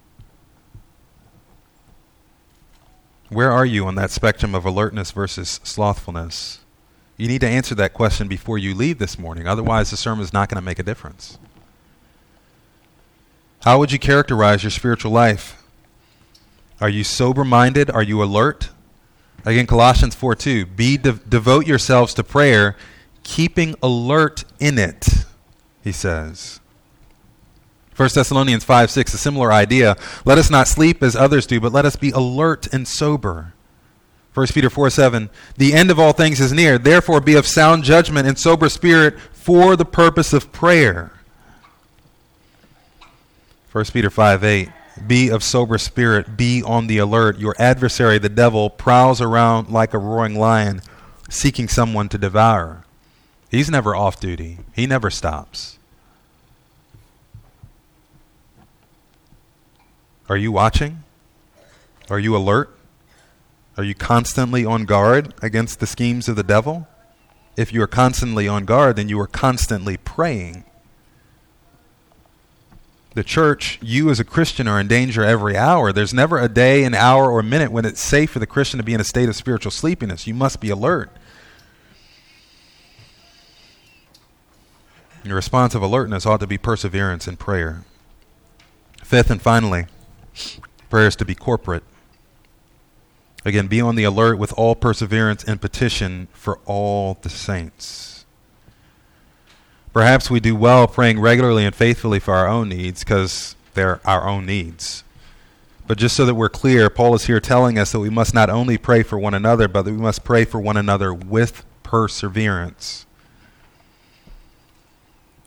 Where 3.27 3.51
are 3.51 3.65
you 3.65 3.85
on 3.87 3.95
that 3.95 4.09
spectrum 4.09 4.55
of 4.55 4.65
alertness 4.65 5.11
versus 5.11 5.59
slothfulness? 5.63 6.59
You 7.17 7.27
need 7.27 7.41
to 7.41 7.47
answer 7.47 7.75
that 7.75 7.93
question 7.93 8.27
before 8.29 8.57
you 8.57 8.73
leave 8.73 8.99
this 8.99 9.19
morning. 9.19 9.47
Otherwise, 9.47 9.91
the 9.91 9.97
sermon 9.97 10.23
is 10.23 10.31
not 10.31 10.49
going 10.49 10.55
to 10.55 10.65
make 10.65 10.79
a 10.79 10.83
difference. 10.83 11.37
How 13.63 13.79
would 13.79 13.91
you 13.91 13.99
characterize 13.99 14.63
your 14.63 14.71
spiritual 14.71 15.11
life? 15.11 15.62
Are 16.83 16.89
you 16.89 17.03
sober 17.03 17.43
minded? 17.43 17.89
Are 17.89 18.03
you 18.03 18.21
alert? 18.21 18.69
Again, 19.43 19.65
Colossians 19.65 20.13
4 20.13 20.35
2. 20.35 20.65
Be 20.67 20.97
de- 20.97 21.13
devote 21.13 21.65
yourselves 21.65 22.13
to 22.13 22.23
prayer, 22.23 22.75
keeping 23.23 23.73
alert 23.81 24.43
in 24.59 24.77
it 24.77 25.23
he 25.83 25.91
says. 25.91 26.59
1 27.95 28.09
Thessalonians 28.15 28.63
5 28.63 28.89
6, 28.89 29.13
a 29.13 29.17
similar 29.17 29.51
idea. 29.51 29.95
Let 30.25 30.37
us 30.37 30.49
not 30.49 30.67
sleep 30.67 31.03
as 31.03 31.15
others 31.15 31.45
do, 31.45 31.59
but 31.59 31.73
let 31.73 31.85
us 31.85 31.95
be 31.95 32.09
alert 32.11 32.67
and 32.73 32.87
sober. 32.87 33.53
1 34.33 34.47
Peter 34.47 34.69
4 34.69 34.89
7, 34.89 35.29
the 35.57 35.73
end 35.73 35.91
of 35.91 35.99
all 35.99 36.13
things 36.13 36.39
is 36.39 36.51
near. 36.51 36.79
Therefore, 36.79 37.21
be 37.21 37.35
of 37.35 37.45
sound 37.45 37.83
judgment 37.83 38.27
and 38.27 38.39
sober 38.39 38.67
spirit 38.67 39.19
for 39.19 39.75
the 39.75 39.85
purpose 39.85 40.33
of 40.33 40.51
prayer. 40.51 41.11
1 43.71 43.85
Peter 43.85 44.09
5 44.09 44.43
8, 44.43 44.69
be 45.05 45.29
of 45.29 45.43
sober 45.43 45.77
spirit, 45.77 46.37
be 46.37 46.61
on 46.63 46.87
the 46.87 46.97
alert. 46.97 47.39
Your 47.39 47.55
adversary, 47.59 48.17
the 48.17 48.29
devil, 48.29 48.69
prowls 48.69 49.21
around 49.21 49.69
like 49.69 49.93
a 49.93 49.97
roaring 49.97 50.37
lion, 50.37 50.81
seeking 51.29 51.67
someone 51.67 52.09
to 52.09 52.17
devour. 52.17 52.85
He's 53.49 53.69
never 53.69 53.95
off 53.95 54.19
duty, 54.19 54.59
he 54.73 54.87
never 54.87 55.09
stops. 55.09 55.77
Are 60.29 60.37
you 60.37 60.51
watching? 60.51 61.03
Are 62.09 62.19
you 62.19 62.35
alert? 62.35 62.75
Are 63.77 63.83
you 63.83 63.95
constantly 63.95 64.65
on 64.65 64.85
guard 64.85 65.33
against 65.41 65.79
the 65.79 65.87
schemes 65.87 66.29
of 66.29 66.35
the 66.35 66.43
devil? 66.43 66.87
If 67.57 67.73
you 67.73 67.81
are 67.81 67.87
constantly 67.87 68.47
on 68.47 68.65
guard, 68.65 68.95
then 68.95 69.09
you 69.09 69.19
are 69.19 69.27
constantly 69.27 69.97
praying. 69.97 70.63
The 73.13 73.23
church, 73.23 73.77
you 73.81 74.09
as 74.09 74.19
a 74.19 74.23
Christian 74.23 74.67
are 74.67 74.79
in 74.79 74.87
danger 74.87 75.23
every 75.23 75.55
hour. 75.55 75.93
There's 75.93 76.13
never 76.13 76.39
a 76.39 76.49
day, 76.49 76.83
an 76.83 76.95
hour, 76.95 77.29
or 77.29 77.41
a 77.41 77.43
minute 77.43 77.71
when 77.71 77.85
it's 77.85 78.01
safe 78.01 78.31
for 78.31 78.39
the 78.39 78.47
Christian 78.47 78.79
to 78.79 78.83
be 78.83 78.93
in 78.93 79.01
a 79.01 79.03
state 79.03 79.29
of 79.29 79.35
spiritual 79.35 79.71
sleepiness. 79.71 80.25
You 80.25 80.33
must 80.33 80.59
be 80.59 80.69
alert. 80.71 81.11
Your 85.23 85.35
response 85.35 85.75
of 85.75 85.81
alertness 85.81 86.25
ought 86.25 86.39
to 86.39 86.47
be 86.47 86.57
perseverance 86.57 87.27
in 87.27 87.37
prayer. 87.37 87.85
Fifth 89.03 89.29
and 89.29 89.41
finally, 89.41 89.85
prayer 90.89 91.07
is 91.07 91.15
to 91.17 91.25
be 91.25 91.35
corporate. 91.35 91.83
Again, 93.45 93.67
be 93.67 93.79
on 93.79 93.95
the 93.95 94.05
alert 94.05 94.37
with 94.37 94.53
all 94.53 94.75
perseverance 94.75 95.43
and 95.43 95.61
petition 95.61 96.29
for 96.33 96.59
all 96.65 97.19
the 97.21 97.29
saints. 97.29 98.12
Perhaps 99.93 100.31
we 100.31 100.39
do 100.39 100.55
well 100.55 100.87
praying 100.87 101.19
regularly 101.19 101.63
and 101.63 101.75
faithfully 101.75 102.19
for 102.19 102.33
our 102.33 102.47
own 102.47 102.69
needs 102.69 103.03
because 103.03 103.55
they're 103.75 104.01
our 104.03 104.27
own 104.27 104.45
needs. 104.45 105.03
But 105.85 105.99
just 105.99 106.15
so 106.15 106.25
that 106.25 106.33
we're 106.33 106.49
clear, 106.49 106.89
Paul 106.89 107.13
is 107.13 107.25
here 107.25 107.39
telling 107.39 107.77
us 107.77 107.91
that 107.91 107.99
we 107.99 108.09
must 108.09 108.33
not 108.33 108.49
only 108.49 108.77
pray 108.77 109.03
for 109.03 109.19
one 109.19 109.35
another, 109.35 109.67
but 109.67 109.83
that 109.83 109.91
we 109.91 109.97
must 109.97 110.23
pray 110.23 110.45
for 110.45 110.59
one 110.59 110.77
another 110.77 111.13
with 111.13 111.63
perseverance. 111.83 113.05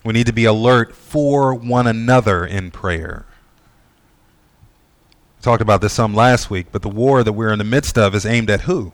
We 0.05 0.13
need 0.13 0.27
to 0.27 0.33
be 0.33 0.45
alert 0.45 0.95
for 0.95 1.53
one 1.53 1.89
another 1.89 2.47
in 2.47 2.71
prayer. 2.71 3.25
We 5.39 5.43
talked 5.43 5.63
about 5.63 5.81
this 5.81 5.95
some 5.95 6.15
last 6.15 6.51
week, 6.51 6.67
but 6.71 6.83
the 6.83 6.89
war 6.89 7.25
that 7.25 7.33
we're 7.33 7.53
in 7.53 7.59
the 7.59 7.65
midst 7.65 7.99
of 7.99 8.15
is 8.15 8.25
aimed 8.25 8.51
at 8.51 8.63
who? 8.63 8.93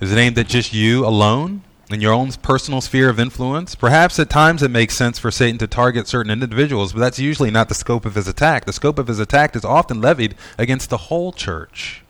Is 0.00 0.12
it 0.12 0.18
aimed 0.18 0.38
at 0.38 0.46
just 0.46 0.72
you 0.72 1.04
alone? 1.04 1.62
In 1.90 2.00
your 2.00 2.12
own 2.12 2.32
personal 2.32 2.80
sphere 2.80 3.08
of 3.08 3.20
influence. 3.20 3.74
Perhaps 3.74 4.18
at 4.18 4.28
times 4.28 4.62
it 4.62 4.70
makes 4.70 4.96
sense 4.96 5.18
for 5.18 5.30
Satan 5.30 5.58
to 5.58 5.66
target 5.66 6.08
certain 6.08 6.32
individuals, 6.32 6.92
but 6.92 7.00
that's 7.00 7.18
usually 7.18 7.50
not 7.50 7.68
the 7.68 7.74
scope 7.74 8.04
of 8.04 8.16
his 8.16 8.26
attack. 8.26 8.64
The 8.64 8.72
scope 8.72 8.98
of 8.98 9.06
his 9.06 9.20
attack 9.20 9.54
is 9.54 9.64
often 9.64 10.00
levied 10.00 10.34
against 10.58 10.90
the 10.90 10.96
whole 10.96 11.32
church. 11.32 12.02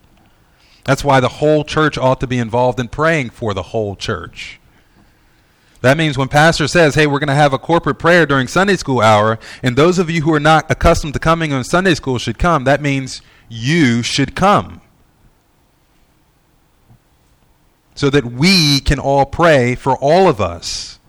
That's 0.84 1.04
why 1.04 1.20
the 1.20 1.28
whole 1.28 1.64
church 1.64 1.98
ought 1.98 2.20
to 2.20 2.26
be 2.26 2.38
involved 2.38 2.80
in 2.80 2.88
praying 2.88 3.30
for 3.30 3.52
the 3.52 3.64
whole 3.64 3.96
church. 3.96 4.60
That 5.82 5.98
means 5.98 6.16
when 6.16 6.28
pastor 6.28 6.68
says, 6.68 6.94
"Hey, 6.94 7.06
we're 7.06 7.18
going 7.18 7.28
to 7.28 7.34
have 7.34 7.52
a 7.52 7.58
corporate 7.58 7.98
prayer 7.98 8.24
during 8.24 8.48
Sunday 8.48 8.76
school 8.76 9.00
hour," 9.00 9.38
and 9.62 9.76
those 9.76 9.98
of 9.98 10.08
you 10.08 10.22
who 10.22 10.32
are 10.32 10.40
not 10.40 10.70
accustomed 10.70 11.12
to 11.14 11.20
coming 11.20 11.52
on 11.52 11.64
Sunday 11.64 11.94
school 11.94 12.18
should 12.18 12.38
come, 12.38 12.64
that 12.64 12.80
means 12.80 13.20
you 13.48 14.02
should 14.02 14.34
come. 14.34 14.80
So 17.96 18.10
that 18.10 18.26
we 18.26 18.78
can 18.78 19.00
all 19.00 19.24
pray 19.24 19.74
for 19.74 19.96
all 19.96 20.28
of 20.28 20.40
us. 20.40 21.00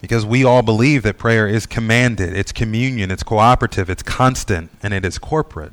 Because 0.00 0.26
we 0.26 0.44
all 0.44 0.62
believe 0.62 1.04
that 1.04 1.18
prayer 1.18 1.48
is 1.48 1.66
commanded, 1.66 2.36
it's 2.36 2.52
communion, 2.52 3.10
it's 3.10 3.22
cooperative, 3.22 3.88
it's 3.88 4.02
constant, 4.02 4.70
and 4.82 4.92
it 4.92 5.04
is 5.04 5.18
corporate. 5.18 5.72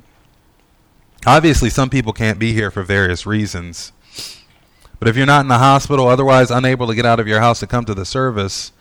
Obviously, 1.25 1.71
some 1.71 1.89
people 1.89 2.13
can't 2.13 2.37
be 2.37 2.53
here 2.53 2.69
for 2.69 2.83
various 2.83 3.25
reasons. 3.25 3.91
But 4.99 5.07
if 5.07 5.17
you're 5.17 5.25
not 5.25 5.41
in 5.41 5.47
the 5.47 5.57
hospital, 5.57 6.07
otherwise 6.07 6.51
unable 6.51 6.87
to 6.87 6.95
get 6.95 7.05
out 7.05 7.19
of 7.19 7.27
your 7.27 7.39
house 7.39 7.59
to 7.61 7.67
come 7.67 7.85
to 7.85 7.95
the 7.95 8.05
service, 8.05 8.71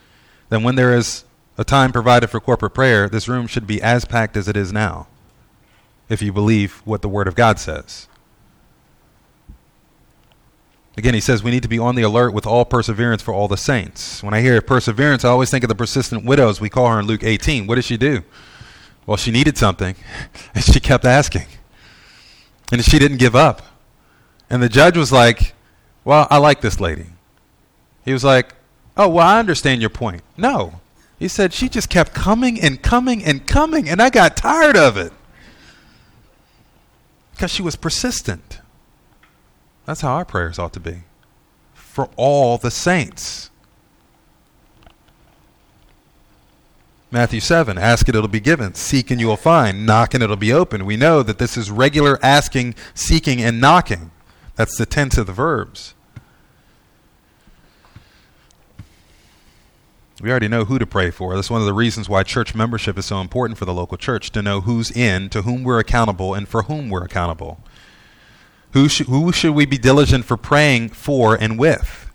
then 0.51 0.63
when 0.63 0.75
there 0.75 0.95
is 0.95 1.25
a 1.57 1.65
time 1.65 1.91
provided 1.91 2.29
for 2.29 2.41
corporate 2.41 2.75
prayer, 2.75 3.09
this 3.09 3.29
room 3.29 3.47
should 3.47 3.67
be 3.67 3.81
as 3.81 4.05
packed 4.05 4.37
as 4.37 4.47
it 4.47 4.57
is 4.57 4.73
now 4.73 5.07
if 6.09 6.23
you 6.23 6.33
believe 6.33 6.83
what 6.85 7.03
the 7.03 7.09
Word 7.09 7.29
of 7.29 7.35
God 7.35 7.59
says. 7.59 8.09
Again, 10.97 11.15
he 11.15 11.21
says 11.21 11.43
we 11.43 11.51
need 11.51 11.63
to 11.65 11.69
be 11.69 11.79
on 11.79 11.97
the 11.97 12.03
alert 12.03 12.33
with 12.33 12.47
all 12.47 12.65
perseverance 12.65 13.21
for 13.21 13.35
all 13.35 13.49
the 13.49 13.57
saints. 13.57 14.23
When 14.23 14.33
I 14.33 14.41
hear 14.41 14.61
perseverance, 14.61 15.25
I 15.25 15.31
always 15.31 15.51
think 15.51 15.65
of 15.65 15.69
the 15.69 15.75
persistent 15.75 16.25
widows 16.25 16.61
we 16.61 16.71
call 16.71 16.89
her 16.89 17.01
in 17.01 17.07
Luke 17.07 17.25
18. 17.25 17.67
What 17.67 17.75
did 17.77 17.85
she 17.85 17.97
do? 17.97 18.23
Well, 19.07 19.17
she 19.17 19.31
needed 19.31 19.59
something, 19.59 19.97
and 20.55 20.65
she 20.65 20.79
kept 20.81 21.05
asking. 21.05 21.47
And 22.71 22.85
she 22.85 22.99
didn't 22.99 23.19
give 23.19 23.35
up. 23.35 23.63
And 24.49 24.63
the 24.63 24.69
judge 24.69 24.97
was 24.97 25.11
like, 25.11 25.55
Well, 26.05 26.29
I 26.31 26.39
like 26.39 26.61
this 26.61 26.81
lady. 26.81 27.07
He 28.05 28.13
was 28.13 28.25
like, 28.25 28.55
Oh, 28.97 29.09
well, 29.09 29.27
I 29.27 29.39
understand 29.41 29.81
your 29.81 29.91
point. 29.91 30.23
No. 30.37 30.81
He 31.19 31.29
said, 31.29 31.53
She 31.53 31.69
just 31.69 31.91
kept 31.91 32.15
coming 32.15 32.61
and 32.61 32.81
coming 32.81 33.25
and 33.25 33.47
coming, 33.47 33.89
and 33.89 34.01
I 34.01 34.11
got 34.11 34.37
tired 34.37 34.77
of 34.77 34.97
it 34.97 35.13
because 37.35 37.51
she 37.51 37.63
was 37.63 37.77
persistent. 37.77 38.61
That's 39.85 40.01
how 40.01 40.15
our 40.15 40.25
prayers 40.25 40.59
ought 40.59 40.73
to 40.75 40.81
be 40.81 41.03
for 41.75 42.09
all 42.17 42.59
the 42.59 42.71
saints. 42.71 43.51
Matthew 47.11 47.39
7 47.39 47.79
Ask 47.79 48.09
it, 48.09 48.15
it'll 48.15 48.29
be 48.29 48.41
given. 48.41 48.75
Seek 48.75 49.11
and 49.11 49.21
you 49.21 49.29
will 49.29 49.37
find. 49.37 49.87
Knock 49.87 50.15
and 50.15 50.23
it'll 50.23 50.37
be 50.37 50.53
open. 50.53 50.87
We 50.87 50.97
know 50.97 51.23
that 51.23 51.39
this 51.39 51.57
is 51.57 51.71
regular 51.71 52.19
asking, 52.23 52.75
seeking, 52.95 53.41
and 53.41 53.61
knocking. 53.61 54.11
That's 54.57 54.77
the 54.77 54.87
tense 54.87 55.19
of 55.19 55.27
the 55.27 55.33
verbs. 55.33 55.95
We 60.25 60.31
already 60.31 60.49
know 60.49 60.65
who 60.65 60.79
to 60.79 60.87
pray 60.87 61.11
for. 61.11 61.35
That's 61.35 61.51
one 61.51 61.61
of 61.61 61.67
the 61.67 61.75
reasons 61.75 62.09
why 62.09 62.23
church 62.23 62.55
membership 62.55 62.97
is 62.97 63.05
so 63.05 63.21
important 63.21 63.59
for 63.59 63.67
the 63.67 63.75
local 63.75 63.99
church 63.99 64.31
to 64.31 64.41
know 64.41 64.63
who's 64.63 64.91
in, 64.91 65.29
to 65.29 65.43
whom 65.43 65.63
we're 65.63 65.79
accountable, 65.79 66.33
and 66.33 66.49
for 66.49 66.63
whom 66.63 66.89
we're 66.89 67.05
accountable. 67.05 67.61
Who, 68.73 68.89
sh- 68.89 69.03
who 69.07 69.33
should 69.33 69.55
we 69.55 69.67
be 69.67 69.77
diligent 69.77 70.25
for 70.25 70.39
praying 70.39 70.89
for 70.89 71.35
and 71.35 71.59
with? 71.59 72.11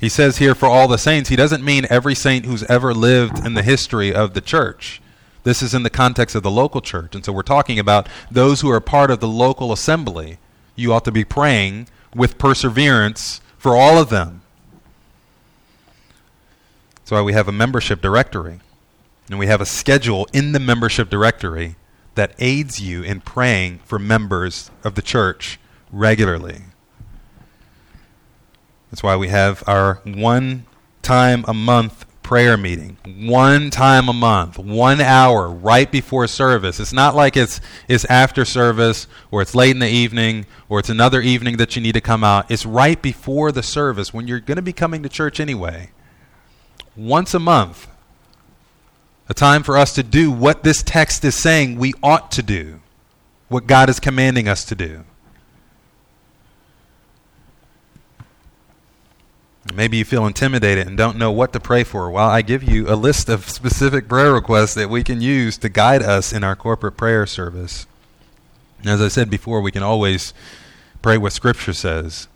He 0.00 0.08
says 0.08 0.38
here 0.38 0.54
for 0.54 0.64
all 0.64 0.88
the 0.88 0.96
saints. 0.96 1.28
He 1.28 1.36
doesn't 1.36 1.62
mean 1.62 1.86
every 1.90 2.14
saint 2.14 2.46
who's 2.46 2.64
ever 2.64 2.94
lived 2.94 3.44
in 3.44 3.52
the 3.52 3.62
history 3.62 4.14
of 4.14 4.32
the 4.32 4.40
church. 4.40 5.02
This 5.44 5.60
is 5.60 5.74
in 5.74 5.82
the 5.82 5.90
context 5.90 6.34
of 6.34 6.42
the 6.42 6.50
local 6.50 6.80
church. 6.80 7.14
And 7.14 7.22
so 7.22 7.30
we're 7.30 7.42
talking 7.42 7.78
about 7.78 8.08
those 8.30 8.62
who 8.62 8.70
are 8.70 8.80
part 8.80 9.10
of 9.10 9.20
the 9.20 9.28
local 9.28 9.70
assembly. 9.70 10.38
You 10.76 10.94
ought 10.94 11.04
to 11.04 11.12
be 11.12 11.24
praying 11.24 11.88
with 12.14 12.38
perseverance 12.38 13.42
for 13.58 13.76
all 13.76 13.98
of 13.98 14.08
them. 14.08 14.41
That's 17.12 17.20
why 17.20 17.26
we 17.26 17.34
have 17.34 17.46
a 17.46 17.52
membership 17.52 18.00
directory. 18.00 18.60
And 19.28 19.38
we 19.38 19.46
have 19.46 19.60
a 19.60 19.66
schedule 19.66 20.26
in 20.32 20.52
the 20.52 20.58
membership 20.58 21.10
directory 21.10 21.76
that 22.14 22.34
aids 22.38 22.80
you 22.80 23.02
in 23.02 23.20
praying 23.20 23.80
for 23.84 23.98
members 23.98 24.70
of 24.82 24.94
the 24.94 25.02
church 25.02 25.60
regularly. 25.90 26.62
That's 28.90 29.02
why 29.02 29.16
we 29.16 29.28
have 29.28 29.62
our 29.66 30.00
one 30.06 30.64
time 31.02 31.44
a 31.46 31.52
month 31.52 32.06
prayer 32.22 32.56
meeting. 32.56 32.96
One 33.04 33.68
time 33.68 34.08
a 34.08 34.14
month, 34.14 34.58
one 34.58 35.02
hour 35.02 35.50
right 35.50 35.92
before 35.92 36.26
service. 36.28 36.80
It's 36.80 36.94
not 36.94 37.14
like 37.14 37.36
it's, 37.36 37.60
it's 37.88 38.06
after 38.06 38.46
service 38.46 39.06
or 39.30 39.42
it's 39.42 39.54
late 39.54 39.72
in 39.72 39.80
the 39.80 39.86
evening 39.86 40.46
or 40.70 40.78
it's 40.78 40.88
another 40.88 41.20
evening 41.20 41.58
that 41.58 41.76
you 41.76 41.82
need 41.82 41.92
to 41.92 42.00
come 42.00 42.24
out. 42.24 42.50
It's 42.50 42.64
right 42.64 43.02
before 43.02 43.52
the 43.52 43.62
service 43.62 44.14
when 44.14 44.26
you're 44.26 44.40
going 44.40 44.56
to 44.56 44.62
be 44.62 44.72
coming 44.72 45.02
to 45.02 45.10
church 45.10 45.40
anyway 45.40 45.90
once 46.96 47.34
a 47.34 47.38
month, 47.38 47.88
a 49.28 49.34
time 49.34 49.62
for 49.62 49.78
us 49.78 49.94
to 49.94 50.02
do 50.02 50.30
what 50.30 50.62
this 50.62 50.82
text 50.82 51.24
is 51.24 51.34
saying 51.34 51.76
we 51.78 51.94
ought 52.02 52.30
to 52.32 52.42
do, 52.42 52.80
what 53.48 53.66
God 53.66 53.88
is 53.88 54.00
commanding 54.00 54.48
us 54.48 54.64
to 54.66 54.74
do. 54.74 55.04
Maybe 59.74 59.96
you 59.96 60.04
feel 60.04 60.26
intimidated 60.26 60.86
and 60.86 60.96
don't 60.96 61.16
know 61.16 61.30
what 61.30 61.52
to 61.52 61.60
pray 61.60 61.84
for. 61.84 62.10
Well, 62.10 62.28
I 62.28 62.42
give 62.42 62.62
you 62.62 62.88
a 62.88 62.96
list 62.96 63.28
of 63.28 63.48
specific 63.48 64.08
prayer 64.08 64.32
requests 64.32 64.74
that 64.74 64.90
we 64.90 65.04
can 65.04 65.20
use 65.20 65.56
to 65.58 65.68
guide 65.68 66.02
us 66.02 66.32
in 66.32 66.42
our 66.42 66.56
corporate 66.56 66.96
prayer 66.96 67.26
service. 67.26 67.86
And 68.80 68.90
as 68.90 69.00
I 69.00 69.08
said 69.08 69.30
before, 69.30 69.60
we 69.60 69.70
can 69.70 69.82
always 69.82 70.34
pray 71.00 71.16
what 71.16 71.32
Scripture 71.32 71.72
says. 71.72 72.26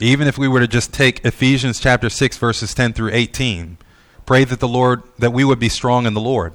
Even 0.00 0.26
if 0.26 0.38
we 0.38 0.48
were 0.48 0.60
to 0.60 0.66
just 0.66 0.92
take 0.92 1.24
Ephesians 1.24 1.78
chapter 1.78 2.08
6 2.08 2.38
verses 2.38 2.74
10 2.74 2.94
through 2.94 3.10
18, 3.12 3.76
Pray 4.26 4.44
that 4.44 4.60
the 4.60 4.68
Lord 4.68 5.02
that 5.18 5.32
we 5.32 5.44
would 5.44 5.58
be 5.58 5.68
strong 5.68 6.06
in 6.06 6.14
the 6.14 6.20
Lord. 6.20 6.52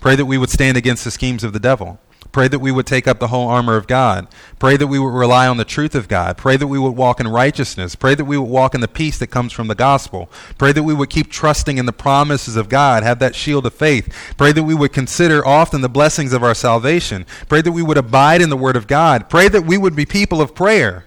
Pray 0.00 0.16
that 0.16 0.26
we 0.26 0.38
would 0.38 0.50
stand 0.50 0.76
against 0.76 1.04
the 1.04 1.10
schemes 1.10 1.44
of 1.44 1.52
the 1.52 1.60
devil. 1.60 1.98
Pray 2.30 2.46
that 2.46 2.58
we 2.58 2.70
would 2.70 2.86
take 2.86 3.08
up 3.08 3.18
the 3.18 3.28
whole 3.28 3.48
armor 3.48 3.76
of 3.76 3.86
God. 3.86 4.28
Pray 4.58 4.76
that 4.76 4.86
we 4.86 4.98
would 4.98 5.14
rely 5.14 5.48
on 5.48 5.56
the 5.56 5.64
truth 5.64 5.94
of 5.94 6.08
God. 6.08 6.36
Pray 6.36 6.56
that 6.56 6.66
we 6.66 6.78
would 6.78 6.94
walk 6.94 7.20
in 7.20 7.28
righteousness. 7.28 7.94
Pray 7.94 8.14
that 8.14 8.26
we 8.26 8.36
would 8.36 8.50
walk 8.50 8.74
in 8.74 8.82
the 8.82 8.88
peace 8.88 9.18
that 9.18 9.28
comes 9.28 9.52
from 9.52 9.66
the 9.66 9.74
gospel. 9.74 10.30
Pray 10.58 10.72
that 10.72 10.82
we 10.82 10.92
would 10.92 11.08
keep 11.08 11.30
trusting 11.30 11.78
in 11.78 11.86
the 11.86 11.92
promises 11.92 12.54
of 12.54 12.68
God, 12.68 13.02
have 13.02 13.18
that 13.20 13.34
shield 13.34 13.64
of 13.64 13.72
faith. 13.72 14.14
Pray 14.36 14.52
that 14.52 14.64
we 14.64 14.74
would 14.74 14.92
consider 14.92 15.44
often 15.44 15.80
the 15.80 15.88
blessings 15.88 16.34
of 16.34 16.44
our 16.44 16.54
salvation. 16.54 17.24
Pray 17.48 17.62
that 17.62 17.72
we 17.72 17.82
would 17.82 17.96
abide 17.96 18.42
in 18.42 18.50
the 18.50 18.56
word 18.56 18.76
of 18.76 18.86
God. 18.86 19.30
Pray 19.30 19.48
that 19.48 19.64
we 19.64 19.78
would 19.78 19.96
be 19.96 20.04
people 20.04 20.42
of 20.42 20.54
prayer. 20.54 21.06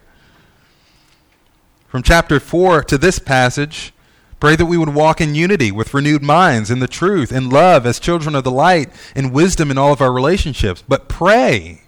From 1.88 2.02
chapter 2.02 2.40
4 2.40 2.84
to 2.86 2.98
this 2.98 3.20
passage, 3.20 3.94
Pray 4.42 4.56
that 4.56 4.66
we 4.66 4.76
would 4.76 4.96
walk 4.96 5.22
in 5.22 5.36
unity 5.36 5.72
with 5.72 5.94
renewed 5.94 6.24
minds 6.24 6.72
in 6.72 6.80
the 6.80 6.88
truth, 6.88 7.32
in 7.32 7.52
love 7.52 7.86
as 7.86 8.00
children 8.00 8.34
of 8.34 8.44
the 8.44 8.50
light, 8.50 8.90
in 9.16 9.32
wisdom 9.32 9.70
in 9.70 9.78
all 9.78 9.94
of 9.94 10.02
our 10.02 10.12
relationships. 10.12 10.84
But 10.86 11.08
pray. 11.08 11.84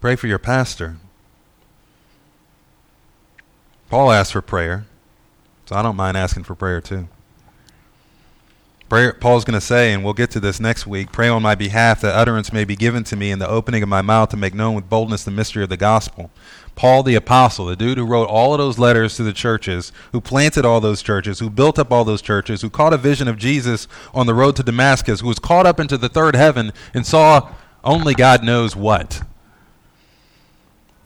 Pray 0.00 0.14
for 0.14 0.28
your 0.28 0.38
pastor. 0.38 0.98
Paul 3.90 4.12
asked 4.12 4.32
for 4.32 4.40
prayer, 4.40 4.86
so 5.66 5.74
I 5.74 5.82
don't 5.82 5.96
mind 5.96 6.16
asking 6.16 6.44
for 6.44 6.54
prayer 6.54 6.80
too. 6.80 7.08
Prayer, 8.88 9.12
Paul's 9.12 9.44
going 9.44 9.58
to 9.58 9.64
say, 9.64 9.92
and 9.92 10.04
we'll 10.04 10.14
get 10.14 10.30
to 10.32 10.40
this 10.40 10.60
next 10.60 10.86
week 10.86 11.10
pray 11.10 11.28
on 11.28 11.42
my 11.42 11.56
behalf 11.56 12.00
that 12.02 12.14
utterance 12.14 12.52
may 12.52 12.64
be 12.64 12.76
given 12.76 13.02
to 13.04 13.16
me 13.16 13.32
in 13.32 13.40
the 13.40 13.48
opening 13.48 13.82
of 13.82 13.88
my 13.88 14.02
mouth 14.02 14.28
to 14.30 14.36
make 14.36 14.54
known 14.54 14.74
with 14.74 14.88
boldness 14.88 15.24
the 15.24 15.32
mystery 15.32 15.64
of 15.64 15.68
the 15.68 15.76
gospel. 15.76 16.30
Paul 16.74 17.02
the 17.02 17.14
apostle, 17.14 17.66
the 17.66 17.76
dude 17.76 17.98
who 17.98 18.06
wrote 18.06 18.28
all 18.28 18.54
of 18.54 18.58
those 18.58 18.78
letters 18.78 19.16
to 19.16 19.22
the 19.22 19.32
churches, 19.32 19.92
who 20.12 20.20
planted 20.20 20.64
all 20.64 20.80
those 20.80 21.02
churches, 21.02 21.38
who 21.38 21.50
built 21.50 21.78
up 21.78 21.92
all 21.92 22.04
those 22.04 22.22
churches, 22.22 22.62
who 22.62 22.70
caught 22.70 22.94
a 22.94 22.98
vision 22.98 23.28
of 23.28 23.38
Jesus 23.38 23.86
on 24.14 24.26
the 24.26 24.34
road 24.34 24.56
to 24.56 24.62
Damascus, 24.62 25.20
who 25.20 25.28
was 25.28 25.38
caught 25.38 25.66
up 25.66 25.78
into 25.78 25.98
the 25.98 26.08
third 26.08 26.34
heaven 26.34 26.72
and 26.94 27.06
saw 27.06 27.52
only 27.84 28.14
God 28.14 28.42
knows 28.42 28.74
what. 28.74 29.22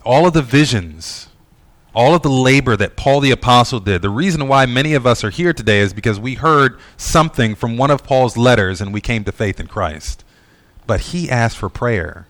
All 0.04 0.26
of 0.26 0.32
the 0.32 0.42
visions 0.42 1.28
all 1.94 2.14
of 2.14 2.22
the 2.22 2.30
labor 2.30 2.76
that 2.76 2.96
Paul 2.96 3.20
the 3.20 3.30
Apostle 3.30 3.80
did. 3.80 4.02
The 4.02 4.10
reason 4.10 4.48
why 4.48 4.66
many 4.66 4.94
of 4.94 5.06
us 5.06 5.22
are 5.22 5.30
here 5.30 5.52
today 5.52 5.78
is 5.78 5.94
because 5.94 6.18
we 6.18 6.34
heard 6.34 6.78
something 6.96 7.54
from 7.54 7.76
one 7.76 7.90
of 7.90 8.02
Paul's 8.02 8.36
letters 8.36 8.80
and 8.80 8.92
we 8.92 9.00
came 9.00 9.22
to 9.24 9.32
faith 9.32 9.60
in 9.60 9.68
Christ. 9.68 10.24
But 10.86 11.00
he 11.00 11.30
asked 11.30 11.56
for 11.56 11.68
prayer. 11.68 12.26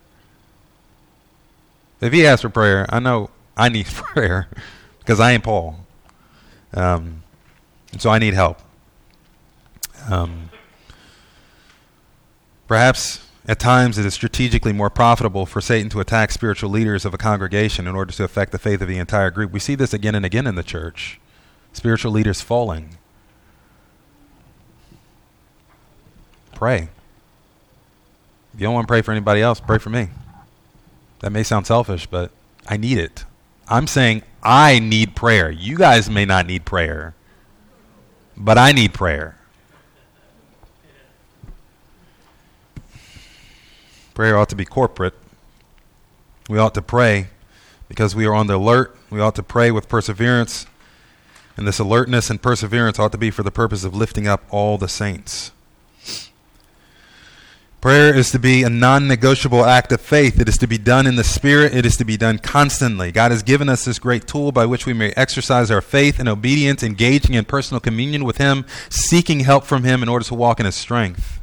If 2.05 2.13
he 2.13 2.27
asks 2.27 2.43
for 2.43 2.51
prayer, 2.51 2.85
I 2.91 3.01
know 3.01 3.31
I 3.57 3.71
need 3.71 3.87
prayer 3.87 4.49
because 4.99 5.21
I 5.21 5.33
ain't 5.33 5.43
Paul. 5.43 5.77
Um, 6.75 7.23
and 7.93 8.03
so 8.03 8.11
I 8.11 8.19
need 8.19 8.35
help. 8.35 8.61
Um, 10.11 10.51
perhaps 12.69 13.27
at 13.47 13.59
times, 13.59 13.97
it 13.97 14.05
is 14.05 14.13
strategically 14.13 14.73
more 14.73 14.91
profitable 14.91 15.47
for 15.47 15.63
Satan 15.63 15.89
to 15.91 16.01
attack 16.01 16.31
spiritual 16.31 16.69
leaders 16.69 17.07
of 17.07 17.15
a 17.15 17.19
congregation 17.19 17.87
in 17.87 17.95
order 17.95 18.13
to 18.13 18.25
affect 18.25 18.53
the 18.53 18.59
faith 18.59 18.83
of 18.83 18.89
the 18.89 18.99
entire 18.99 19.31
group. 19.31 19.51
We 19.51 19.61
see 19.61 19.75
this 19.75 19.95
again 19.95 20.15
and 20.15 20.27
again 20.27 20.47
in 20.47 20.57
the 20.57 20.63
church 20.63 21.21
spiritual 21.73 22.13
leaders 22.13 22.41
falling. 22.41 22.99
Pray. 26.55 26.89
If 28.53 28.61
you 28.61 28.67
don't 28.67 28.75
want 28.75 28.87
to 28.87 28.93
pray 28.93 29.03
for 29.03 29.11
anybody 29.11 29.41
else, 29.41 29.59
pray 29.59 29.79
for 29.79 29.91
me. 29.91 30.09
That 31.25 31.31
may 31.31 31.43
sound 31.43 31.67
selfish, 31.67 32.07
but 32.07 32.33
I 32.69 32.77
need 32.77 32.99
it. 32.99 33.25
I'm 33.67 33.87
saying 33.87 34.25
I 34.43 34.79
need 34.79 35.17
prayer. 35.17 35.51
You 35.51 35.79
guys 35.79 36.11
may 36.11 36.27
not 36.27 36.45
need 36.45 36.67
prayer, 36.67 37.15
but 38.37 38.59
I 38.59 38.73
need 38.73 38.93
prayer. 38.93 39.39
Prayer 44.13 44.37
ought 44.37 44.51
to 44.51 44.55
be 44.55 44.67
corporate. 44.67 45.15
We 46.51 46.59
ought 46.59 46.75
to 46.75 46.83
pray 46.83 47.29
because 47.89 48.15
we 48.15 48.27
are 48.27 48.35
on 48.35 48.47
the 48.47 48.59
alert. 48.59 48.95
We 49.09 49.19
ought 49.19 49.37
to 49.37 49.43
pray 49.43 49.71
with 49.71 49.89
perseverance. 49.89 50.67
And 51.57 51.67
this 51.67 51.79
alertness 51.79 52.29
and 52.29 52.43
perseverance 52.43 52.99
ought 52.99 53.13
to 53.13 53.19
be 53.19 53.31
for 53.31 53.43
the 53.43 53.51
purpose 53.51 53.83
of 53.83 53.95
lifting 53.95 54.29
up 54.29 54.45
all 54.51 54.77
the 54.77 54.89
saints. 54.89 55.53
Prayer 57.85 58.15
is 58.15 58.31
to 58.31 58.39
be 58.39 58.63
a 58.63 58.71
non 58.71 59.07
negotiable 59.07 59.63
act 59.63 59.93
of 59.93 60.01
faith. 60.01 60.41
It 60.41 60.49
is 60.49 60.57
to 60.57 60.67
be 60.67 60.79
done 60.79 61.07
in 61.07 61.17
the 61.17 61.23
Spirit. 61.23 61.75
It 61.75 61.85
is 61.85 61.99
to 61.99 62.05
be 62.07 62.17
done 62.17 62.39
constantly. 62.39 63.13
God 63.13 63.31
has 63.31 63.43
given 63.43 63.69
us 63.69 63.85
this 63.85 63.99
great 63.99 64.27
tool 64.27 64.53
by 64.53 64.65
which 64.65 64.87
we 64.87 64.95
may 64.95 65.11
exercise 65.19 65.71
our 65.71 65.83
faith 65.83 66.19
and 66.19 66.27
obedience, 66.27 66.83
engaging 66.83 67.35
in 67.35 67.45
personal 67.45 67.81
communion 67.81 68.25
with 68.25 68.39
Him, 68.39 68.65
seeking 68.89 69.41
help 69.41 69.65
from 69.65 69.85
Him 69.85 70.03
in 70.03 70.09
order 70.09 70.25
to 70.25 70.35
walk 70.35 70.61
in 70.61 70.65
His 70.65 70.75
strength. 70.75 71.43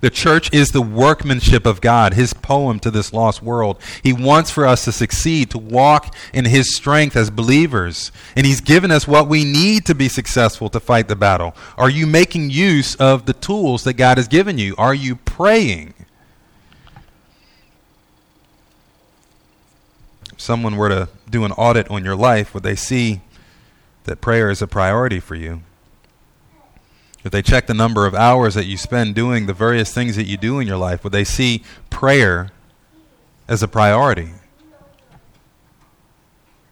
The 0.00 0.10
church 0.10 0.52
is 0.52 0.68
the 0.68 0.80
workmanship 0.80 1.66
of 1.66 1.82
God, 1.82 2.14
his 2.14 2.32
poem 2.32 2.80
to 2.80 2.90
this 2.90 3.12
lost 3.12 3.42
world. 3.42 3.78
He 4.02 4.14
wants 4.14 4.50
for 4.50 4.66
us 4.66 4.84
to 4.84 4.92
succeed, 4.92 5.50
to 5.50 5.58
walk 5.58 6.14
in 6.32 6.46
his 6.46 6.74
strength 6.74 7.16
as 7.16 7.30
believers. 7.30 8.10
And 8.34 8.46
he's 8.46 8.62
given 8.62 8.90
us 8.90 9.06
what 9.06 9.28
we 9.28 9.44
need 9.44 9.84
to 9.86 9.94
be 9.94 10.08
successful 10.08 10.70
to 10.70 10.80
fight 10.80 11.08
the 11.08 11.16
battle. 11.16 11.54
Are 11.76 11.90
you 11.90 12.06
making 12.06 12.50
use 12.50 12.94
of 12.94 13.26
the 13.26 13.34
tools 13.34 13.84
that 13.84 13.94
God 13.94 14.16
has 14.16 14.26
given 14.26 14.56
you? 14.56 14.74
Are 14.78 14.94
you 14.94 15.16
praying? 15.16 15.92
If 20.32 20.40
someone 20.40 20.76
were 20.76 20.88
to 20.88 21.08
do 21.28 21.44
an 21.44 21.52
audit 21.52 21.90
on 21.90 22.04
your 22.04 22.16
life, 22.16 22.54
would 22.54 22.62
they 22.62 22.76
see 22.76 23.20
that 24.04 24.22
prayer 24.22 24.48
is 24.48 24.62
a 24.62 24.66
priority 24.66 25.20
for 25.20 25.34
you? 25.34 25.60
If 27.22 27.32
they 27.32 27.42
check 27.42 27.66
the 27.66 27.74
number 27.74 28.06
of 28.06 28.14
hours 28.14 28.54
that 28.54 28.64
you 28.64 28.76
spend 28.76 29.14
doing 29.14 29.46
the 29.46 29.52
various 29.52 29.92
things 29.92 30.16
that 30.16 30.26
you 30.26 30.36
do 30.36 30.58
in 30.58 30.66
your 30.66 30.78
life, 30.78 31.04
would 31.04 31.12
they 31.12 31.24
see 31.24 31.62
prayer 31.90 32.50
as 33.46 33.62
a 33.62 33.68
priority? 33.68 34.30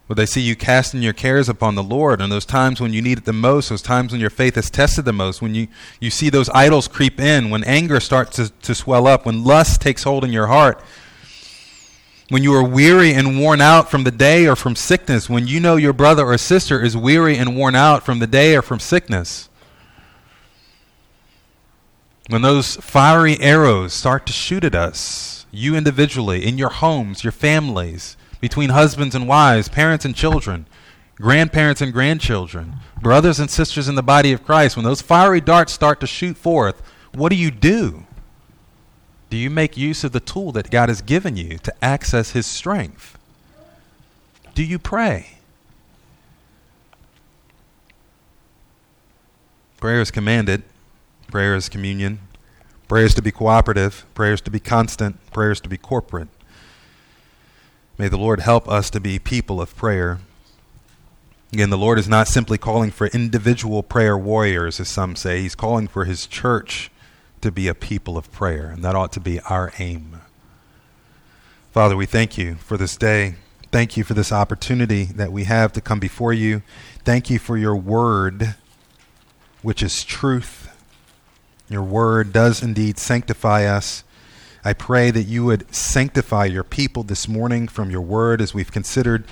Would 0.09 0.17
they 0.17 0.25
see 0.25 0.41
you 0.41 0.57
casting 0.57 1.03
your 1.03 1.13
cares 1.13 1.51
upon 1.51 1.75
the 1.75 1.83
Lord 1.83 2.23
in 2.23 2.31
those 2.31 2.47
times 2.47 2.81
when 2.81 2.95
you 2.95 3.03
need 3.03 3.19
it 3.19 3.25
the 3.27 3.33
most, 3.35 3.69
those 3.69 3.83
times 3.83 4.11
when 4.11 4.23
your 4.23 4.31
faith 4.31 4.57
is 4.57 4.71
tested 4.71 5.05
the 5.05 5.13
most, 5.13 5.43
when 5.43 5.55
you, 5.55 5.69
you 6.01 6.09
see 6.09 6.31
those 6.31 6.49
idols 6.51 6.89
creep 6.89 7.21
in, 7.21 7.51
when 7.51 7.63
anger 7.65 8.01
starts 8.01 8.37
to, 8.37 8.49
to 8.49 8.75
swell 8.75 9.07
up, 9.07 9.27
when 9.27 9.45
lust 9.45 9.83
takes 9.83 10.05
hold 10.05 10.25
in 10.25 10.33
your 10.33 10.47
heart, 10.47 10.83
when 12.31 12.43
you 12.43 12.55
are 12.55 12.67
weary 12.67 13.13
and 13.13 13.39
worn 13.39 13.61
out 13.61 13.91
from 13.91 14.05
the 14.05 14.11
day 14.11 14.47
or 14.47 14.57
from 14.57 14.77
sickness, 14.77 15.29
when 15.29 15.47
you 15.47 15.61
know 15.61 15.77
your 15.77 15.93
brother 15.93 16.25
or 16.25 16.39
sister 16.39 16.83
is 16.83 16.97
weary 16.97 17.37
and 17.37 17.55
worn 17.55 17.75
out 17.75 18.03
from 18.03 18.19
the 18.19 18.27
day 18.27 18.57
or 18.57 18.63
from 18.63 18.81
sickness? 18.81 19.48
When 22.29 22.43
those 22.43 22.77
fiery 22.77 23.41
arrows 23.41 23.95
start 23.95 24.27
to 24.27 24.35
shoot 24.35 24.63
at 24.63 24.75
us, 24.75 25.47
you 25.51 25.75
individually, 25.75 26.47
in 26.47 26.59
your 26.59 26.69
homes, 26.69 27.25
your 27.25 27.33
families, 27.33 28.19
between 28.39 28.69
husbands 28.69 29.15
and 29.15 29.27
wives, 29.27 29.71
parents 29.71 30.05
and 30.05 30.15
children, 30.15 30.67
grandparents 31.17 31.81
and 31.81 31.91
grandchildren, 31.91 32.75
brothers 33.01 33.41
and 33.41 33.51
sisters 33.51 33.89
in 33.89 33.95
the 33.95 34.03
body 34.03 34.31
of 34.33 34.45
Christ, 34.45 34.77
when 34.77 34.85
those 34.85 35.01
fiery 35.01 35.41
darts 35.41 35.73
start 35.73 36.01
to 36.01 36.07
shoot 36.07 36.37
forth, 36.37 36.83
what 37.15 37.31
do 37.31 37.37
you 37.37 37.51
do? 37.51 38.05
Do 39.31 39.39
you 39.39 39.49
make 39.49 39.79
use 39.79 40.05
of 40.05 40.13
the 40.13 40.21
tool 40.21 40.53
that 40.53 40.71
God 40.71 40.91
has 40.91 41.01
given 41.01 41.35
you 41.35 41.57
to 41.59 41.75
access 41.83 42.33
His 42.33 42.47
strength? 42.47 43.17
Do 44.55 44.63
you 44.63 44.79
pray? 44.79 45.39
Prayer 49.79 50.03
is 50.03 50.11
commanded 50.11 50.63
Prayer 51.29 51.55
is 51.55 51.69
communion. 51.69 52.21
Prayer 52.89 53.05
is 53.05 53.15
to 53.15 53.23
be 53.23 53.31
cooperative. 53.31 54.07
Prayer 54.15 54.33
is 54.33 54.41
to 54.41 54.51
be 54.51 54.61
constant. 54.61 55.17
Prayer 55.31 55.51
is 55.51 55.61
to 55.61 55.69
be 55.69 55.77
corporate. 55.77 56.29
May 57.99 58.09
the 58.09 58.17
Lord 58.17 58.41
help 58.41 58.67
us 58.67 58.89
to 58.91 59.01
be 59.01 59.19
people 59.19 59.61
of 59.61 59.77
prayer. 59.77 60.21
Again, 61.53 61.69
the 61.69 61.77
Lord 61.77 61.99
is 61.99 62.09
not 62.09 62.29
simply 62.29 62.57
calling 62.57 62.91
for 62.91 63.09
individual 63.09 63.83
prayer 63.83 64.17
warriors, 64.17 64.81
as 64.81 64.89
some 64.89 65.17
say. 65.17 65.43
He's 65.43 65.55
calling 65.55 65.87
for 65.87 66.05
His 66.05 66.27
church 66.27 66.91
to 67.43 67.51
be 67.51 67.69
a 67.69 67.75
people 67.75 68.17
of 68.17 68.33
prayer, 68.33 68.71
and 68.71 68.83
that 68.83 68.95
ought 68.95 69.13
to 69.13 69.21
be 69.21 69.41
our 69.41 69.73
aim. 69.79 70.21
Father, 71.73 71.97
we 71.97 72.07
thank 72.07 72.39
you 72.39 72.55
for 72.57 72.77
this 72.77 72.97
day. 72.97 73.35
Thank 73.71 73.97
you 73.97 74.05
for 74.05 74.15
this 74.15 74.33
opportunity 74.33 75.05
that 75.05 75.31
we 75.31 75.45
have 75.45 75.73
to 75.75 75.83
come 75.83 76.01
before 76.01 76.33
you. 76.33 76.63
Thank 77.05 77.29
you 77.29 77.39
for 77.39 77.59
your 77.59 77.77
word, 77.77 78.55
which 79.61 79.83
is 79.83 80.05
truth. 80.05 80.68
Your 81.69 81.83
word 81.83 82.33
does 82.33 82.63
indeed 82.63 82.99
sanctify 82.99 83.65
us. 83.65 84.03
I 84.65 84.73
pray 84.73 85.11
that 85.11 85.25
you 85.25 85.45
would 85.45 85.73
sanctify 85.75 86.47
your 86.47 86.65
people 86.65 87.03
this 87.03 87.29
morning 87.29 87.69
from 87.69 87.91
your 87.91 88.01
word 88.01 88.41
as 88.41 88.55
we've 88.55 88.73
considered 88.73 89.25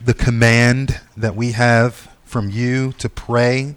the 0.00 0.14
command 0.14 1.00
that 1.16 1.34
we 1.34 1.52
have 1.52 2.10
from 2.24 2.48
you 2.48 2.92
to 2.92 3.08
pray, 3.08 3.74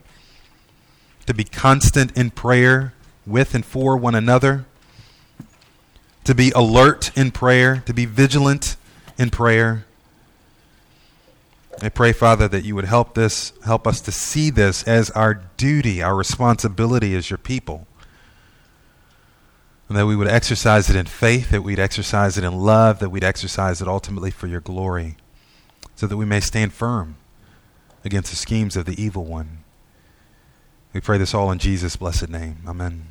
to 1.25 1.33
be 1.33 1.43
constant 1.43 2.15
in 2.15 2.29
prayer 2.29 2.93
with 3.25 3.55
and 3.55 3.65
for 3.65 3.97
one 3.97 4.15
another, 4.15 4.65
to 6.23 6.35
be 6.35 6.51
alert 6.51 7.11
in 7.17 7.31
prayer, 7.31 7.83
to 7.85 7.93
be 7.93 8.05
vigilant 8.05 8.77
in 9.17 9.29
prayer. 9.29 9.85
I 11.81 11.89
pray, 11.89 12.13
Father, 12.13 12.47
that 12.47 12.63
you 12.63 12.73
would 12.75 12.85
help 12.85 13.15
this, 13.15 13.53
help 13.63 13.85
us 13.85 13.99
to 14.01 14.11
see 14.11 14.49
this 14.49 14.83
as 14.83 15.09
our 15.11 15.33
duty, 15.33 16.01
our 16.01 16.15
responsibility 16.15 17.15
as 17.15 17.29
your 17.29 17.37
people. 17.37 17.85
And 19.87 19.97
that 19.97 20.07
we 20.07 20.15
would 20.15 20.27
exercise 20.27 20.89
it 20.89 20.95
in 20.95 21.05
faith, 21.05 21.51
that 21.51 21.61
we'd 21.61 21.79
exercise 21.79 22.37
it 22.37 22.43
in 22.43 22.57
love, 22.57 22.99
that 22.99 23.09
we'd 23.09 23.23
exercise 23.23 23.81
it 23.81 23.87
ultimately 23.87 24.31
for 24.31 24.47
your 24.47 24.61
glory, 24.61 25.15
so 25.95 26.07
that 26.07 26.17
we 26.17 26.25
may 26.25 26.39
stand 26.39 26.73
firm 26.73 27.17
against 28.03 28.31
the 28.31 28.37
schemes 28.37 28.75
of 28.75 28.85
the 28.85 29.01
evil 29.01 29.25
one. 29.25 29.59
We 30.93 31.01
pray 31.01 31.17
this 31.17 31.33
all 31.33 31.51
in 31.51 31.59
Jesus' 31.59 31.97
blessed 31.97 32.29
name. 32.29 32.59
Amen. 32.65 33.07